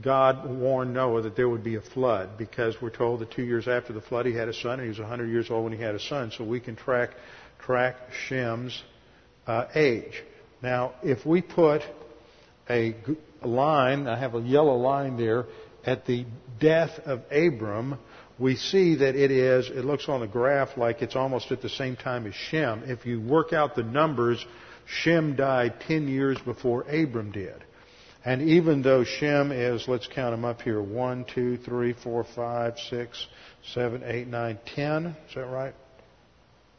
God 0.00 0.48
warned 0.48 0.94
Noah 0.94 1.22
that 1.22 1.36
there 1.36 1.48
would 1.48 1.64
be 1.64 1.74
a 1.74 1.80
flood 1.80 2.38
because 2.38 2.76
we're 2.80 2.90
told 2.90 3.20
that 3.20 3.30
two 3.30 3.42
years 3.42 3.68
after 3.68 3.92
the 3.92 4.00
flood 4.00 4.24
he 4.24 4.34
had 4.34 4.48
a 4.48 4.54
son 4.54 4.74
and 4.74 4.82
he 4.82 4.88
was 4.88 4.98
100 4.98 5.28
years 5.28 5.50
old 5.50 5.64
when 5.64 5.72
he 5.72 5.82
had 5.82 5.94
a 5.94 6.00
son. 6.00 6.30
So 6.36 6.44
we 6.44 6.60
can 6.60 6.76
track, 6.76 7.10
track 7.58 7.96
Shem's 8.26 8.82
uh, 9.46 9.66
age. 9.74 10.22
Now, 10.62 10.94
if 11.02 11.24
we 11.24 11.42
put 11.42 11.82
a 12.68 12.94
line, 13.42 14.06
I 14.06 14.18
have 14.18 14.34
a 14.34 14.40
yellow 14.40 14.76
line 14.76 15.16
there, 15.16 15.46
at 15.84 16.06
the 16.06 16.26
death 16.60 16.98
of 17.04 17.22
Abram, 17.30 17.98
we 18.38 18.56
see 18.56 18.96
that 18.96 19.14
it 19.14 19.30
is, 19.30 19.68
it 19.68 19.84
looks 19.84 20.08
on 20.08 20.20
the 20.20 20.26
graph 20.26 20.76
like 20.76 21.02
it's 21.02 21.16
almost 21.16 21.50
at 21.50 21.62
the 21.62 21.68
same 21.68 21.96
time 21.96 22.26
as 22.26 22.34
Shem. 22.34 22.82
If 22.86 23.06
you 23.06 23.20
work 23.20 23.52
out 23.52 23.74
the 23.74 23.82
numbers, 23.82 24.44
Shem 24.86 25.36
died 25.36 25.80
10 25.86 26.08
years 26.08 26.38
before 26.44 26.82
Abram 26.82 27.32
did. 27.32 27.64
And 28.24 28.42
even 28.42 28.82
though 28.82 29.04
Shem 29.04 29.52
is, 29.52 29.86
let's 29.88 30.06
count 30.06 30.32
them 30.32 30.44
up 30.44 30.62
here, 30.62 30.82
1, 30.82 31.24
2, 31.34 31.58
3, 31.58 31.92
4, 31.92 32.24
5, 32.34 32.78
6, 32.90 33.26
7, 33.72 34.02
8, 34.04 34.26
9, 34.26 34.58
10, 34.74 35.06
is 35.06 35.34
that 35.34 35.46
right? 35.46 35.74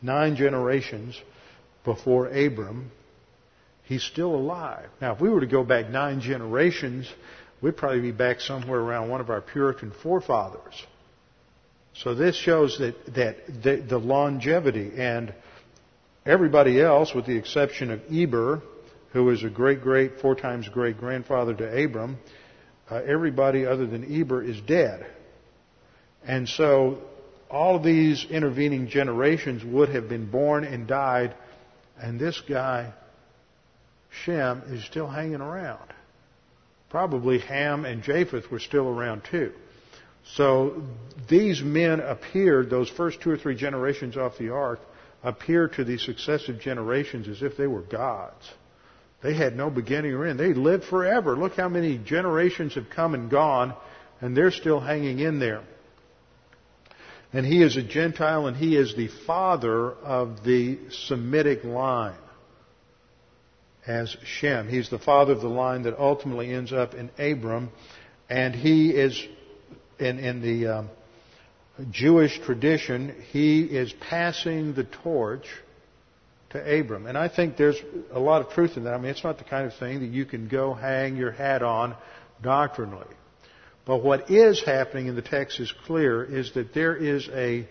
Nine 0.02 0.36
generations 0.36 1.20
before 1.84 2.28
Abram, 2.28 2.92
he's 3.90 4.04
still 4.04 4.36
alive. 4.36 4.88
Now, 5.02 5.16
if 5.16 5.20
we 5.20 5.30
were 5.30 5.42
to 5.42 5.48
go 5.48 5.64
back 5.64 5.90
nine 5.90 6.22
generations, 6.22 7.12
we'd 7.60 7.76
probably 7.76 8.02
be 8.02 8.12
back 8.12 8.40
somewhere 8.40 8.80
around 8.80 9.10
one 9.10 9.20
of 9.20 9.32
our 9.32 9.42
Puritan 9.42 9.92
forefathers. 10.04 10.86
So 11.96 12.14
this 12.14 12.36
shows 12.38 12.78
that, 12.78 13.16
that 13.16 13.64
the, 13.64 13.84
the 13.90 13.98
longevity 13.98 14.92
and 14.96 15.34
everybody 16.24 16.80
else, 16.80 17.16
with 17.16 17.26
the 17.26 17.36
exception 17.36 17.90
of 17.90 18.02
Eber, 18.14 18.62
who 19.12 19.26
was 19.26 19.44
a 19.44 19.50
great, 19.50 19.82
great, 19.82 20.20
four 20.22 20.36
times 20.36 20.70
great 20.70 21.00
grandfather 21.00 21.56
to 21.56 21.84
Abram, 21.84 22.20
uh, 22.92 23.02
everybody 23.08 23.66
other 23.66 23.88
than 23.88 24.22
Eber 24.22 24.44
is 24.44 24.62
dead. 24.62 25.06
And 26.24 26.48
so 26.48 27.00
all 27.50 27.76
of 27.76 27.84
these 27.84 28.24
intervening 28.30 28.88
generations 28.88 29.64
would 29.64 29.90
have 29.90 30.08
been 30.08 30.30
born 30.30 30.64
and 30.64 30.88
died, 30.88 31.34
and 32.00 32.20
this 32.20 32.40
guy, 32.48 32.94
Shem, 34.10 34.64
is 34.68 34.84
still 34.84 35.08
hanging 35.08 35.42
around 35.42 35.94
probably 36.90 37.40
Ham 37.40 37.86
and 37.86 38.04
Japheth 38.04 38.52
were 38.52 38.60
still 38.60 38.88
around 38.88 39.24
too. 39.30 39.52
So 40.36 40.84
these 41.28 41.62
men 41.62 42.00
appeared, 42.00 42.70
those 42.70 42.90
first 42.90 43.22
two 43.22 43.32
or 43.32 43.38
three 43.38 43.56
generations 43.56 44.18
off 44.18 44.38
the 44.38 44.50
ark, 44.50 44.80
appeared 45.24 45.74
to 45.74 45.84
these 45.84 46.04
successive 46.04 46.60
generations 46.60 47.28
as 47.28 47.42
if 47.42 47.58
they 47.58 47.68
were 47.68 47.82
gods. 47.82 48.50
They 49.22 49.34
had 49.34 49.56
no 49.56 49.70
beginning 49.70 50.14
or 50.14 50.26
end. 50.26 50.40
They 50.40 50.54
lived 50.54 50.86
forever. 50.86 51.36
Look 51.36 51.56
how 51.56 51.68
many 51.68 51.98
generations 51.98 52.76
have 52.76 52.90
come 52.90 53.14
and 53.14 53.30
gone, 53.30 53.74
and 54.22 54.36
they're 54.36 54.52
still 54.52 54.80
hanging 54.80 55.20
in 55.20 55.40
there. 55.40 55.62
And 57.34 57.46
he 57.46 57.62
is 57.62 57.76
a 57.76 57.84
Gentile, 57.84 58.48
and 58.48 58.56
he 58.56 58.76
is 58.76 58.96
the 58.96 59.10
father 59.28 59.92
of 59.92 60.44
the 60.44 60.80
Semitic 60.90 61.64
line 61.64 62.16
as 63.90 64.16
Shem. 64.24 64.70
He's 64.70 64.90
the 64.90 65.00
father 65.00 65.34
of 65.34 65.42
the 65.42 65.50
line 65.50 65.82
that 65.84 65.98
ultimately 65.98 66.54
ends 66.54 66.72
up 66.72 66.94
in 66.94 67.10
Abram, 67.18 67.72
and 68.30 68.54
he 68.54 68.92
is 68.92 69.22
in, 69.98 70.20
in 70.20 70.42
the 70.42 70.68
um, 70.68 70.90
Jewish 71.92 72.40
tradition, 72.42 73.16
he 73.32 73.62
is 73.64 73.94
passing 73.94 74.74
the 74.74 74.84
torch 74.84 75.46
to 76.52 76.80
Abram. 76.80 77.08
And 77.08 77.18
I 77.18 77.30
think 77.30 77.58
there's 77.58 77.82
a 78.12 78.20
lot 78.20 78.42
of 78.42 78.52
truth 78.52 78.78
in 78.78 78.84
that. 78.84 78.94
I 78.94 78.98
mean, 78.98 79.12
it's 79.12 79.24
not 79.24 79.38
the 79.38 79.44
kind 79.44 79.66
of 79.66 79.78
thing 79.78 80.02
that 80.02 80.10
you 80.10 80.26
can 80.26 80.48
go 80.48 80.74
hang 80.74 81.16
your 81.16 81.32
hat 81.32 81.64
on 81.64 81.96
doctrinally. 82.42 83.08
But 83.86 84.04
what 84.04 84.30
is 84.30 84.64
happening 84.64 85.08
in 85.08 85.16
the 85.16 85.22
text 85.22 85.60
is 85.60 85.74
clear 85.86 86.24
is 86.24 86.54
that 86.54 86.74
there 86.74 86.96
is 86.96 87.28
a 87.34 87.68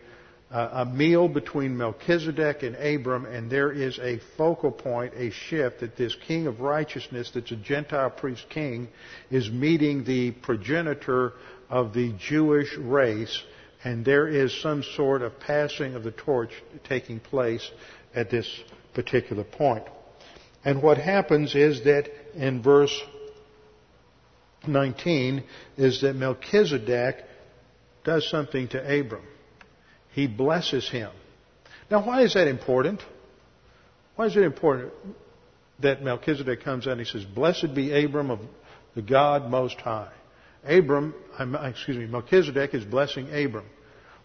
a 0.51 0.87
meal 0.87 1.29
between 1.29 1.77
Melchizedek 1.77 2.63
and 2.63 2.75
Abram, 2.77 3.27
and 3.27 3.51
there 3.51 3.71
is 3.71 3.99
a 3.99 4.19
focal 4.37 4.71
point, 4.71 5.13
a 5.15 5.31
shift 5.31 5.81
that 5.81 5.97
this 5.97 6.17
king 6.27 6.47
of 6.47 6.61
righteousness, 6.61 7.31
that's 7.35 7.51
a 7.53 7.57
Gentile 7.57 8.11
priest 8.11 8.47
king, 8.49 8.89
is 9.31 9.51
meeting 9.51 10.05
the 10.05 10.31
progenitor 10.31 11.35
of 11.69 11.93
the 11.93 12.15
Jewish 12.19 12.75
race, 12.79 13.43
and 13.85 14.05
there 14.05 14.27
is 14.27 14.59
some 14.63 14.83
sort 14.83 15.21
of 15.21 15.39
passing 15.39 15.95
of 15.95 16.03
the 16.03 16.13
torch 16.13 16.53
taking 16.85 17.21
place 17.21 17.71
at 18.15 18.31
this 18.31 18.49
particular 18.95 19.45
point. 19.45 19.85
And 20.65 20.83
what 20.83 20.97
happens 20.97 21.55
is 21.55 21.85
that 21.85 22.09
in 22.35 22.63
verse 22.63 22.99
19 24.67 25.45
is 25.77 26.01
that 26.01 26.17
Melchizedek 26.17 27.25
does 28.03 28.29
something 28.31 28.69
to 28.69 28.79
Abram. 28.81 29.23
He 30.19 30.27
blesses 30.27 30.91
him. 30.91 31.13
Now, 31.93 32.05
why 32.05 32.23
is 32.23 32.35
that 32.35 32.49
important? 32.49 33.01
Why 34.17 34.27
is 34.27 34.37
it 34.37 34.43
important 34.43 34.93
that 35.79 36.03
Melchizedek 36.03 36.65
comes 36.65 36.89
out 36.89 36.95
and 36.95 37.01
he 37.01 37.07
says, 37.07 37.25
Blessed 37.25 37.73
be 37.73 38.05
Abram 38.05 38.33
of 38.33 38.41
the 38.97 39.03
God 39.03 39.49
Most 39.49 39.81
High? 39.81 40.11
Abram, 40.65 41.15
uh, 41.39 41.47
excuse 41.69 41.97
me, 41.97 42.07
Melchizedek 42.07 42.75
is 42.75 42.85
blessing 42.85 43.29
Abram. 43.33 43.67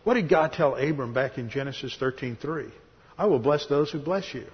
What 0.04 0.16
did 0.16 0.30
God 0.30 0.54
tell 0.54 0.78
Abram 0.78 1.14
back 1.14 1.38
in 1.38 1.52
Genesis 1.52 1.96
13:3? 2.00 2.72
I 3.16 3.28
will 3.28 3.38
bless 3.38 3.68
those 3.68 3.92
who 3.92 4.00
bless 4.00 4.34
you. 4.34 4.48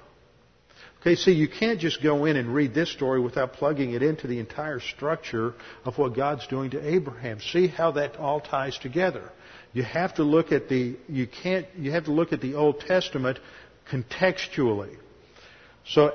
Okay, 0.99 1.15
see, 1.15 1.31
you 1.31 1.47
can't 1.47 1.79
just 1.79 2.03
go 2.03 2.25
in 2.25 2.35
and 2.35 2.53
read 2.53 2.73
this 2.73 2.91
story 2.91 3.21
without 3.21 3.53
plugging 3.53 3.93
it 3.93 4.03
into 4.03 4.27
the 4.27 4.39
entire 4.39 4.81
structure 4.81 5.53
of 5.85 5.97
what 5.97 6.17
God's 6.17 6.45
doing 6.47 6.71
to 6.71 6.85
Abraham. 6.85 7.39
See 7.39 7.67
how 7.67 7.91
that 7.91 8.17
all 8.17 8.41
ties 8.41 8.77
together. 8.77 9.31
You 9.73 9.83
have 9.83 10.15
to 10.15 10.23
look 10.23 10.51
at 10.51 10.67
the 10.69 10.97
you 11.07 11.27
can't 11.27 11.67
you 11.77 11.91
have 11.91 12.05
to 12.05 12.11
look 12.11 12.33
at 12.33 12.41
the 12.41 12.55
Old 12.55 12.79
Testament 12.81 13.39
contextually. 13.91 14.95
So 15.85 16.11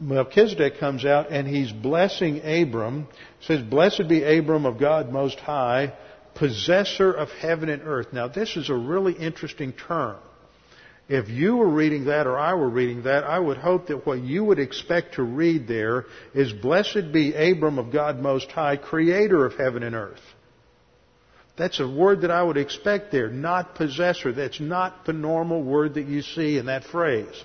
Melchizedek 0.00 0.78
comes 0.78 1.04
out 1.04 1.30
and 1.30 1.46
he's 1.46 1.72
blessing 1.72 2.40
Abram. 2.44 3.08
says, 3.40 3.62
Blessed 3.62 4.08
be 4.08 4.22
Abram 4.22 4.66
of 4.66 4.78
God 4.78 5.10
Most 5.10 5.38
High, 5.38 5.92
possessor 6.34 7.12
of 7.12 7.30
heaven 7.30 7.68
and 7.68 7.82
earth. 7.82 8.08
Now 8.12 8.28
this 8.28 8.56
is 8.56 8.70
a 8.70 8.74
really 8.74 9.12
interesting 9.12 9.72
term. 9.72 10.16
If 11.06 11.28
you 11.28 11.56
were 11.56 11.68
reading 11.68 12.06
that 12.06 12.26
or 12.26 12.38
I 12.38 12.54
were 12.54 12.68
reading 12.68 13.02
that, 13.02 13.24
I 13.24 13.38
would 13.38 13.58
hope 13.58 13.88
that 13.88 14.06
what 14.06 14.22
you 14.22 14.42
would 14.44 14.58
expect 14.58 15.14
to 15.14 15.22
read 15.22 15.68
there 15.68 16.06
is 16.34 16.52
Blessed 16.52 17.12
be 17.12 17.34
Abram 17.34 17.78
of 17.78 17.92
God 17.92 18.18
Most 18.18 18.50
High, 18.50 18.78
creator 18.78 19.44
of 19.44 19.54
heaven 19.54 19.82
and 19.82 19.94
earth. 19.94 20.22
That's 21.56 21.78
a 21.78 21.88
word 21.88 22.22
that 22.22 22.30
I 22.30 22.42
would 22.42 22.56
expect 22.56 23.12
there, 23.12 23.28
not 23.28 23.76
possessor. 23.76 24.32
That's 24.32 24.58
not 24.58 25.04
the 25.06 25.12
normal 25.12 25.62
word 25.62 25.94
that 25.94 26.06
you 26.06 26.22
see 26.22 26.58
in 26.58 26.66
that 26.66 26.84
phrase. 26.84 27.44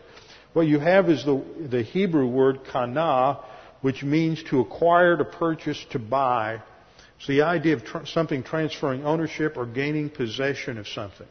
What 0.53 0.67
you 0.67 0.79
have 0.79 1.09
is 1.09 1.23
the, 1.23 1.43
the 1.69 1.83
Hebrew 1.83 2.27
word 2.27 2.61
kana, 2.71 3.39
which 3.81 4.01
means 4.01 4.41
to 4.49 4.61
acquire, 4.61 5.15
to 5.15 5.25
purchase, 5.25 5.83
to 5.91 5.99
buy. 5.99 6.61
It's 7.17 7.27
the 7.27 7.43
idea 7.43 7.75
of 7.75 7.85
tr- 7.85 8.05
something 8.05 8.43
transferring 8.43 9.05
ownership 9.05 9.57
or 9.57 9.67
gaining 9.67 10.09
possession 10.09 10.79
of 10.79 10.87
something. 10.87 11.27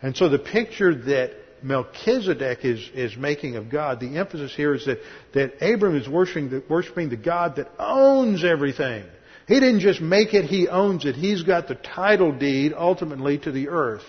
And 0.00 0.16
so 0.16 0.28
the 0.28 0.38
picture 0.38 0.94
that 0.94 1.32
Melchizedek 1.62 2.64
is, 2.64 2.88
is 2.94 3.16
making 3.16 3.56
of 3.56 3.68
God, 3.68 3.98
the 3.98 4.18
emphasis 4.18 4.54
here 4.54 4.74
is 4.74 4.86
that, 4.86 4.98
that 5.34 5.54
Abram 5.60 5.96
is 5.96 6.08
worshiping 6.08 6.50
the, 6.50 6.62
worshiping 6.68 7.08
the 7.08 7.16
God 7.16 7.56
that 7.56 7.68
owns 7.78 8.44
everything. 8.44 9.04
He 9.46 9.60
didn't 9.60 9.80
just 9.80 10.00
make 10.00 10.34
it, 10.34 10.44
he 10.44 10.68
owns 10.68 11.04
it. 11.04 11.14
He's 11.14 11.42
got 11.42 11.68
the 11.68 11.76
title 11.76 12.32
deed 12.32 12.74
ultimately 12.76 13.38
to 13.38 13.52
the 13.52 13.68
earth. 13.68 14.04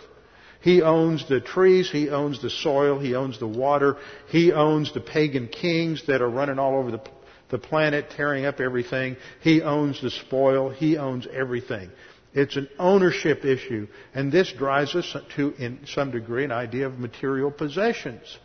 He 0.62 0.82
owns 0.82 1.28
the 1.30 1.40
trees, 1.40 1.90
he 1.92 2.10
owns 2.10 2.42
the 2.42 2.50
soil, 2.50 3.00
he 3.00 3.16
owns 3.16 3.40
the 3.40 3.48
water, 3.48 3.98
he 4.30 4.52
owns 4.52 4.92
the 4.94 5.00
pagan 5.00 5.48
kings 5.48 6.04
that 6.08 6.22
are 6.22 6.30
running 6.30 6.58
all 6.58 6.76
over 6.76 6.90
the, 6.90 7.02
the 7.50 7.60
planet, 7.60 8.10
tearing 8.10 8.46
up 8.46 8.60
everything. 8.60 9.16
He 9.42 9.62
owns 9.62 10.02
the 10.02 10.10
spoil, 10.10 10.70
he 10.70 10.98
owns 10.98 11.28
everything. 11.32 11.92
It's 12.34 12.56
an 12.56 12.68
ownership 12.80 13.46
issue. 13.46 13.88
And 14.16 14.32
this 14.32 14.52
drives 14.52 14.96
us 14.96 15.16
to, 15.36 15.54
in 15.58 15.80
some 15.86 16.12
degree, 16.12 16.44
an 16.44 16.52
idea 16.52 16.88
of 16.88 16.98
material 16.98 17.52
possessions. 17.52 18.38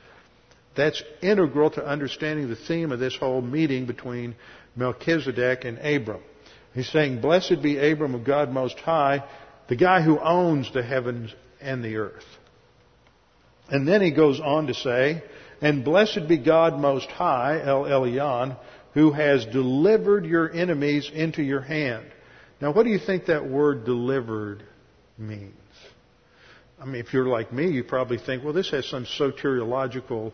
That's 0.77 1.03
integral 1.23 1.71
to 1.73 1.85
understanding 1.85 2.49
the 2.49 2.57
theme 2.57 2.93
of 2.93 3.01
this 3.01 3.17
whole 3.17 3.43
meeting 3.43 3.87
between 3.87 4.35
Melchizedek 4.77 5.65
and 5.65 5.79
Abram. 5.79 6.23
He's 6.75 6.91
saying, 6.91 7.21
Blessed 7.21 7.63
be 7.63 7.79
Abram 7.79 8.15
of 8.15 8.25
God 8.25 8.51
Most 8.51 8.79
High, 8.79 9.25
the 9.69 9.77
guy 9.77 10.03
who 10.03 10.19
owns 10.19 10.73
the 10.73 10.83
heavens 10.83 11.35
and 11.61 11.85
the 11.85 11.97
earth. 11.97 12.25
And 13.69 13.87
then 13.87 14.03
he 14.03 14.11
goes 14.11 14.41
on 14.41 14.67
to 14.67 14.75
say, 14.75 15.23
And 15.61 15.85
blessed 15.85 16.29
be 16.29 16.39
God 16.39 16.79
Most 16.79 17.09
High, 17.09 17.61
El 17.65 17.85
Elyon, 17.85 18.57
who 18.95 19.13
has 19.13 19.45
delivered 19.47 20.27
your 20.27 20.53
enemies 20.53 21.11
into 21.13 21.43
your 21.43 21.63
hand. 21.63 22.07
Now, 22.61 22.73
what 22.73 22.85
do 22.85 22.91
you 22.91 22.99
think 22.99 23.27
that 23.27 23.49
word 23.49 23.85
delivered 23.85 24.63
means? 25.19 25.55
I 26.81 26.85
mean, 26.85 26.97
if 26.97 27.13
you're 27.13 27.27
like 27.27 27.53
me, 27.53 27.71
you 27.71 27.85
probably 27.85 28.19
think, 28.19 28.45
well, 28.45 28.53
this 28.53 28.71
has 28.71 28.87
some 28.87 29.07
soteriological 29.07 30.33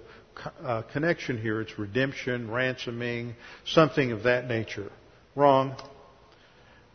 uh, 0.63 0.83
connection 0.93 1.41
here. 1.41 1.61
It's 1.61 1.79
redemption, 1.79 2.51
ransoming, 2.51 3.35
something 3.67 4.13
of 4.13 4.23
that 4.25 4.47
nature. 4.47 4.91
Wrong. 5.35 5.77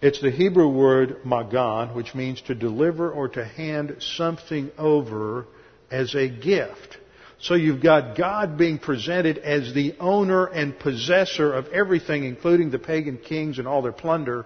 It's 0.04 0.22
the 0.22 0.32
Hebrew 0.32 0.70
word 0.70 1.26
magan, 1.26 1.96
which 1.96 2.14
means 2.14 2.42
to 2.44 2.56
deliver 2.56 3.10
or 3.12 3.30
to 3.30 3.44
hand 3.44 3.96
something 4.00 4.72
over 4.78 5.46
as 5.90 6.14
a 6.14 6.28
gift. 6.30 6.98
So 7.40 7.56
you've 7.56 7.82
got 7.82 8.18
God 8.18 8.58
being 8.58 8.80
presented 8.80 9.38
as 9.38 9.74
the 9.74 9.96
owner 10.00 10.46
and 10.46 10.78
possessor 10.78 11.54
of 11.54 11.68
everything, 11.68 12.24
including 12.24 12.70
the 12.70 12.80
pagan 12.80 13.18
kings 13.18 13.60
and 13.60 13.68
all 13.68 13.82
their 13.82 13.92
plunder 13.92 14.46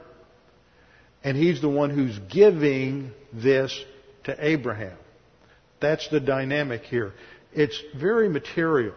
and 1.23 1.35
he's 1.35 1.59
the 1.59 1.69
one 1.69 1.89
who's 1.89 2.17
giving 2.31 3.11
this 3.33 3.77
to 4.23 4.35
Abraham. 4.39 4.97
That's 5.81 6.07
the 6.09 6.21
dynamic 6.21 6.83
here. 6.83 7.13
It's 7.53 7.77
very 7.99 8.29
material. 8.29 8.95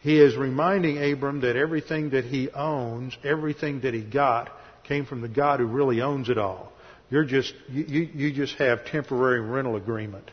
He 0.00 0.18
is 0.18 0.36
reminding 0.36 1.00
Abram 1.12 1.42
that 1.42 1.54
everything 1.56 2.10
that 2.10 2.24
he 2.24 2.50
owns, 2.50 3.16
everything 3.22 3.82
that 3.82 3.94
he 3.94 4.02
got, 4.02 4.50
came 4.90 5.06
from 5.06 5.20
the 5.20 5.28
God 5.28 5.60
who 5.60 5.66
really 5.66 6.02
owns 6.02 6.28
it 6.28 6.36
all. 6.36 6.72
You're 7.10 7.24
just, 7.24 7.54
you, 7.70 8.10
you 8.12 8.32
just 8.32 8.56
have 8.56 8.84
temporary 8.86 9.40
rental 9.40 9.76
agreement. 9.76 10.28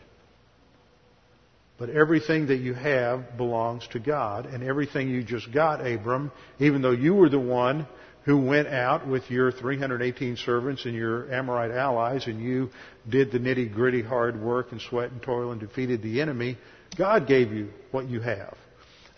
But 1.78 1.90
everything 1.90 2.48
that 2.48 2.56
you 2.56 2.74
have 2.74 3.36
belongs 3.36 3.86
to 3.92 4.00
God, 4.00 4.46
and 4.46 4.64
everything 4.64 5.10
you 5.10 5.22
just 5.22 5.52
got, 5.52 5.86
Abram, 5.86 6.32
even 6.58 6.82
though 6.82 6.90
you 6.90 7.14
were 7.14 7.28
the 7.28 7.38
one 7.38 7.86
who 8.24 8.36
went 8.36 8.66
out 8.66 9.06
with 9.06 9.30
your 9.30 9.52
318 9.52 10.36
servants 10.36 10.84
and 10.86 10.94
your 10.94 11.32
Amorite 11.32 11.70
allies, 11.70 12.26
and 12.26 12.42
you 12.42 12.70
did 13.08 13.30
the 13.30 13.38
nitty 13.38 13.72
gritty 13.72 14.02
hard 14.02 14.42
work 14.42 14.72
and 14.72 14.80
sweat 14.80 15.12
and 15.12 15.22
toil 15.22 15.52
and 15.52 15.60
defeated 15.60 16.02
the 16.02 16.20
enemy, 16.20 16.58
God 16.96 17.28
gave 17.28 17.52
you 17.52 17.70
what 17.92 18.08
you 18.08 18.20
have. 18.20 18.56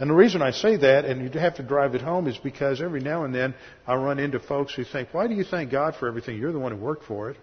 And 0.01 0.09
the 0.09 0.15
reason 0.15 0.41
I 0.41 0.51
say 0.51 0.77
that, 0.79 1.05
and 1.05 1.23
you 1.23 1.39
have 1.39 1.57
to 1.57 1.63
drive 1.63 1.95
it 1.95 2.01
home, 2.01 2.27
is 2.27 2.39
because 2.39 2.81
every 2.81 3.01
now 3.01 3.25
and 3.25 3.35
then 3.35 3.55
I 3.87 3.95
run 3.97 4.19
into 4.19 4.41
folks 4.41 4.75
who 4.75 4.83
think, 4.83 5.11
why 5.13 5.29
do 5.29 5.35
you 5.35 5.45
thank 5.45 5.71
God 5.71 5.95
for 5.95 6.09
everything? 6.09 6.39
You're 6.39 6.53
the 6.53 6.59
one 6.59 6.73
who 6.73 6.79
worked 6.79 7.05
for 7.05 7.29
it. 7.29 7.37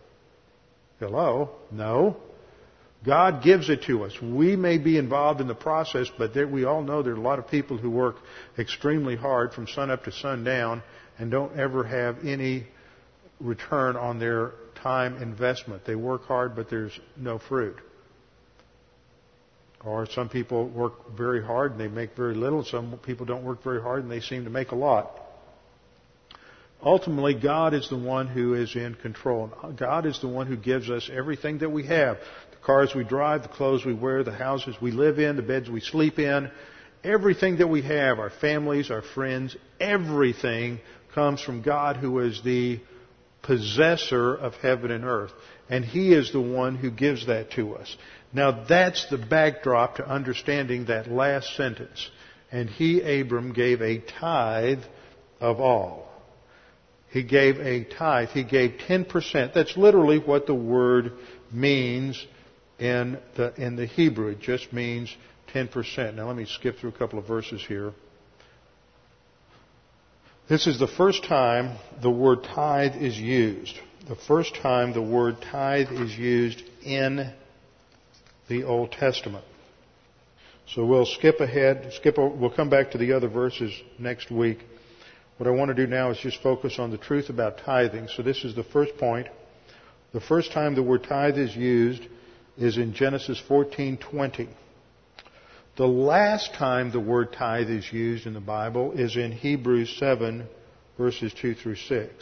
Hello? 0.99 1.51
No. 1.71 2.17
God 3.05 3.43
gives 3.43 3.69
it 3.69 3.83
to 3.83 4.05
us. 4.05 4.19
We 4.19 4.55
may 4.55 4.79
be 4.79 4.97
involved 4.97 5.39
in 5.39 5.47
the 5.47 5.53
process, 5.53 6.07
but 6.17 6.33
there, 6.33 6.47
we 6.47 6.65
all 6.65 6.81
know 6.81 7.03
there 7.03 7.13
are 7.13 7.17
a 7.17 7.21
lot 7.21 7.37
of 7.37 7.47
people 7.47 7.77
who 7.77 7.91
work 7.91 8.15
extremely 8.57 9.15
hard 9.15 9.53
from 9.53 9.67
sun 9.67 9.91
up 9.91 10.03
to 10.05 10.11
sundown 10.11 10.81
and 11.19 11.29
don't 11.29 11.59
ever 11.59 11.83
have 11.83 12.25
any 12.25 12.65
return 13.39 13.95
on 13.95 14.17
their 14.17 14.53
time 14.81 15.21
investment. 15.21 15.85
They 15.85 15.95
work 15.95 16.25
hard, 16.25 16.55
but 16.55 16.71
there's 16.71 16.99
no 17.15 17.37
fruit. 17.37 17.77
Or 19.83 20.07
some 20.07 20.29
people 20.29 20.67
work 20.67 21.15
very 21.15 21.43
hard 21.43 21.71
and 21.71 21.79
they 21.79 21.87
make 21.87 22.15
very 22.15 22.35
little. 22.35 22.63
Some 22.63 22.99
people 23.05 23.25
don't 23.25 23.43
work 23.43 23.63
very 23.63 23.81
hard 23.81 24.03
and 24.03 24.11
they 24.11 24.21
seem 24.21 24.43
to 24.45 24.49
make 24.49 24.71
a 24.71 24.75
lot. 24.75 25.11
Ultimately, 26.83 27.33
God 27.33 27.73
is 27.73 27.89
the 27.89 27.97
one 27.97 28.27
who 28.27 28.53
is 28.53 28.75
in 28.75 28.95
control. 28.95 29.51
God 29.75 30.05
is 30.05 30.19
the 30.21 30.27
one 30.27 30.47
who 30.47 30.57
gives 30.57 30.89
us 30.89 31.09
everything 31.11 31.59
that 31.59 31.71
we 31.71 31.85
have. 31.87 32.17
The 32.51 32.57
cars 32.63 32.93
we 32.95 33.03
drive, 33.03 33.43
the 33.43 33.49
clothes 33.49 33.85
we 33.85 33.93
wear, 33.93 34.23
the 34.23 34.31
houses 34.31 34.75
we 34.81 34.91
live 34.91 35.17
in, 35.19 35.35
the 35.35 35.41
beds 35.41 35.69
we 35.69 35.79
sleep 35.79 36.19
in. 36.19 36.51
Everything 37.03 37.57
that 37.57 37.67
we 37.67 37.81
have, 37.83 38.19
our 38.19 38.29
families, 38.29 38.91
our 38.91 39.01
friends, 39.01 39.55
everything 39.79 40.79
comes 41.15 41.41
from 41.41 41.61
God 41.61 41.97
who 41.97 42.19
is 42.19 42.41
the 42.43 42.79
possessor 43.41 44.35
of 44.35 44.53
heaven 44.55 44.91
and 44.91 45.05
earth. 45.05 45.31
And 45.69 45.83
He 45.83 46.13
is 46.13 46.31
the 46.31 46.41
one 46.41 46.75
who 46.75 46.91
gives 46.91 47.27
that 47.27 47.51
to 47.51 47.75
us. 47.75 47.95
Now 48.33 48.65
that's 48.67 49.09
the 49.09 49.17
backdrop 49.17 49.95
to 49.95 50.07
understanding 50.07 50.85
that 50.85 51.09
last 51.09 51.55
sentence. 51.55 52.09
And 52.51 52.69
he, 52.69 53.01
Abram, 53.01 53.53
gave 53.53 53.81
a 53.81 53.99
tithe 53.99 54.83
of 55.39 55.59
all. 55.59 56.07
He 57.09 57.23
gave 57.23 57.59
a 57.59 57.83
tithe. 57.83 58.29
He 58.29 58.43
gave 58.43 58.79
10%. 58.87 59.53
That's 59.53 59.77
literally 59.77 60.19
what 60.19 60.45
the 60.45 60.55
word 60.55 61.13
means 61.51 62.25
in 62.79 63.17
the, 63.35 63.53
in 63.55 63.75
the 63.75 63.85
Hebrew. 63.85 64.27
It 64.27 64.39
just 64.39 64.71
means 64.73 65.15
10%. 65.53 66.15
Now 66.15 66.27
let 66.27 66.35
me 66.35 66.45
skip 66.45 66.77
through 66.77 66.91
a 66.91 66.97
couple 66.97 67.17
of 67.17 67.27
verses 67.27 67.63
here. 67.65 67.93
This 70.49 70.67
is 70.67 70.79
the 70.79 70.87
first 70.87 71.23
time 71.25 71.77
the 72.01 72.09
word 72.09 72.43
tithe 72.43 72.95
is 73.01 73.17
used. 73.17 73.77
The 74.07 74.15
first 74.15 74.55
time 74.55 74.93
the 74.93 75.01
word 75.01 75.41
tithe 75.41 75.91
is 75.91 76.17
used 76.17 76.63
in 76.81 77.33
the 78.47 78.63
Old 78.63 78.93
Testament. 78.93 79.43
So 80.65 80.85
we'll 80.85 81.05
skip 81.05 81.41
ahead, 81.41 81.91
skip, 81.91 82.17
we'll 82.17 82.49
come 82.49 82.69
back 82.69 82.91
to 82.91 82.97
the 82.97 83.11
other 83.11 83.27
verses 83.27 83.73
next 83.99 84.31
week. 84.31 84.59
What 85.35 85.47
I 85.47 85.51
want 85.51 85.69
to 85.69 85.75
do 85.75 85.87
now 85.87 86.11
is 86.11 86.19
just 86.19 86.41
focus 86.41 86.79
on 86.79 86.89
the 86.89 86.97
truth 86.97 87.29
about 87.29 87.57
tithing. 87.57 88.07
So 88.07 88.23
this 88.23 88.45
is 88.45 88.55
the 88.55 88.63
first 88.63 88.97
point. 88.97 89.27
The 90.13 90.21
first 90.21 90.53
time 90.53 90.73
the 90.73 90.83
word 90.83 91.03
tithe 91.03 91.37
is 91.37 91.53
used 91.53 92.07
is 92.57 92.77
in 92.77 92.93
Genesis 92.93 93.41
14:20. 93.45 94.47
The 95.75 95.85
last 95.85 96.53
time 96.53 96.91
the 96.91 96.99
word 97.01 97.33
tithe 97.33 97.69
is 97.69 97.91
used 97.91 98.25
in 98.25 98.33
the 98.33 98.39
Bible 98.39 98.93
is 98.93 99.17
in 99.17 99.33
Hebrews 99.33 99.97
7, 99.97 100.47
verses 100.97 101.33
2 101.33 101.55
through 101.55 101.75
6. 101.75 102.13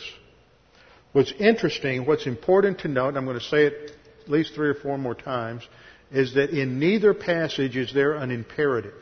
What's 1.15 1.31
interesting, 1.39 2.05
what's 2.05 2.27
important 2.27 2.79
to 2.79 2.89
note, 2.89 3.07
and 3.07 3.17
I'm 3.17 3.23
going 3.23 3.39
to 3.39 3.45
say 3.45 3.67
it 3.67 3.93
at 4.25 4.29
least 4.29 4.53
three 4.53 4.67
or 4.67 4.73
four 4.73 4.97
more 4.97 5.15
times, 5.15 5.65
is 6.11 6.33
that 6.33 6.49
in 6.49 6.77
neither 6.77 7.13
passage 7.13 7.77
is 7.77 7.93
there 7.93 8.15
an 8.15 8.31
imperative. 8.31 9.01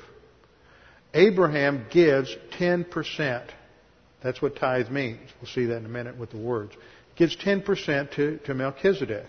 Abraham 1.16 1.88
gives 1.90 2.30
10%. 2.60 3.50
That's 4.22 4.40
what 4.44 4.58
tithe 4.58 4.90
means. 4.92 5.28
We'll 5.42 5.50
see 5.50 5.66
that 5.66 5.78
in 5.78 5.88
a 5.88 5.90
minute 5.90 6.16
with 6.16 6.30
the 6.30 6.38
words. 6.38 6.74
Gives 7.16 7.36
10% 7.36 8.12
to, 8.12 8.38
to 8.46 8.54
Melchizedek. 8.54 9.26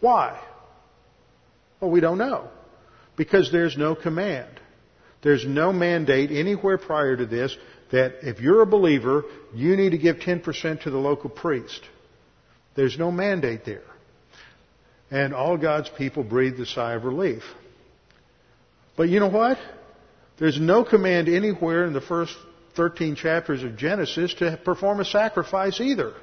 Why? 0.00 0.42
Well, 1.80 1.90
we 1.90 2.00
don't 2.00 2.16
know. 2.16 2.48
Because 3.18 3.52
there's 3.52 3.76
no 3.76 3.94
command. 3.94 4.58
There's 5.20 5.44
no 5.46 5.70
mandate 5.70 6.30
anywhere 6.30 6.78
prior 6.78 7.14
to 7.14 7.26
this 7.26 7.54
that 7.92 8.26
if 8.26 8.40
you're 8.40 8.62
a 8.62 8.66
believer, 8.66 9.24
you 9.54 9.76
need 9.76 9.90
to 9.90 9.98
give 9.98 10.16
10% 10.16 10.82
to 10.82 10.90
the 10.90 10.98
local 10.98 11.30
priest. 11.30 11.82
There's 12.74 12.98
no 12.98 13.10
mandate 13.10 13.64
there. 13.64 13.82
And 15.10 15.34
all 15.34 15.56
God's 15.56 15.88
people 15.88 16.22
breathed 16.22 16.60
a 16.60 16.66
sigh 16.66 16.94
of 16.94 17.04
relief. 17.04 17.42
But 18.96 19.08
you 19.08 19.18
know 19.18 19.28
what? 19.28 19.58
There's 20.38 20.60
no 20.60 20.84
command 20.84 21.28
anywhere 21.28 21.84
in 21.84 21.92
the 21.92 22.00
first 22.00 22.34
13 22.76 23.16
chapters 23.16 23.62
of 23.62 23.76
Genesis 23.76 24.32
to 24.34 24.58
perform 24.64 25.00
a 25.00 25.04
sacrifice 25.04 25.80
either. 25.80 26.14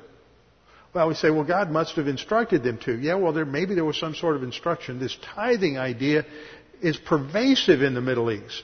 Well, 0.94 1.10
we 1.10 1.16
say, 1.16 1.30
well, 1.30 1.44
God 1.44 1.70
must 1.70 1.96
have 1.98 2.08
instructed 2.08 2.64
them 2.64 2.80
to. 2.86 2.98
Yeah, 2.98 3.16
well, 3.16 3.34
there, 3.34 3.46
maybe 3.46 3.76
there 3.76 3.86
was 3.86 4.00
some 4.00 4.16
sort 4.16 4.36
of 4.36 4.44
instruction. 4.44 5.00
This 5.00 5.18
tithing 5.36 5.78
idea 5.78 6.26
is 6.82 6.98
pervasive 6.98 7.82
in 7.82 7.94
the 7.94 8.02
Middle 8.02 8.32
East. 8.32 8.64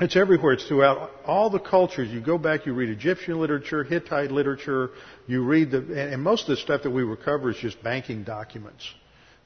It's 0.00 0.14
everywhere. 0.14 0.52
It's 0.52 0.64
throughout 0.64 1.10
all 1.26 1.50
the 1.50 1.58
cultures. 1.58 2.08
You 2.08 2.20
go 2.20 2.38
back, 2.38 2.66
you 2.66 2.72
read 2.72 2.88
Egyptian 2.88 3.40
literature, 3.40 3.82
Hittite 3.82 4.30
literature, 4.30 4.90
you 5.26 5.42
read 5.42 5.72
the, 5.72 6.12
and 6.12 6.22
most 6.22 6.42
of 6.42 6.48
the 6.50 6.56
stuff 6.56 6.84
that 6.84 6.90
we 6.90 7.02
recover 7.02 7.50
is 7.50 7.56
just 7.56 7.82
banking 7.82 8.22
documents. 8.22 8.88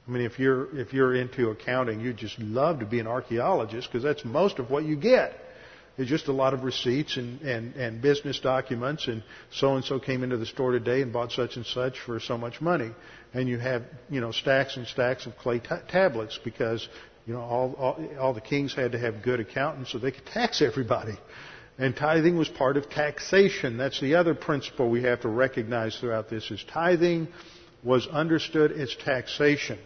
I 0.07 0.11
mean, 0.11 0.23
if 0.23 0.37
you're, 0.37 0.77
if 0.77 0.93
you're 0.93 1.15
into 1.15 1.49
accounting, 1.49 2.01
you 2.01 2.13
just 2.13 2.37
love 2.37 2.81
to 2.81 2.85
be 2.85 2.99
an 2.99 3.07
archaeologist 3.07 3.87
because 3.87 4.03
that's 4.03 4.23
most 4.23 4.59
of 4.59 4.69
what 4.69 4.83
you 4.83 4.95
get. 4.95 5.33
It's 5.97 6.09
just 6.09 6.27
a 6.27 6.31
lot 6.31 6.53
of 6.53 6.63
receipts 6.63 7.17
and, 7.17 7.41
and, 7.41 7.75
and 7.75 8.01
business 8.01 8.39
documents 8.39 9.07
and 9.07 9.23
so 9.51 9.75
and 9.75 9.85
so 9.85 9.99
came 9.99 10.23
into 10.23 10.37
the 10.37 10.45
store 10.45 10.71
today 10.71 11.01
and 11.01 11.13
bought 11.13 11.31
such 11.31 11.55
and 11.55 11.65
such 11.65 11.99
for 11.99 12.19
so 12.19 12.37
much 12.37 12.61
money. 12.61 12.91
And 13.33 13.49
you 13.49 13.57
have, 13.57 13.83
you 14.09 14.21
know, 14.21 14.31
stacks 14.31 14.77
and 14.77 14.85
stacks 14.85 15.25
of 15.25 15.35
clay 15.37 15.59
t- 15.59 15.69
tablets 15.89 16.39
because, 16.43 16.87
you 17.25 17.33
know, 17.33 17.41
all, 17.41 17.73
all, 17.77 18.09
all 18.19 18.33
the 18.33 18.41
kings 18.41 18.73
had 18.73 18.91
to 18.91 18.99
have 18.99 19.21
good 19.21 19.39
accountants 19.39 19.91
so 19.91 19.97
they 19.97 20.11
could 20.11 20.25
tax 20.25 20.61
everybody. 20.61 21.17
And 21.77 21.95
tithing 21.95 22.37
was 22.37 22.49
part 22.49 22.77
of 22.77 22.89
taxation. 22.89 23.77
That's 23.77 23.99
the 23.99 24.15
other 24.15 24.35
principle 24.35 24.89
we 24.89 25.03
have 25.03 25.21
to 25.21 25.29
recognize 25.29 25.97
throughout 25.97 26.29
this 26.29 26.51
is 26.51 26.63
tithing 26.71 27.29
was 27.83 28.07
understood 28.07 28.71
as 28.71 28.95
taxation. 28.95 29.79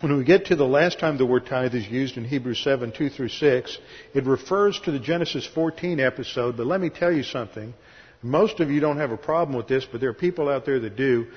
When 0.00 0.18
we 0.18 0.24
get 0.24 0.46
to 0.46 0.56
the 0.56 0.66
last 0.66 0.98
time 0.98 1.16
the 1.16 1.24
word 1.24 1.46
tithe 1.46 1.74
is 1.74 1.88
used 1.88 2.18
in 2.18 2.24
Hebrews 2.24 2.62
7, 2.62 2.92
2 2.92 3.08
through 3.08 3.30
6, 3.30 3.78
it 4.12 4.24
refers 4.24 4.78
to 4.80 4.92
the 4.92 4.98
Genesis 4.98 5.46
14 5.46 6.00
episode, 6.00 6.58
but 6.58 6.66
let 6.66 6.82
me 6.82 6.90
tell 6.90 7.10
you 7.10 7.22
something. 7.22 7.72
Most 8.22 8.60
of 8.60 8.70
you 8.70 8.80
don't 8.80 8.98
have 8.98 9.10
a 9.10 9.16
problem 9.16 9.56
with 9.56 9.68
this, 9.68 9.86
but 9.90 10.00
there 10.02 10.10
are 10.10 10.14
people 10.14 10.50
out 10.50 10.66
there 10.66 10.80
that 10.80 10.96
do. 10.96 11.28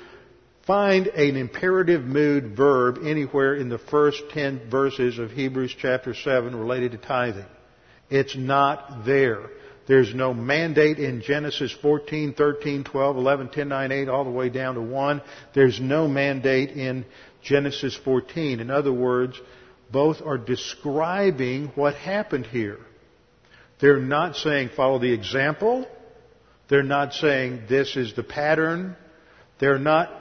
Find 0.70 1.07
an 1.07 1.36
imperative 1.36 2.03
mood 2.03 2.55
verb 2.55 2.99
anywhere 3.03 3.55
in 3.55 3.70
the 3.70 3.80
first 3.80 4.22
10 4.30 4.70
verses 4.70 5.17
of 5.17 5.32
Hebrews 5.32 5.76
chapter 5.76 6.13
7 6.13 6.55
related 6.55 6.91
to 6.91 6.99
tithing. 6.99 7.47
It's 8.11 8.38
not 8.38 9.03
there. 9.03 9.49
There's 9.88 10.13
no 10.13 10.32
mandate 10.32 10.99
in 10.99 11.24
Genesis 11.24 11.76
14, 11.82 12.36
13, 12.36 12.84
12, 12.84 13.17
11, 13.17 13.49
10, 13.49 13.67
9, 13.67 13.91
8, 13.91 14.09
all 14.09 14.24
the 14.24 14.30
way 14.30 14.49
down 14.49 14.76
to 14.76 14.82
1. 14.82 15.24
There's 15.55 15.82
no 15.82 16.07
mandate 16.07 16.70
in 16.70 17.03
Genesis 17.41 17.99
14. 18.05 18.59
In 18.59 18.70
other 18.70 18.93
words, 18.93 19.41
both 19.91 20.22
are 20.22 20.38
describing 20.38 21.72
what 21.74 21.95
happened 21.95 22.45
here. 22.45 22.78
They're 23.82 23.97
not 23.97 24.36
saying 24.36 24.70
follow 24.76 24.99
the 24.99 25.13
example. 25.13 25.88
They're 26.67 26.84
not 26.84 27.15
saying 27.15 27.63
this 27.67 27.97
is 27.97 28.13
the 28.13 28.22
pattern. 28.22 28.95
They're 29.60 29.80
not, 29.80 30.12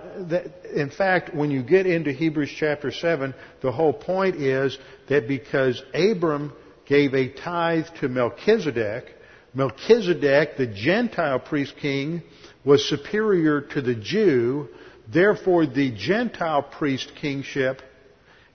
in 0.74 0.90
fact, 0.90 1.34
when 1.34 1.50
you 1.50 1.62
get 1.62 1.86
into 1.86 2.12
Hebrews 2.12 2.52
chapter 2.56 2.90
7, 2.90 3.34
the 3.60 3.72
whole 3.72 3.92
point 3.92 4.36
is 4.36 4.76
that 5.08 5.28
because 5.28 5.82
Abram 5.94 6.52
gave 6.86 7.14
a 7.14 7.28
tithe 7.28 7.86
to 8.00 8.08
Melchizedek, 8.08 9.14
Melchizedek, 9.54 10.56
the 10.56 10.66
Gentile 10.66 11.38
priest 11.38 11.74
king, 11.80 12.22
was 12.64 12.88
superior 12.88 13.60
to 13.60 13.80
the 13.80 13.94
Jew 13.94 14.68
Therefore, 15.10 15.66
the 15.66 15.90
Gentile 15.90 16.62
priest 16.62 17.12
kingship 17.20 17.80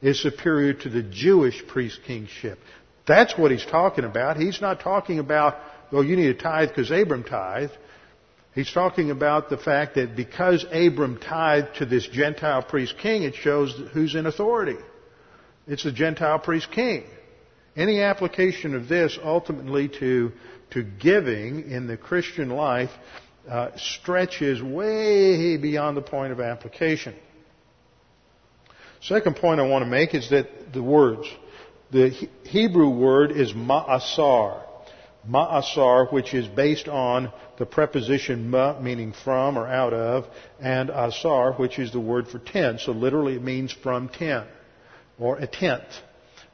is 0.01 0.21
superior 0.21 0.73
to 0.73 0.89
the 0.89 1.01
Jewish 1.01 1.65
priest 1.67 2.01
kingship. 2.05 2.59
That's 3.07 3.37
what 3.37 3.51
he's 3.51 3.65
talking 3.65 4.05
about. 4.05 4.37
He's 4.37 4.61
not 4.61 4.79
talking 4.79 5.19
about, 5.19 5.55
oh, 5.91 6.01
you 6.01 6.15
need 6.15 6.29
a 6.29 6.33
tithe 6.35 6.69
because 6.69 6.91
Abram 6.91 7.23
tithed. 7.23 7.71
He's 8.55 8.71
talking 8.71 9.09
about 9.09 9.49
the 9.49 9.57
fact 9.57 9.95
that 9.95 10.15
because 10.15 10.63
Abram 10.71 11.17
tithed 11.17 11.77
to 11.77 11.85
this 11.85 12.07
Gentile 12.07 12.61
priest 12.61 12.95
king, 12.99 13.23
it 13.23 13.35
shows 13.35 13.73
who's 13.93 14.13
in 14.13 14.27
authority. 14.27 14.77
It's 15.67 15.83
the 15.83 15.91
Gentile 15.91 16.39
priest 16.39 16.71
king. 16.71 17.05
Any 17.75 18.01
application 18.01 18.75
of 18.75 18.87
this 18.87 19.17
ultimately 19.23 19.89
to, 19.99 20.31
to 20.71 20.83
giving 20.83 21.71
in 21.71 21.87
the 21.87 21.97
Christian 21.97 22.49
life 22.49 22.91
uh, 23.49 23.69
stretches 23.75 24.61
way 24.61 25.57
beyond 25.57 25.97
the 25.97 26.01
point 26.01 26.31
of 26.31 26.39
application. 26.39 27.15
Second 29.01 29.35
point 29.37 29.59
I 29.59 29.67
want 29.67 29.83
to 29.83 29.89
make 29.89 30.13
is 30.13 30.29
that 30.29 30.71
the 30.71 30.83
words, 30.83 31.27
the 31.91 32.09
Hebrew 32.43 32.89
word 32.89 33.31
is 33.31 33.51
ma'asar. 33.51 34.61
Ma'asar, 35.27 36.11
which 36.11 36.33
is 36.33 36.47
based 36.47 36.87
on 36.87 37.31
the 37.57 37.65
preposition 37.65 38.49
ma, 38.49 38.79
meaning 38.79 39.13
from 39.23 39.57
or 39.57 39.67
out 39.67 39.93
of, 39.93 40.25
and 40.59 40.89
asar, 40.89 41.53
which 41.53 41.79
is 41.79 41.91
the 41.91 41.99
word 41.99 42.27
for 42.27 42.39
ten. 42.39 42.77
So 42.79 42.91
literally 42.91 43.35
it 43.35 43.43
means 43.43 43.71
from 43.71 44.09
ten, 44.09 44.45
or 45.17 45.37
a 45.37 45.47
tenth. 45.47 45.83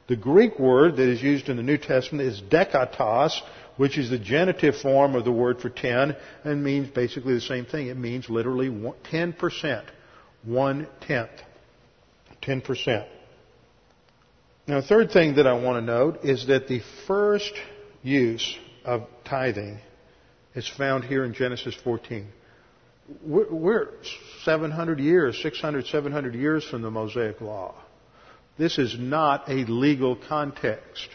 The 0.07 0.15
Greek 0.15 0.59
word 0.59 0.97
that 0.97 1.07
is 1.07 1.21
used 1.21 1.49
in 1.49 1.57
the 1.57 1.63
New 1.63 1.77
Testament 1.77 2.27
is 2.27 2.41
dekatos, 2.41 3.39
which 3.77 3.97
is 3.97 4.09
the 4.09 4.19
genitive 4.19 4.75
form 4.75 5.15
of 5.15 5.23
the 5.23 5.31
word 5.31 5.61
for 5.61 5.69
ten 5.69 6.15
and 6.43 6.63
means 6.63 6.89
basically 6.89 7.33
the 7.33 7.41
same 7.41 7.65
thing. 7.65 7.87
It 7.87 7.97
means 7.97 8.29
literally 8.29 8.69
10%, 8.69 9.85
one 10.43 10.87
tenth, 11.01 11.29
10%. 12.41 13.07
Now, 14.67 14.81
the 14.81 14.87
third 14.87 15.11
thing 15.11 15.35
that 15.35 15.47
I 15.47 15.53
want 15.53 15.77
to 15.77 15.81
note 15.81 16.19
is 16.23 16.47
that 16.47 16.67
the 16.67 16.81
first 17.07 17.53
use 18.03 18.57
of 18.85 19.07
tithing 19.25 19.79
is 20.55 20.67
found 20.67 21.03
here 21.03 21.23
in 21.23 21.33
Genesis 21.33 21.75
14. 21.83 22.27
We're 23.23 23.89
700 24.43 24.99
years, 24.99 25.41
600, 25.41 25.87
700 25.87 26.35
years 26.35 26.63
from 26.63 26.81
the 26.81 26.91
Mosaic 26.91 27.41
Law. 27.41 27.75
This 28.57 28.77
is 28.77 28.97
not 28.99 29.49
a 29.49 29.65
legal 29.65 30.15
context. 30.15 31.07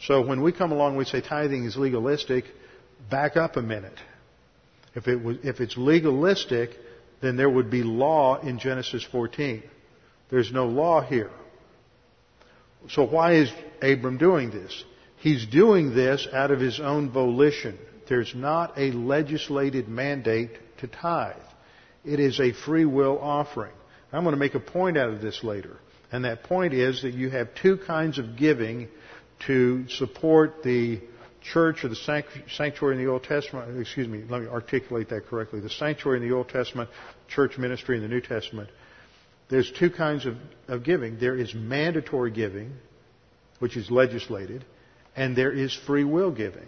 So 0.00 0.26
when 0.26 0.42
we 0.42 0.50
come 0.50 0.72
along, 0.72 0.96
we 0.96 1.04
say 1.04 1.20
tithing 1.20 1.64
is 1.64 1.76
legalistic. 1.76 2.44
Back 3.10 3.36
up 3.36 3.56
a 3.56 3.62
minute. 3.62 3.98
If 4.94 5.06
it 5.06 5.22
was, 5.22 5.36
if 5.44 5.60
it's 5.60 5.76
legalistic, 5.76 6.70
then 7.20 7.36
there 7.36 7.50
would 7.50 7.70
be 7.70 7.82
law 7.82 8.40
in 8.40 8.58
Genesis 8.58 9.04
14. 9.12 9.62
There's 10.30 10.52
no 10.52 10.66
law 10.66 11.00
here. 11.02 11.30
So 12.88 13.04
why 13.04 13.34
is 13.34 13.52
Abram 13.82 14.16
doing 14.16 14.50
this? 14.50 14.84
He's 15.20 15.46
doing 15.46 15.94
this 15.94 16.26
out 16.32 16.50
of 16.50 16.60
his 16.60 16.80
own 16.80 17.10
volition. 17.10 17.78
There's 18.08 18.34
not 18.34 18.78
a 18.78 18.90
legislated 18.90 19.86
mandate 19.86 20.50
to 20.78 20.86
tithe. 20.86 21.36
It 22.04 22.18
is 22.18 22.40
a 22.40 22.52
free 22.52 22.86
will 22.86 23.18
offering. 23.20 23.72
I'm 24.12 24.24
going 24.24 24.34
to 24.34 24.38
make 24.38 24.54
a 24.54 24.60
point 24.60 24.96
out 24.96 25.10
of 25.10 25.20
this 25.20 25.44
later. 25.44 25.76
And 26.10 26.24
that 26.24 26.44
point 26.44 26.72
is 26.72 27.02
that 27.02 27.14
you 27.14 27.30
have 27.30 27.54
two 27.54 27.76
kinds 27.76 28.18
of 28.18 28.36
giving 28.36 28.88
to 29.46 29.86
support 29.90 30.62
the 30.62 31.00
church 31.42 31.84
or 31.84 31.88
the 31.88 32.24
sanctuary 32.56 32.96
in 32.96 33.04
the 33.04 33.10
Old 33.10 33.24
Testament, 33.24 33.78
excuse 33.78 34.08
me, 34.08 34.24
let 34.28 34.42
me 34.42 34.48
articulate 34.48 35.10
that 35.10 35.26
correctly. 35.26 35.60
The 35.60 35.70
sanctuary 35.70 36.20
in 36.22 36.28
the 36.28 36.34
Old 36.34 36.48
Testament, 36.48 36.90
church 37.28 37.58
ministry 37.58 37.96
in 37.96 38.02
the 38.02 38.08
New 38.08 38.20
Testament. 38.20 38.70
There's 39.50 39.70
two 39.78 39.90
kinds 39.90 40.26
of, 40.26 40.36
of 40.68 40.82
giving. 40.82 41.18
There 41.18 41.36
is 41.36 41.54
mandatory 41.54 42.30
giving, 42.30 42.72
which 43.58 43.76
is 43.76 43.90
legislated, 43.90 44.64
and 45.16 45.36
there 45.36 45.52
is 45.52 45.74
free 45.86 46.04
will 46.04 46.30
giving. 46.30 46.66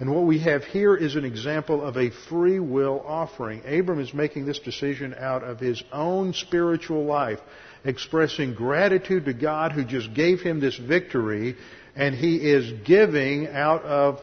And 0.00 0.14
what 0.14 0.26
we 0.26 0.38
have 0.40 0.64
here 0.64 0.94
is 0.94 1.16
an 1.16 1.24
example 1.24 1.82
of 1.82 1.96
a 1.96 2.10
free 2.28 2.60
will 2.60 3.02
offering. 3.04 3.62
Abram 3.66 4.00
is 4.00 4.14
making 4.14 4.46
this 4.46 4.60
decision 4.60 5.14
out 5.18 5.42
of 5.42 5.58
his 5.58 5.82
own 5.92 6.34
spiritual 6.34 7.04
life, 7.04 7.40
expressing 7.84 8.54
gratitude 8.54 9.24
to 9.24 9.34
God 9.34 9.72
who 9.72 9.84
just 9.84 10.14
gave 10.14 10.40
him 10.40 10.60
this 10.60 10.76
victory 10.76 11.56
and 11.96 12.14
he 12.14 12.36
is 12.36 12.72
giving 12.84 13.48
out 13.48 13.82
of 13.82 14.20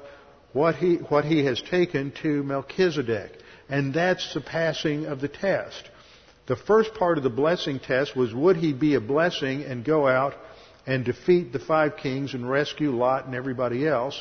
what 0.54 0.76
he, 0.76 0.96
what 0.96 1.26
he 1.26 1.44
has 1.44 1.62
taken 1.62 2.14
to 2.24 2.42
Melchizedek. 2.44 3.32
And 3.68 3.94
that's 3.94 4.34
the 4.34 4.40
passing 4.40 5.06
of 5.06 5.20
the 5.20 5.28
test. 5.28 5.90
The 6.48 6.56
first 6.56 6.94
part 6.94 7.18
of 7.18 7.26
the 7.26 7.30
blessing 7.30 7.80
test 7.80 8.16
was 8.16 8.34
would 8.34 8.56
he 8.56 8.72
be 8.72 8.96
a 8.96 9.02
blessing 9.02 9.64
and 9.64 9.84
go 9.84 10.08
out 10.08 10.36
and 10.86 11.04
defeat 11.04 11.52
the 11.52 11.60
five 11.60 11.98
kings 11.98 12.34
and 12.34 12.50
rescue 12.50 12.92
Lot 12.92 13.26
and 13.26 13.36
everybody 13.36 13.88
else? 13.88 14.20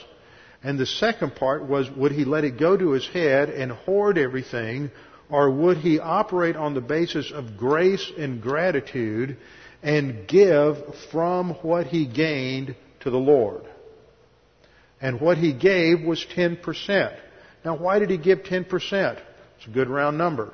And 0.63 0.79
the 0.79 0.87
second 0.87 1.37
part 1.37 1.69
was 1.69 1.91
would 1.91 2.13
he 2.13 2.25
let 2.25 2.45
it 2.45 2.59
go 2.59 2.77
to 2.77 2.93
his 2.93 3.07
head 3.07 3.51
and 3.51 3.71
hoard 3.71 4.17
everything 4.17 4.91
or 5.29 5.51
would 5.51 5.79
he 5.79 5.99
operate 5.99 6.57
on 6.57 6.75
the 6.75 6.81
basis 6.81 7.31
of 7.33 7.57
grace 7.57 8.11
and 8.17 8.43
gratitude 8.43 9.37
and 9.83 10.27
give 10.27 10.77
from 11.11 11.51
what 11.63 11.87
he 11.87 12.07
gained 12.07 12.77
to 13.01 13.11
the 13.11 13.19
Lord? 13.19 13.65
And 15.01 15.21
what 15.21 15.37
he 15.37 15.53
gave 15.53 16.03
was 16.03 16.25
10%. 16.35 17.19
Now 17.65 17.77
why 17.77 17.99
did 17.99 18.11
he 18.11 18.17
give 18.17 18.41
10%? 18.41 18.71
It's 18.73 19.67
a 19.67 19.71
good 19.71 19.89
round 19.89 20.19
number. 20.19 20.53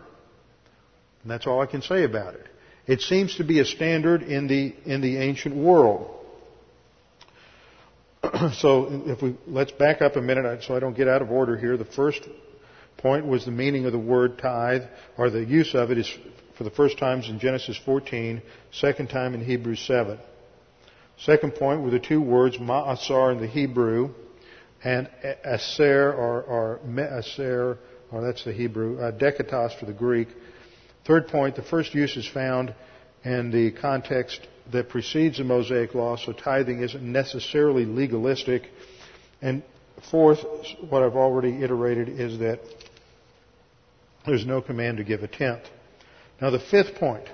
And 1.22 1.30
that's 1.30 1.46
all 1.46 1.60
I 1.60 1.66
can 1.66 1.82
say 1.82 2.04
about 2.04 2.34
it. 2.34 2.46
It 2.90 3.02
seems 3.02 3.36
to 3.36 3.44
be 3.44 3.60
a 3.60 3.64
standard 3.64 4.24
in 4.24 4.48
the, 4.48 4.74
in 4.84 5.00
the 5.00 5.18
ancient 5.18 5.54
world. 5.54 6.10
so 8.54 9.04
if 9.06 9.22
we, 9.22 9.36
let's 9.46 9.70
back 9.70 10.02
up 10.02 10.16
a 10.16 10.20
minute 10.20 10.64
so 10.64 10.74
I 10.74 10.80
don't 10.80 10.96
get 10.96 11.06
out 11.06 11.22
of 11.22 11.30
order 11.30 11.56
here. 11.56 11.76
The 11.76 11.84
first 11.84 12.28
point 12.98 13.26
was 13.26 13.44
the 13.44 13.52
meaning 13.52 13.86
of 13.86 13.92
the 13.92 13.98
word 14.00 14.38
tithe, 14.38 14.82
or 15.16 15.30
the 15.30 15.44
use 15.44 15.72
of 15.72 15.92
it 15.92 15.98
is 15.98 16.12
for 16.58 16.64
the 16.64 16.70
first 16.72 16.98
times 16.98 17.28
in 17.28 17.38
Genesis 17.38 17.78
14, 17.84 18.42
second 18.72 19.08
time 19.08 19.34
in 19.34 19.44
Hebrews 19.44 19.86
7. 19.86 20.18
Second 21.16 21.54
point 21.54 21.82
were 21.82 21.90
the 21.90 22.00
two 22.00 22.20
words 22.20 22.58
ma'asar 22.58 23.30
in 23.30 23.40
the 23.40 23.46
Hebrew 23.46 24.12
and 24.82 25.08
aser 25.44 26.12
or, 26.12 26.42
or 26.42 26.80
me'aser, 26.84 27.78
or 28.10 28.20
that's 28.20 28.42
the 28.42 28.52
Hebrew, 28.52 28.98
uh, 28.98 29.12
for 29.78 29.86
the 29.86 29.94
Greek. 29.96 30.26
Third 31.04 31.28
point, 31.28 31.56
the 31.56 31.62
first 31.62 31.94
use 31.94 32.16
is 32.16 32.28
found 32.28 32.74
in 33.24 33.50
the 33.50 33.72
context 33.72 34.46
that 34.72 34.88
precedes 34.88 35.38
the 35.38 35.44
Mosaic 35.44 35.94
Law, 35.94 36.16
so 36.16 36.32
tithing 36.32 36.82
isn't 36.82 37.02
necessarily 37.02 37.84
legalistic. 37.84 38.62
And 39.42 39.62
fourth, 40.10 40.38
what 40.88 41.02
I've 41.02 41.16
already 41.16 41.62
iterated 41.62 42.08
is 42.08 42.38
that 42.38 42.60
there's 44.26 44.46
no 44.46 44.60
command 44.60 44.98
to 44.98 45.04
give 45.04 45.22
a 45.22 45.28
tenth. 45.28 45.64
Now 46.40 46.50
the 46.50 46.60
fifth 46.60 46.94
point, 46.96 47.28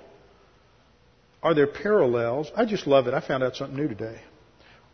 are 1.42 1.54
there 1.54 1.66
parallels? 1.66 2.50
I 2.56 2.64
just 2.64 2.86
love 2.86 3.06
it. 3.06 3.14
I 3.14 3.20
found 3.20 3.42
out 3.42 3.56
something 3.56 3.76
new 3.76 3.88
today. 3.88 4.20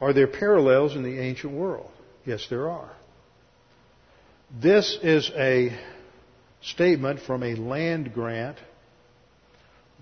Are 0.00 0.12
there 0.12 0.26
parallels 0.26 0.96
in 0.96 1.02
the 1.02 1.20
ancient 1.20 1.52
world? 1.52 1.90
Yes, 2.26 2.46
there 2.50 2.68
are. 2.68 2.90
This 4.60 4.98
is 5.02 5.30
a 5.34 5.78
statement 6.62 7.20
from 7.20 7.42
a 7.42 7.54
land 7.54 8.12
grant 8.14 8.58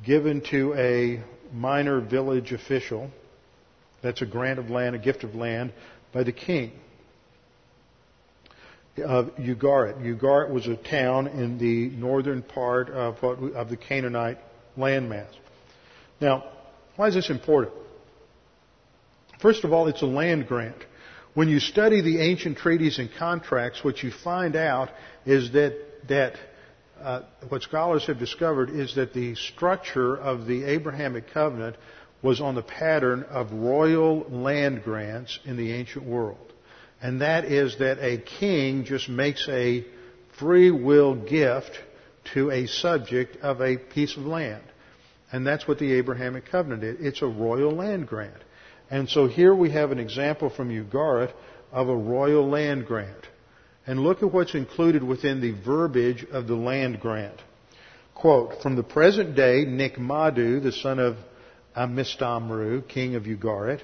given 0.04 0.42
to 0.50 0.74
a 0.74 1.22
minor 1.52 2.00
village 2.00 2.52
official. 2.52 3.10
That's 4.02 4.22
a 4.22 4.26
grant 4.26 4.58
of 4.58 4.70
land, 4.70 4.94
a 4.94 4.98
gift 4.98 5.24
of 5.24 5.34
land 5.34 5.72
by 6.12 6.22
the 6.22 6.32
king 6.32 6.72
of 9.04 9.36
Ugarit. 9.36 10.00
Ugarit 10.02 10.50
was 10.50 10.66
a 10.66 10.76
town 10.76 11.26
in 11.26 11.58
the 11.58 11.88
northern 11.96 12.42
part 12.42 12.90
of, 12.90 13.16
what, 13.22 13.38
of 13.54 13.68
the 13.68 13.76
Canaanite 13.76 14.38
landmass. 14.76 15.30
Now, 16.20 16.44
why 16.96 17.08
is 17.08 17.14
this 17.14 17.30
important? 17.30 17.74
First 19.40 19.64
of 19.64 19.72
all, 19.72 19.88
it's 19.88 20.02
a 20.02 20.06
land 20.06 20.46
grant. 20.46 20.76
When 21.34 21.48
you 21.48 21.60
study 21.60 22.02
the 22.02 22.20
ancient 22.20 22.58
treaties 22.58 22.98
and 22.98 23.08
contracts, 23.18 23.82
what 23.84 24.02
you 24.02 24.10
find 24.10 24.56
out 24.56 24.90
is 25.24 25.52
that, 25.52 25.78
that 26.08 26.34
uh, 27.02 27.22
what 27.48 27.62
scholars 27.62 28.06
have 28.06 28.18
discovered 28.18 28.70
is 28.70 28.94
that 28.94 29.12
the 29.12 29.34
structure 29.34 30.16
of 30.16 30.46
the 30.46 30.64
Abrahamic 30.64 31.32
covenant 31.32 31.76
was 32.22 32.40
on 32.40 32.54
the 32.54 32.62
pattern 32.62 33.24
of 33.24 33.52
royal 33.52 34.20
land 34.28 34.82
grants 34.84 35.38
in 35.44 35.56
the 35.56 35.72
ancient 35.72 36.04
world. 36.04 36.52
And 37.00 37.22
that 37.22 37.46
is 37.46 37.78
that 37.78 37.98
a 37.98 38.18
king 38.18 38.84
just 38.84 39.08
makes 39.08 39.48
a 39.48 39.86
free 40.38 40.70
will 40.70 41.14
gift 41.14 41.78
to 42.34 42.50
a 42.50 42.66
subject 42.66 43.38
of 43.38 43.60
a 43.60 43.78
piece 43.78 44.16
of 44.16 44.24
land. 44.24 44.62
And 45.32 45.46
that's 45.46 45.66
what 45.66 45.78
the 45.78 45.92
Abrahamic 45.94 46.46
covenant 46.46 46.84
is. 46.84 46.96
It's 47.00 47.22
a 47.22 47.26
royal 47.26 47.72
land 47.72 48.06
grant. 48.06 48.42
And 48.90 49.08
so 49.08 49.26
here 49.26 49.54
we 49.54 49.70
have 49.70 49.92
an 49.92 49.98
example 49.98 50.50
from 50.50 50.68
Ugarit 50.68 51.32
of 51.72 51.88
a 51.88 51.96
royal 51.96 52.48
land 52.48 52.86
grant. 52.86 53.29
And 53.90 54.04
look 54.04 54.22
at 54.22 54.32
what's 54.32 54.54
included 54.54 55.02
within 55.02 55.40
the 55.40 55.50
verbiage 55.50 56.24
of 56.30 56.46
the 56.46 56.54
land 56.54 57.00
grant. 57.00 57.34
Quote, 58.14 58.62
from 58.62 58.76
the 58.76 58.84
present 58.84 59.34
day, 59.34 59.64
Nikmadu, 59.66 60.62
the 60.62 60.70
son 60.70 61.00
of 61.00 61.16
Amistamru, 61.76 62.86
king 62.86 63.16
of 63.16 63.24
Ugarit, 63.24 63.80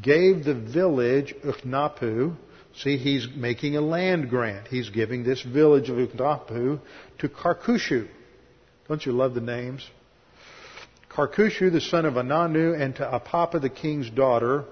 gave 0.00 0.44
the 0.44 0.54
village 0.54 1.34
Uchnapu, 1.44 2.36
see, 2.76 2.96
he's 2.96 3.26
making 3.34 3.76
a 3.76 3.80
land 3.80 4.30
grant. 4.30 4.68
He's 4.68 4.90
giving 4.90 5.24
this 5.24 5.42
village 5.42 5.90
of 5.90 5.96
Uchnapu 5.96 6.78
to 7.18 7.28
Karkushu. 7.28 8.06
Don't 8.86 9.04
you 9.04 9.10
love 9.10 9.34
the 9.34 9.40
names? 9.40 9.84
Karkushu, 11.10 11.72
the 11.72 11.80
son 11.80 12.04
of 12.04 12.14
Ananu, 12.14 12.80
and 12.80 12.94
to 12.94 13.02
Apapa, 13.02 13.60
the 13.60 13.70
king's 13.70 14.08
daughter, 14.08 14.66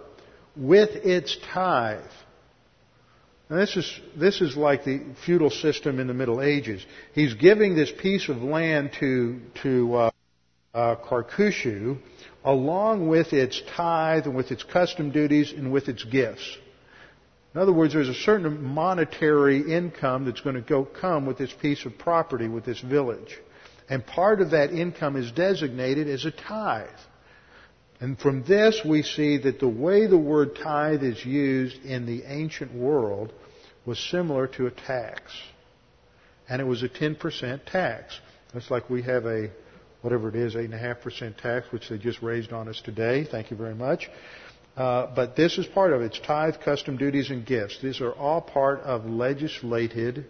with 0.54 0.90
its 0.90 1.36
tithe. 1.52 2.04
This 3.50 3.76
is, 3.76 4.00
this 4.16 4.40
is 4.40 4.56
like 4.56 4.84
the 4.84 5.02
feudal 5.26 5.50
system 5.50 5.98
in 5.98 6.06
the 6.06 6.14
Middle 6.14 6.40
Ages. 6.40 6.86
He's 7.14 7.34
giving 7.34 7.74
this 7.74 7.90
piece 7.90 8.28
of 8.28 8.36
land 8.36 8.92
to, 9.00 9.40
to 9.64 9.94
uh, 9.94 10.10
uh, 10.72 10.94
Karkushu 11.04 11.98
along 12.44 13.08
with 13.08 13.32
its 13.32 13.60
tithe 13.74 14.26
and 14.26 14.36
with 14.36 14.52
its 14.52 14.62
custom 14.62 15.10
duties 15.10 15.52
and 15.52 15.72
with 15.72 15.88
its 15.88 16.04
gifts. 16.04 16.58
In 17.52 17.60
other 17.60 17.72
words, 17.72 17.92
there's 17.92 18.08
a 18.08 18.14
certain 18.14 18.62
monetary 18.62 19.74
income 19.74 20.26
that's 20.26 20.40
going 20.40 20.54
to 20.54 20.62
go 20.62 20.84
come 20.84 21.26
with 21.26 21.36
this 21.36 21.52
piece 21.52 21.84
of 21.84 21.98
property, 21.98 22.46
with 22.46 22.64
this 22.64 22.80
village. 22.80 23.36
And 23.88 24.06
part 24.06 24.40
of 24.40 24.52
that 24.52 24.70
income 24.70 25.16
is 25.16 25.32
designated 25.32 26.06
as 26.06 26.24
a 26.24 26.30
tithe. 26.30 26.86
And 27.98 28.16
from 28.16 28.44
this 28.44 28.80
we 28.84 29.02
see 29.02 29.38
that 29.38 29.58
the 29.58 29.68
way 29.68 30.06
the 30.06 30.16
word 30.16 30.54
tithe 30.54 31.02
is 31.02 31.24
used 31.24 31.84
in 31.84 32.06
the 32.06 32.22
ancient 32.26 32.72
world 32.72 33.32
was 33.86 33.98
similar 33.98 34.46
to 34.46 34.66
a 34.66 34.70
tax. 34.70 35.32
And 36.48 36.60
it 36.60 36.64
was 36.64 36.82
a 36.82 36.88
10% 36.88 37.64
tax. 37.66 38.18
It's 38.54 38.70
like 38.70 38.90
we 38.90 39.02
have 39.02 39.24
a, 39.26 39.50
whatever 40.02 40.28
it 40.28 40.34
is, 40.34 40.54
8.5% 40.54 41.36
tax, 41.36 41.66
which 41.70 41.88
they 41.88 41.98
just 41.98 42.22
raised 42.22 42.52
on 42.52 42.68
us 42.68 42.80
today. 42.84 43.24
Thank 43.24 43.50
you 43.50 43.56
very 43.56 43.74
much. 43.74 44.10
Uh, 44.76 45.06
but 45.14 45.36
this 45.36 45.58
is 45.58 45.66
part 45.66 45.92
of 45.92 46.00
it. 46.02 46.06
It's 46.06 46.20
tithe, 46.20 46.54
custom 46.64 46.96
duties, 46.96 47.30
and 47.30 47.44
gifts. 47.44 47.78
These 47.82 48.00
are 48.00 48.12
all 48.12 48.40
part 48.40 48.80
of 48.80 49.04
legislated 49.04 50.26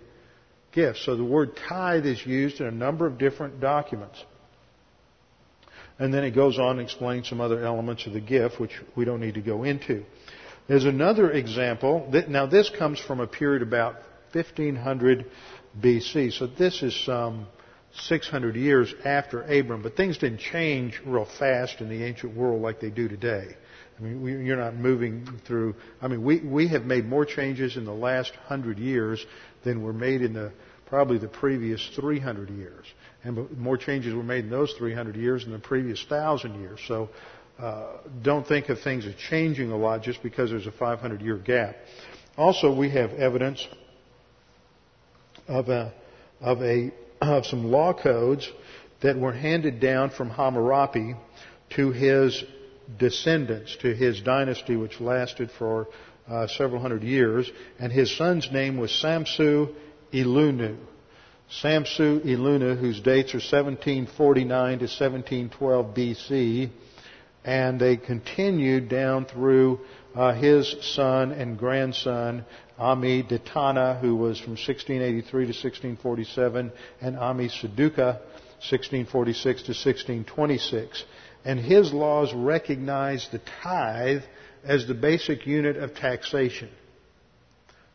gifts. 0.73 1.05
So 1.05 1.17
the 1.17 1.25
word 1.25 1.57
tithe 1.69 2.07
is 2.07 2.25
used 2.25 2.61
in 2.61 2.67
a 2.67 2.73
number 2.73 3.07
of 3.07 3.19
different 3.19 3.61
documents. 3.61 4.23
And 5.99 6.15
then 6.15 6.25
it 6.25 6.31
goes 6.31 6.59
on 6.59 6.79
and 6.79 6.81
explains 6.81 7.29
some 7.29 7.41
other 7.41 7.63
elements 7.65 8.07
of 8.07 8.15
the 8.15 8.21
gift, 8.21 8.59
which 8.59 8.73
we 8.97 9.05
don't 9.05 9.21
need 9.21 9.35
to 9.35 9.43
go 9.43 9.65
into. 9.65 10.05
There's 10.71 10.85
another 10.85 11.33
example. 11.33 12.09
Now 12.29 12.47
this 12.47 12.71
comes 12.71 13.01
from 13.01 13.19
a 13.19 13.27
period 13.27 13.63
about 13.63 13.97
1500 14.31 15.27
BC. 15.81 16.33
So 16.39 16.47
this 16.47 16.85
is 16.85 16.95
some 17.05 17.49
600 17.93 18.55
years 18.55 18.95
after 19.05 19.43
Abram. 19.43 19.83
But 19.83 19.97
things 19.97 20.19
didn't 20.19 20.39
change 20.39 21.03
real 21.05 21.27
fast 21.41 21.81
in 21.81 21.89
the 21.89 22.05
ancient 22.05 22.37
world 22.37 22.63
like 22.63 22.79
they 22.79 22.91
do 22.91 23.09
today. 23.09 23.49
I 23.99 24.03
mean, 24.03 24.23
we, 24.23 24.45
you're 24.45 24.59
not 24.59 24.77
moving 24.77 25.41
through. 25.45 25.75
I 26.01 26.07
mean, 26.07 26.23
we 26.23 26.39
we 26.39 26.69
have 26.69 26.85
made 26.85 27.05
more 27.05 27.25
changes 27.25 27.77
in 27.77 27.85
the 27.85 27.93
last 27.93 28.33
hundred 28.47 28.79
years 28.79 29.27
than 29.65 29.83
were 29.83 29.93
made 29.93 30.23
in 30.23 30.35
the 30.35 30.53
probably 30.87 31.19
the 31.19 31.27
previous 31.27 31.85
300 31.97 32.49
years, 32.49 32.87
and 33.25 33.59
more 33.59 33.77
changes 33.77 34.15
were 34.15 34.23
made 34.23 34.45
in 34.45 34.51
those 34.51 34.73
300 34.75 35.17
years 35.17 35.43
than 35.43 35.53
the 35.53 35.59
previous 35.59 36.01
thousand 36.05 36.61
years. 36.61 36.79
So. 36.87 37.09
Uh, 37.61 37.99
don't 38.23 38.47
think 38.47 38.71
of 38.71 38.81
things 38.81 39.05
as 39.05 39.15
changing 39.29 39.71
a 39.71 39.77
lot 39.77 40.03
just 40.03 40.23
because 40.23 40.49
there's 40.49 40.67
a 40.67 40.73
500 40.73 41.21
year 41.21 41.37
gap. 41.37 41.77
Also, 42.39 42.75
we 42.75 42.89
have 42.91 43.13
evidence 43.13 43.67
of 45.47 45.69
a, 45.69 45.93
of 46.41 46.63
a, 46.63 46.91
of 47.21 47.45
some 47.45 47.71
law 47.71 47.93
codes 47.93 48.51
that 49.03 49.19
were 49.19 49.33
handed 49.33 49.79
down 49.79 50.09
from 50.09 50.31
Hammurabi 50.31 51.17
to 51.77 51.91
his 51.91 52.43
descendants 52.99 53.77
to 53.83 53.95
his 53.95 54.23
dynasty, 54.23 54.77
which 54.77 54.99
lasted 54.99 55.51
for 55.59 55.89
uh, 56.29 56.47
several 56.47 56.81
hundred 56.81 57.03
years, 57.03 57.51
and 57.79 57.93
his 57.93 58.17
son's 58.17 58.51
name 58.51 58.79
was 58.79 58.91
Samsu 58.91 59.75
Ilunu. 60.15 60.79
Samsu 61.63 62.25
Ilunu, 62.25 62.79
whose 62.79 63.01
dates 63.01 63.35
are 63.35 63.39
1749 63.39 64.79
to 64.79 64.85
1712 64.85 65.95
BC, 65.95 66.71
and 67.45 67.81
they 67.81 67.97
continued 67.97 68.89
down 68.89 69.25
through 69.25 69.81
uh, 70.15 70.35
his 70.35 70.75
son 70.95 71.33
and 71.33 71.59
grandson, 71.59 72.45
Ami 72.79 73.23
Ditana, 73.23 74.01
who 74.01 74.17
was 74.17 74.39
from 74.39 74.53
1683 74.53 75.23
to 75.45 75.49
1647, 75.49 76.73
and 77.01 77.19
Ami 77.19 77.49
Saduka, 77.49 78.21
1646 78.69 79.43
to 79.63 79.71
1626. 79.71 81.05
And 81.45 81.59
his 81.59 81.93
laws 81.93 82.35
recognized 82.35 83.33
the 83.33 83.41
tithe 83.63 84.23
as 84.65 84.87
the 84.87 84.95
basic 84.95 85.47
unit 85.47 85.77
of 85.77 85.95
taxation. 85.95 86.69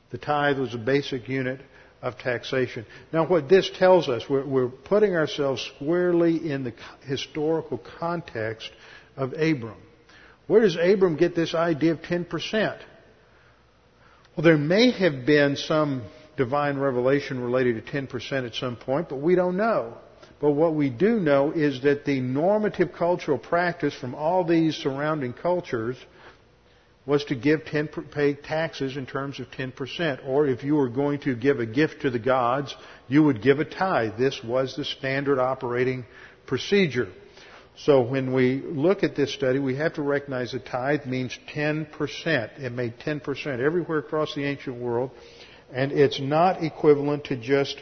The 0.10 0.18
tithe 0.18 0.58
was 0.58 0.74
a 0.74 0.80
basic 0.80 1.28
unit 1.30 1.62
of 2.02 2.18
taxation. 2.18 2.86
Now, 3.12 3.28
what 3.28 3.50
this 3.50 3.70
tells 3.78 4.10
us, 4.10 4.24
we're, 4.30 4.46
we're 4.46 4.70
putting 4.70 5.16
ourselves 5.16 5.62
squarely 5.76 6.50
in 6.50 6.64
the 6.64 6.74
historical 7.02 7.80
context 8.00 8.72
of 9.18 9.34
Abram. 9.34 9.78
Where 10.48 10.62
does 10.62 10.78
Abram 10.80 11.16
get 11.16 11.36
this 11.36 11.56
idea 11.56 11.94
of 11.94 12.02
10%? 12.02 12.80
Well, 14.36 14.44
there 14.44 14.58
may 14.58 14.92
have 14.92 15.26
been 15.26 15.56
some 15.56 16.04
divine 16.38 16.78
revelation 16.78 17.40
related 17.40 17.86
to 17.86 17.92
10% 17.92 18.46
at 18.46 18.54
some 18.56 18.76
point, 18.76 19.10
but 19.10 19.18
we 19.18 19.36
don't 19.36 19.58
know. 19.58 19.98
But 20.42 20.52
what 20.52 20.76
we 20.76 20.90
do 20.90 21.20
know 21.20 21.52
is 21.52 21.82
that 21.84 22.06
the 22.06 22.20
normative 22.20 22.92
cultural 22.94 23.38
practice 23.38 23.94
from 23.96 24.14
all 24.14 24.44
these 24.44 24.76
surrounding 24.76 25.34
cultures 25.34 25.96
was 27.06 27.24
to 27.26 27.36
give 27.36 27.66
10, 27.66 27.88
pay 28.12 28.34
taxes 28.34 28.98
in 28.98 29.06
terms 29.06 29.40
of 29.40 29.50
10%. 29.52 30.28
Or 30.28 30.48
if 30.48 30.64
you 30.64 30.76
were 30.76 30.90
going 30.90 31.20
to 31.22 31.36
give 31.36 31.60
a 31.60 31.66
gift 31.66 32.02
to 32.02 32.10
the 32.10 32.20
gods, 32.20 32.76
you 33.08 33.24
would 33.24 33.42
give 33.42 33.60
a 33.60 33.66
tithe. 33.66 34.18
This 34.18 34.44
was 34.44 34.76
the 34.76 34.84
standard 34.84 35.40
operating 35.40 36.06
procedure. 36.48 37.08
So 37.78 38.02
when 38.02 38.34
we 38.34 38.62
look 38.62 39.04
at 39.04 39.16
this 39.16 39.34
study, 39.34 39.60
we 39.60 39.76
have 39.76 39.96
to 39.96 40.02
recognize 40.02 40.54
that 40.54 40.66
tithe 40.66 41.06
means 41.06 41.38
10%. 41.54 42.60
It 42.60 42.72
made 42.72 43.00
10% 43.00 43.60
everywhere 43.60 44.00
across 44.00 44.34
the 44.34 44.46
ancient 44.46 44.78
world. 44.78 45.12
And 45.74 45.92
it's 45.92 46.20
not 46.20 46.64
equivalent 46.64 47.26
to 47.26 47.36
just, 47.36 47.82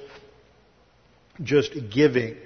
just 1.43 1.73
giving. 1.91 2.37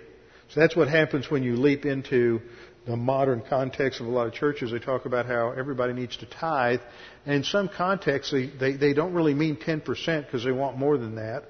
So 0.50 0.60
that's 0.60 0.76
what 0.76 0.90
happens 0.90 1.32
when 1.32 1.44
you 1.44 1.56
leap 1.56 1.86
into 1.86 2.42
the 2.86 2.96
modern 2.96 3.44
context 3.48 4.00
of 4.00 4.08
a 4.08 4.10
lot 4.10 4.28
of 4.28 4.34
churches, 4.34 4.72
they 4.72 4.80
talk 4.80 5.06
about 5.06 5.26
how 5.26 5.52
everybody 5.52 5.92
needs 5.92 6.16
to 6.18 6.26
tithe. 6.26 6.80
And 7.26 7.36
in 7.36 7.44
some 7.44 7.68
contexts, 7.68 8.32
they, 8.32 8.48
they, 8.48 8.78
they 8.78 8.94
don't 8.94 9.14
really 9.14 9.34
mean 9.34 9.58
10% 9.58 10.26
because 10.26 10.44
they 10.44 10.54
want 10.54 10.78
more 10.78 10.98
than 10.98 11.16
that. 11.16 11.44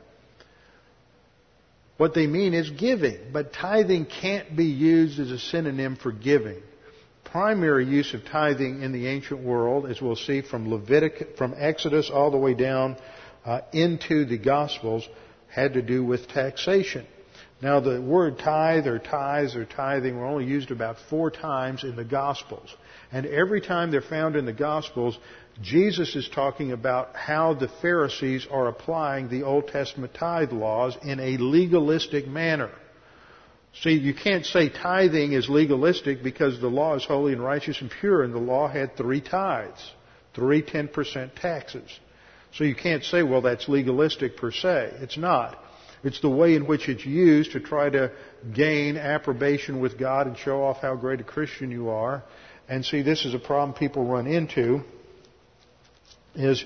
What 1.97 2.13
they 2.13 2.27
mean 2.27 2.53
is 2.53 2.69
giving. 2.69 3.17
But 3.33 3.53
tithing 3.53 4.05
can't 4.05 4.55
be 4.55 4.65
used 4.65 5.19
as 5.19 5.31
a 5.31 5.39
synonym 5.39 5.95
for 5.95 6.11
giving. 6.11 6.61
Primary 7.23 7.85
use 7.85 8.13
of 8.13 8.23
tithing 8.25 8.83
in 8.83 8.93
the 8.93 9.07
ancient 9.07 9.41
world, 9.41 9.85
as 9.85 10.01
we'll 10.01 10.15
see 10.15 10.41
from 10.41 10.71
Leviticus, 10.71 11.37
from 11.37 11.53
Exodus 11.57 12.09
all 12.09 12.31
the 12.31 12.37
way 12.37 12.53
down 12.53 12.95
uh, 13.45 13.61
into 13.73 14.25
the 14.25 14.37
Gospels, 14.37 15.07
had 15.49 15.73
to 15.73 15.81
do 15.81 16.03
with 16.03 16.27
taxation. 16.29 17.05
Now, 17.61 17.79
the 17.79 17.99
word 17.99 18.37
tithe 18.37 18.85
or 18.85 18.99
tithes 18.99 19.55
or 19.55 19.65
tithing 19.65 20.15
were 20.15 20.25
only 20.25 20.45
used 20.45 20.69
about 20.69 20.97
four 21.09 21.31
times 21.31 21.83
in 21.83 21.95
the 21.95 22.03
Gospels. 22.03 22.73
And 23.11 23.25
every 23.25 23.61
time 23.61 23.91
they're 23.91 24.01
found 24.01 24.35
in 24.35 24.45
the 24.45 24.53
Gospels, 24.53 25.17
Jesus 25.61 26.15
is 26.15 26.29
talking 26.29 26.71
about 26.71 27.15
how 27.15 27.53
the 27.53 27.69
Pharisees 27.81 28.45
are 28.51 28.67
applying 28.67 29.29
the 29.29 29.43
Old 29.43 29.69
Testament 29.69 30.13
tithe 30.13 30.51
laws 30.51 30.97
in 31.01 31.19
a 31.19 31.37
legalistic 31.37 32.27
manner. 32.27 32.71
See, 33.81 33.91
you 33.91 34.13
can't 34.13 34.45
say 34.45 34.69
tithing 34.69 35.33
is 35.33 35.49
legalistic 35.49 36.23
because 36.23 36.59
the 36.59 36.67
law 36.67 36.95
is 36.95 37.05
holy 37.05 37.33
and 37.33 37.43
righteous 37.43 37.79
and 37.79 37.91
pure, 37.91 38.23
and 38.23 38.33
the 38.33 38.39
law 38.39 38.67
had 38.67 38.97
three 38.97 39.21
tithes, 39.21 39.91
three 40.33 40.61
10% 40.63 41.39
taxes. 41.39 41.99
So 42.53 42.63
you 42.63 42.75
can't 42.75 43.03
say, 43.03 43.23
well, 43.23 43.41
that's 43.41 43.69
legalistic 43.69 44.37
per 44.37 44.51
se. 44.51 44.93
It's 45.01 45.17
not. 45.17 45.57
It's 46.03 46.21
the 46.21 46.29
way 46.29 46.55
in 46.55 46.67
which 46.67 46.89
it's 46.89 47.05
used 47.05 47.51
to 47.51 47.59
try 47.59 47.89
to 47.89 48.11
gain 48.53 48.97
approbation 48.97 49.79
with 49.79 49.97
God 49.97 50.27
and 50.27 50.37
show 50.37 50.63
off 50.63 50.77
how 50.77 50.95
great 50.95 51.21
a 51.21 51.23
Christian 51.23 51.71
you 51.71 51.89
are. 51.89 52.23
And 52.69 52.85
see, 52.85 53.01
this 53.01 53.25
is 53.25 53.33
a 53.33 53.39
problem 53.39 53.77
people 53.77 54.05
run 54.05 54.27
into 54.27 54.81
is 56.35 56.63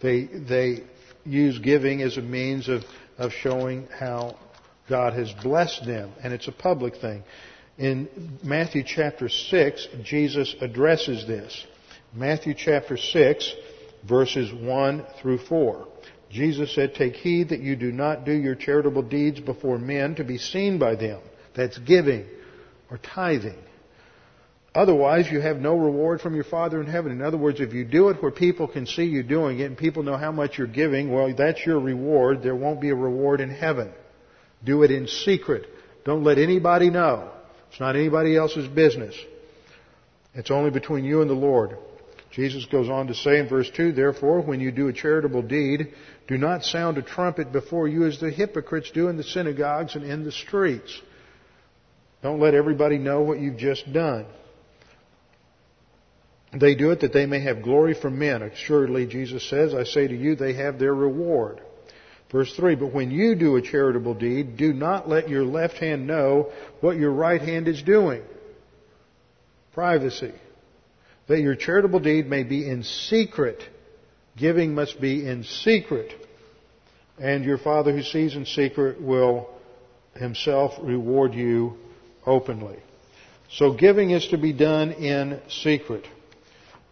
they, 0.00 0.24
they 0.24 0.84
use 1.24 1.58
giving 1.58 2.02
as 2.02 2.16
a 2.16 2.22
means 2.22 2.68
of, 2.68 2.82
of 3.18 3.32
showing 3.32 3.88
how 3.98 4.36
God 4.88 5.14
has 5.14 5.32
blessed 5.42 5.84
them. 5.86 6.12
And 6.22 6.32
it's 6.32 6.48
a 6.48 6.52
public 6.52 6.96
thing. 6.96 7.22
In 7.78 8.38
Matthew 8.42 8.84
chapter 8.84 9.28
6, 9.28 9.88
Jesus 10.04 10.54
addresses 10.60 11.26
this. 11.26 11.66
Matthew 12.12 12.54
chapter 12.54 12.96
6, 12.96 13.54
verses 14.06 14.52
1 14.52 15.06
through 15.20 15.38
4. 15.38 15.88
Jesus 16.30 16.74
said, 16.74 16.94
Take 16.94 17.14
heed 17.14 17.50
that 17.50 17.60
you 17.60 17.76
do 17.76 17.90
not 17.92 18.24
do 18.24 18.32
your 18.32 18.54
charitable 18.54 19.02
deeds 19.02 19.40
before 19.40 19.78
men 19.78 20.14
to 20.16 20.24
be 20.24 20.38
seen 20.38 20.78
by 20.78 20.94
them. 20.94 21.20
That's 21.54 21.78
giving 21.78 22.26
or 22.90 22.98
tithing. 22.98 23.58
Otherwise, 24.74 25.30
you 25.30 25.40
have 25.40 25.58
no 25.58 25.76
reward 25.76 26.20
from 26.22 26.34
your 26.34 26.44
Father 26.44 26.80
in 26.80 26.86
heaven. 26.86 27.12
In 27.12 27.20
other 27.20 27.36
words, 27.36 27.60
if 27.60 27.74
you 27.74 27.84
do 27.84 28.08
it 28.08 28.22
where 28.22 28.30
people 28.30 28.66
can 28.66 28.86
see 28.86 29.04
you 29.04 29.22
doing 29.22 29.60
it 29.60 29.64
and 29.64 29.76
people 29.76 30.02
know 30.02 30.16
how 30.16 30.32
much 30.32 30.56
you're 30.56 30.66
giving, 30.66 31.12
well, 31.12 31.34
that's 31.34 31.64
your 31.66 31.78
reward. 31.78 32.42
There 32.42 32.56
won't 32.56 32.80
be 32.80 32.88
a 32.88 32.94
reward 32.94 33.42
in 33.42 33.50
heaven. 33.50 33.92
Do 34.64 34.82
it 34.82 34.90
in 34.90 35.08
secret. 35.08 35.66
Don't 36.06 36.24
let 36.24 36.38
anybody 36.38 36.88
know. 36.88 37.30
It's 37.70 37.80
not 37.80 37.96
anybody 37.96 38.34
else's 38.34 38.66
business. 38.66 39.14
It's 40.34 40.50
only 40.50 40.70
between 40.70 41.04
you 41.04 41.20
and 41.20 41.28
the 41.28 41.34
Lord. 41.34 41.76
Jesus 42.30 42.64
goes 42.64 42.88
on 42.88 43.08
to 43.08 43.14
say 43.14 43.40
in 43.40 43.48
verse 43.48 43.70
2, 43.76 43.92
Therefore, 43.92 44.40
when 44.40 44.58
you 44.58 44.72
do 44.72 44.88
a 44.88 44.92
charitable 44.92 45.42
deed, 45.42 45.92
do 46.28 46.38
not 46.38 46.64
sound 46.64 46.96
a 46.96 47.02
trumpet 47.02 47.52
before 47.52 47.88
you 47.88 48.06
as 48.06 48.18
the 48.18 48.30
hypocrites 48.30 48.90
do 48.90 49.08
in 49.08 49.18
the 49.18 49.22
synagogues 49.22 49.96
and 49.96 50.04
in 50.04 50.24
the 50.24 50.32
streets. 50.32 50.98
Don't 52.22 52.40
let 52.40 52.54
everybody 52.54 52.96
know 52.96 53.20
what 53.20 53.38
you've 53.38 53.58
just 53.58 53.92
done. 53.92 54.24
They 56.54 56.74
do 56.74 56.90
it 56.90 57.00
that 57.00 57.12
they 57.12 57.26
may 57.26 57.40
have 57.40 57.62
glory 57.62 57.94
from 57.94 58.18
men. 58.18 58.42
Assuredly, 58.42 59.06
Jesus 59.06 59.48
says, 59.48 59.74
I 59.74 59.84
say 59.84 60.06
to 60.06 60.16
you, 60.16 60.36
they 60.36 60.52
have 60.54 60.78
their 60.78 60.94
reward. 60.94 61.60
Verse 62.30 62.54
3, 62.54 62.74
But 62.74 62.92
when 62.92 63.10
you 63.10 63.34
do 63.34 63.56
a 63.56 63.62
charitable 63.62 64.14
deed, 64.14 64.56
do 64.56 64.72
not 64.72 65.08
let 65.08 65.28
your 65.28 65.44
left 65.44 65.78
hand 65.78 66.06
know 66.06 66.52
what 66.80 66.96
your 66.96 67.12
right 67.12 67.40
hand 67.40 67.68
is 67.68 67.82
doing. 67.82 68.22
Privacy 69.72 70.32
that 71.28 71.40
your 71.40 71.54
charitable 71.54 72.00
deed 72.00 72.26
may 72.26 72.42
be 72.42 72.68
in 72.68 72.82
secret. 72.82 73.62
Giving 74.36 74.74
must 74.74 75.00
be 75.00 75.26
in 75.26 75.44
secret. 75.44 76.12
And 77.18 77.44
your 77.44 77.58
Father 77.58 77.92
who 77.92 78.02
sees 78.02 78.34
in 78.34 78.46
secret 78.46 79.00
will 79.00 79.48
himself 80.14 80.72
reward 80.82 81.34
you 81.34 81.78
openly. 82.26 82.78
So 83.50 83.72
giving 83.72 84.10
is 84.10 84.26
to 84.28 84.38
be 84.38 84.52
done 84.52 84.92
in 84.92 85.40
secret. 85.48 86.06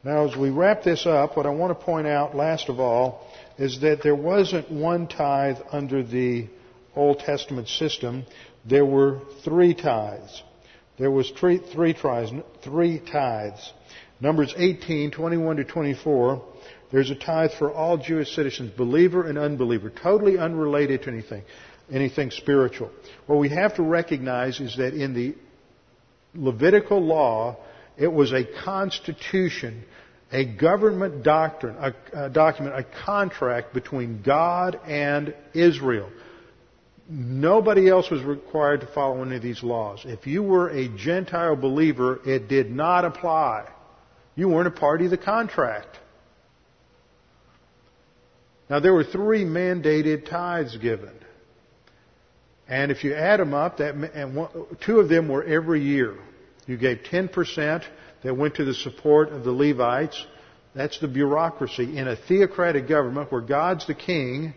Now 0.03 0.27
as 0.27 0.35
we 0.35 0.49
wrap 0.49 0.83
this 0.83 1.05
up, 1.05 1.37
what 1.37 1.45
I 1.45 1.51
want 1.51 1.79
to 1.79 1.85
point 1.85 2.07
out 2.07 2.35
last 2.35 2.71
of 2.71 2.81
all 2.81 3.27
is 3.59 3.81
that 3.81 4.03
there 4.03 4.15
wasn't 4.15 4.71
one 4.71 5.07
tithe 5.07 5.59
under 5.71 6.03
the 6.03 6.49
Old 6.97 7.19
Testament 7.19 7.69
system. 7.69 8.25
There 8.65 8.87
were 8.87 9.21
three 9.45 9.75
tithes. 9.75 10.43
There 10.99 11.11
was 11.11 11.31
three, 11.31 11.59
three, 11.59 11.93
tithes, 11.93 12.33
three 12.63 12.99
tithes. 12.99 13.73
Numbers 14.21 14.55
18, 14.57 15.11
21 15.11 15.57
to 15.57 15.65
24, 15.65 16.45
there's 16.93 17.11
a 17.11 17.15
tithe 17.15 17.53
for 17.59 17.73
all 17.73 17.97
Jewish 17.99 18.35
citizens, 18.35 18.71
believer 18.77 19.27
and 19.27 19.39
unbeliever, 19.39 19.91
totally 19.91 20.39
unrelated 20.39 21.03
to 21.03 21.11
anything, 21.11 21.43
anything 21.91 22.31
spiritual. 22.31 22.91
What 23.27 23.39
we 23.39 23.51
have 23.51 23.77
to 23.77 23.83
recognize 23.83 24.61
is 24.61 24.77
that 24.77 24.95
in 24.95 25.15
the 25.15 25.35
Levitical 26.35 27.01
law, 27.01 27.57
it 28.01 28.11
was 28.11 28.33
a 28.33 28.45
constitution, 28.65 29.85
a 30.33 30.45
government 30.47 31.23
doctrine, 31.23 31.77
a, 31.77 32.25
a 32.27 32.31
document, 32.31 32.75
a 32.75 33.05
contract 33.05 33.75
between 33.75 34.23
God 34.23 34.81
and 34.87 35.35
Israel. 35.53 36.09
Nobody 37.11 37.89
else 37.89 38.09
was 38.11 38.23
required 38.23 38.81
to 38.81 38.87
follow 38.87 39.23
any 39.23 39.37
of 39.37 39.43
these 39.43 39.63
laws. 39.63 40.03
If 40.07 40.27
you 40.27 40.43
were 40.43 40.71
a 40.71 40.89
Gentile 40.89 41.57
believer, 41.57 42.21
it 42.25 42.49
did 42.49 42.71
not 42.71 43.05
apply. 43.05 43.69
You 44.35 44.49
weren't 44.49 44.69
a 44.69 44.71
party 44.71 45.05
to 45.05 45.11
the 45.11 45.19
contract. 45.19 45.99
Now 48.71 48.81
there 48.81 48.95
were 48.95 49.05
three 49.05 49.45
mandated 49.45 50.31
tithes 50.31 50.77
given. 50.79 51.13
And 52.67 52.91
if 52.93 53.03
you 53.05 53.15
add 53.15 53.41
them 53.41 53.53
up, 53.53 53.79
that, 53.79 53.95
and 53.95 54.37
one, 54.37 54.49
two 54.87 55.01
of 55.01 55.09
them 55.09 55.29
were 55.29 55.43
every 55.43 55.83
year. 55.83 56.17
You 56.71 56.77
gave 56.77 56.99
10% 56.99 57.83
that 58.23 58.37
went 58.37 58.55
to 58.55 58.65
the 58.65 58.75
support 58.75 59.31
of 59.31 59.43
the 59.43 59.51
Levites. 59.51 60.25
That's 60.73 61.01
the 61.01 61.09
bureaucracy. 61.09 61.99
In 61.99 62.07
a 62.07 62.15
theocratic 62.15 62.87
government 62.87 63.33
where 63.33 63.41
God's 63.41 63.89
the 63.89 63.95
king, 63.97 64.55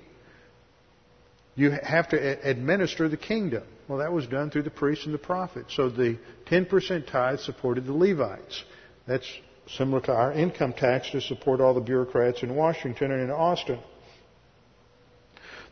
you 1.56 1.72
have 1.72 2.10
to 2.10 2.48
administer 2.48 3.10
the 3.10 3.18
kingdom. 3.18 3.64
Well, 3.88 3.98
that 3.98 4.14
was 4.14 4.28
done 4.28 4.52
through 4.52 4.62
the 4.62 4.70
priests 4.70 5.06
and 5.06 5.14
the 5.16 5.18
prophets. 5.18 5.76
So 5.76 5.90
the 5.90 6.20
10% 6.52 7.08
tithe 7.08 7.40
supported 7.40 7.88
the 7.88 7.94
Levites. 7.94 8.64
That's 9.08 9.28
similar 9.76 10.02
to 10.02 10.14
our 10.14 10.34
income 10.34 10.74
tax 10.74 11.10
to 11.14 11.22
support 11.22 11.62
all 11.62 11.74
the 11.74 11.82
bureaucrats 11.82 12.44
in 12.44 12.54
Washington 12.56 13.12
and 13.12 13.24
in 13.24 13.32
Austin. 13.32 13.80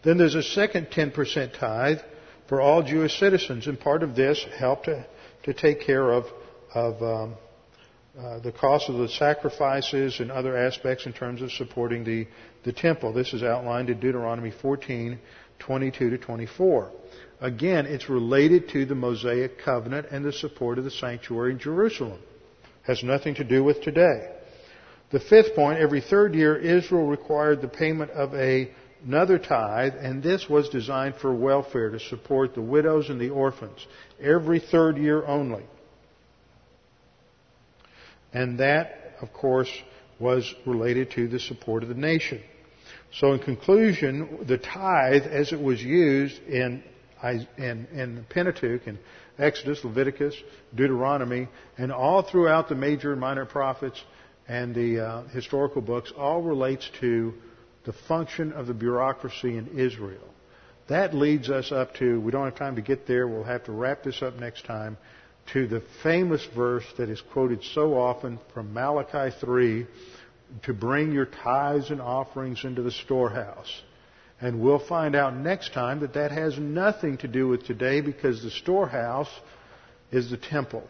Then 0.03 0.17
there's 0.17 0.33
a 0.33 0.41
second 0.41 0.87
10% 0.87 1.59
tithe 1.59 1.99
for 2.49 2.61
all 2.61 2.81
Jewish 2.81 3.19
citizens. 3.19 3.67
And 3.67 3.79
part 3.79 4.01
of 4.01 4.15
this 4.15 4.43
helped 4.57 4.85
to, 4.85 5.05
to 5.43 5.53
take 5.53 5.81
care 5.81 6.11
of, 6.11 6.25
of 6.73 7.01
um, 7.01 7.35
uh, 8.19 8.39
the 8.39 8.51
cost 8.51 8.89
of 8.89 8.97
the 8.97 9.07
sacrifices 9.07 10.19
and 10.19 10.31
other 10.31 10.57
aspects 10.57 11.05
in 11.05 11.13
terms 11.13 11.41
of 11.41 11.51
supporting 11.51 12.03
the, 12.03 12.27
the 12.63 12.73
temple. 12.73 13.13
This 13.13 13.33
is 13.33 13.41
outlined 13.41 13.89
in 13.89 13.99
Deuteronomy 13.99 14.51
14, 14.61 15.17
22 15.59 16.09
to 16.09 16.17
24. 16.17 16.91
Again, 17.39 17.85
it's 17.85 18.09
related 18.09 18.69
to 18.69 18.85
the 18.85 18.95
Mosaic 18.95 19.59
covenant 19.63 20.07
and 20.11 20.25
the 20.25 20.33
support 20.33 20.77
of 20.77 20.83
the 20.83 20.91
sanctuary 20.91 21.53
in 21.53 21.59
Jerusalem. 21.59 22.19
Has 22.83 23.03
nothing 23.03 23.35
to 23.35 23.43
do 23.43 23.63
with 23.63 23.81
today. 23.81 24.29
The 25.11 25.19
fifth 25.19 25.55
point, 25.55 25.79
every 25.79 26.01
third 26.01 26.35
year 26.35 26.57
Israel 26.57 27.07
required 27.07 27.61
the 27.61 27.67
payment 27.67 28.11
of 28.11 28.33
a, 28.33 28.71
another 29.05 29.39
tithe, 29.39 29.93
and 29.99 30.21
this 30.21 30.47
was 30.49 30.69
designed 30.69 31.15
for 31.15 31.33
welfare 31.33 31.89
to 31.89 31.99
support 31.99 32.53
the 32.53 32.61
widows 32.61 33.09
and 33.09 33.19
the 33.19 33.29
orphans. 33.29 33.85
Every 34.19 34.59
third 34.59 34.97
year 34.97 35.25
only. 35.25 35.63
And 38.33 38.59
that, 38.59 39.15
of 39.21 39.33
course, 39.33 39.69
was 40.19 40.53
related 40.65 41.11
to 41.11 41.27
the 41.27 41.39
support 41.39 41.83
of 41.83 41.89
the 41.89 41.95
nation. 41.95 42.41
So 43.13 43.33
in 43.33 43.39
conclusion, 43.39 44.45
the 44.47 44.57
tithe, 44.57 45.23
as 45.23 45.51
it 45.51 45.59
was 45.59 45.81
used 45.81 46.41
in, 46.43 46.83
in, 47.23 47.87
in 47.91 48.15
the 48.15 48.23
Pentateuch 48.29 48.87
and 48.87 48.97
Exodus, 49.37 49.83
Leviticus, 49.83 50.35
Deuteronomy, 50.75 51.47
and 51.77 51.91
all 51.91 52.21
throughout 52.21 52.69
the 52.69 52.75
major 52.75 53.11
and 53.11 53.19
minor 53.19 53.45
prophets 53.45 54.01
and 54.47 54.73
the 54.73 54.99
uh, 54.99 55.23
historical 55.29 55.81
books, 55.81 56.13
all 56.15 56.41
relates 56.41 56.89
to 57.01 57.33
the 57.85 57.93
function 57.93 58.53
of 58.53 58.67
the 58.67 58.73
bureaucracy 58.73 59.57
in 59.57 59.67
Israel. 59.77 60.27
That 60.87 61.13
leads 61.13 61.49
us 61.49 61.71
up 61.71 61.95
to, 61.95 62.19
we 62.19 62.31
don't 62.31 62.45
have 62.45 62.57
time 62.57 62.75
to 62.75 62.81
get 62.81 63.07
there, 63.07 63.27
we'll 63.27 63.43
have 63.43 63.63
to 63.65 63.71
wrap 63.71 64.03
this 64.03 64.21
up 64.21 64.35
next 64.35 64.65
time, 64.65 64.97
to 65.53 65.67
the 65.67 65.83
famous 66.03 66.45
verse 66.55 66.85
that 66.97 67.09
is 67.09 67.21
quoted 67.33 67.63
so 67.73 67.97
often 67.97 68.39
from 68.53 68.73
Malachi 68.73 69.35
3 69.39 69.87
to 70.63 70.73
bring 70.73 71.11
your 71.11 71.25
tithes 71.25 71.89
and 71.89 72.01
offerings 72.01 72.63
into 72.63 72.81
the 72.81 72.91
storehouse. 72.91 73.81
And 74.39 74.59
we'll 74.59 74.85
find 74.85 75.15
out 75.15 75.35
next 75.35 75.73
time 75.73 75.99
that 75.99 76.13
that 76.13 76.31
has 76.31 76.57
nothing 76.57 77.17
to 77.19 77.27
do 77.27 77.47
with 77.47 77.65
today 77.65 78.01
because 78.01 78.41
the 78.41 78.51
storehouse 78.51 79.29
is 80.11 80.29
the 80.29 80.37
temple. 80.37 80.87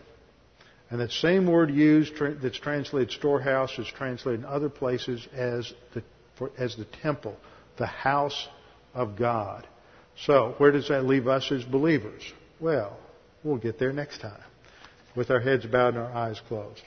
And 0.90 1.00
that 1.00 1.12
same 1.12 1.48
word 1.48 1.70
used 1.70 2.14
that's 2.42 2.60
translated 2.60 3.12
storehouse 3.12 3.78
is 3.78 3.88
translated 3.88 4.42
in 4.42 4.46
other 4.46 4.70
places 4.70 5.26
as 5.34 5.72
the, 5.94 6.04
for, 6.38 6.52
as 6.58 6.76
the 6.76 6.86
temple, 6.86 7.36
the 7.78 7.86
house 7.86 8.48
of 8.94 9.18
God. 9.18 9.68
So, 10.26 10.56
where 10.58 10.72
does 10.72 10.90
that 10.90 11.06
leave 11.06 11.28
us 11.28 11.52
as 11.52 11.64
believers? 11.64 12.22
Well, 12.60 12.98
we'll 13.44 13.58
get 13.58 13.80
there 13.80 13.94
next 13.94 14.22
time 14.22 14.44
with 15.16 15.32
our 15.32 15.40
heads 15.40 15.66
bowed 15.66 15.96
and 15.96 16.04
our 16.04 16.14
eyes 16.14 16.40
closed. 16.48 16.82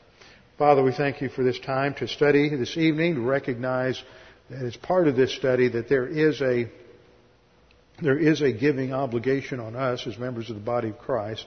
Father, 0.58 0.82
we 0.82 0.92
thank 0.92 1.20
you 1.20 1.28
for 1.28 1.42
this 1.42 1.58
time 1.58 1.94
to 1.94 2.06
study 2.06 2.48
this 2.48 2.76
evening, 2.76 3.16
to 3.16 3.20
recognize 3.20 4.00
that 4.50 4.62
as 4.62 4.76
part 4.76 5.08
of 5.08 5.16
this 5.16 5.34
study 5.34 5.68
that 5.68 5.88
there 5.88 6.06
is 6.06 6.40
a 6.40 6.70
there 8.02 8.18
is 8.18 8.40
a 8.42 8.52
giving 8.52 8.92
obligation 8.92 9.60
on 9.60 9.76
us 9.76 10.04
as 10.06 10.18
members 10.18 10.50
of 10.50 10.56
the 10.56 10.62
body 10.62 10.88
of 10.88 10.98
Christ, 10.98 11.46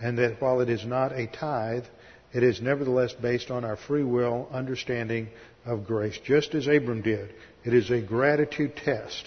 and 0.00 0.18
that 0.18 0.40
while 0.40 0.60
it 0.60 0.70
is 0.70 0.84
not 0.86 1.12
a 1.12 1.26
tithe, 1.26 1.84
it 2.32 2.42
is 2.42 2.60
nevertheless 2.60 3.12
based 3.12 3.50
on 3.50 3.64
our 3.64 3.76
free 3.76 4.04
will 4.04 4.48
understanding 4.52 5.28
of 5.64 5.86
grace, 5.86 6.18
just 6.24 6.54
as 6.54 6.66
Abram 6.66 7.02
did. 7.02 7.32
It 7.64 7.74
is 7.74 7.90
a 7.90 8.00
gratitude 8.00 8.76
test 8.76 9.24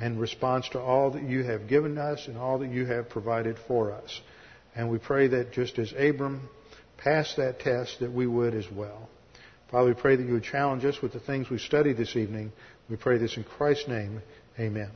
in 0.00 0.18
response 0.18 0.68
to 0.70 0.80
all 0.80 1.10
that 1.12 1.22
you 1.22 1.44
have 1.44 1.68
given 1.68 1.98
us 1.98 2.26
and 2.26 2.36
all 2.36 2.58
that 2.58 2.70
you 2.70 2.86
have 2.86 3.08
provided 3.08 3.56
for 3.68 3.92
us. 3.92 4.20
And 4.74 4.90
we 4.90 4.98
pray 4.98 5.28
that 5.28 5.52
just 5.52 5.78
as 5.78 5.92
Abram 5.92 6.48
passed 6.98 7.36
that 7.36 7.60
test, 7.60 8.00
that 8.00 8.12
we 8.12 8.26
would 8.26 8.54
as 8.54 8.70
well. 8.70 9.08
Father, 9.70 9.88
we 9.88 9.94
pray 9.94 10.16
that 10.16 10.26
you 10.26 10.34
would 10.34 10.44
challenge 10.44 10.84
us 10.84 11.00
with 11.02 11.12
the 11.12 11.20
things 11.20 11.50
we 11.50 11.58
studied 11.58 11.96
this 11.96 12.16
evening. 12.16 12.52
We 12.88 12.96
pray 12.96 13.18
this 13.18 13.36
in 13.36 13.44
Christ's 13.44 13.88
name. 13.88 14.22
Amen. 14.58 14.90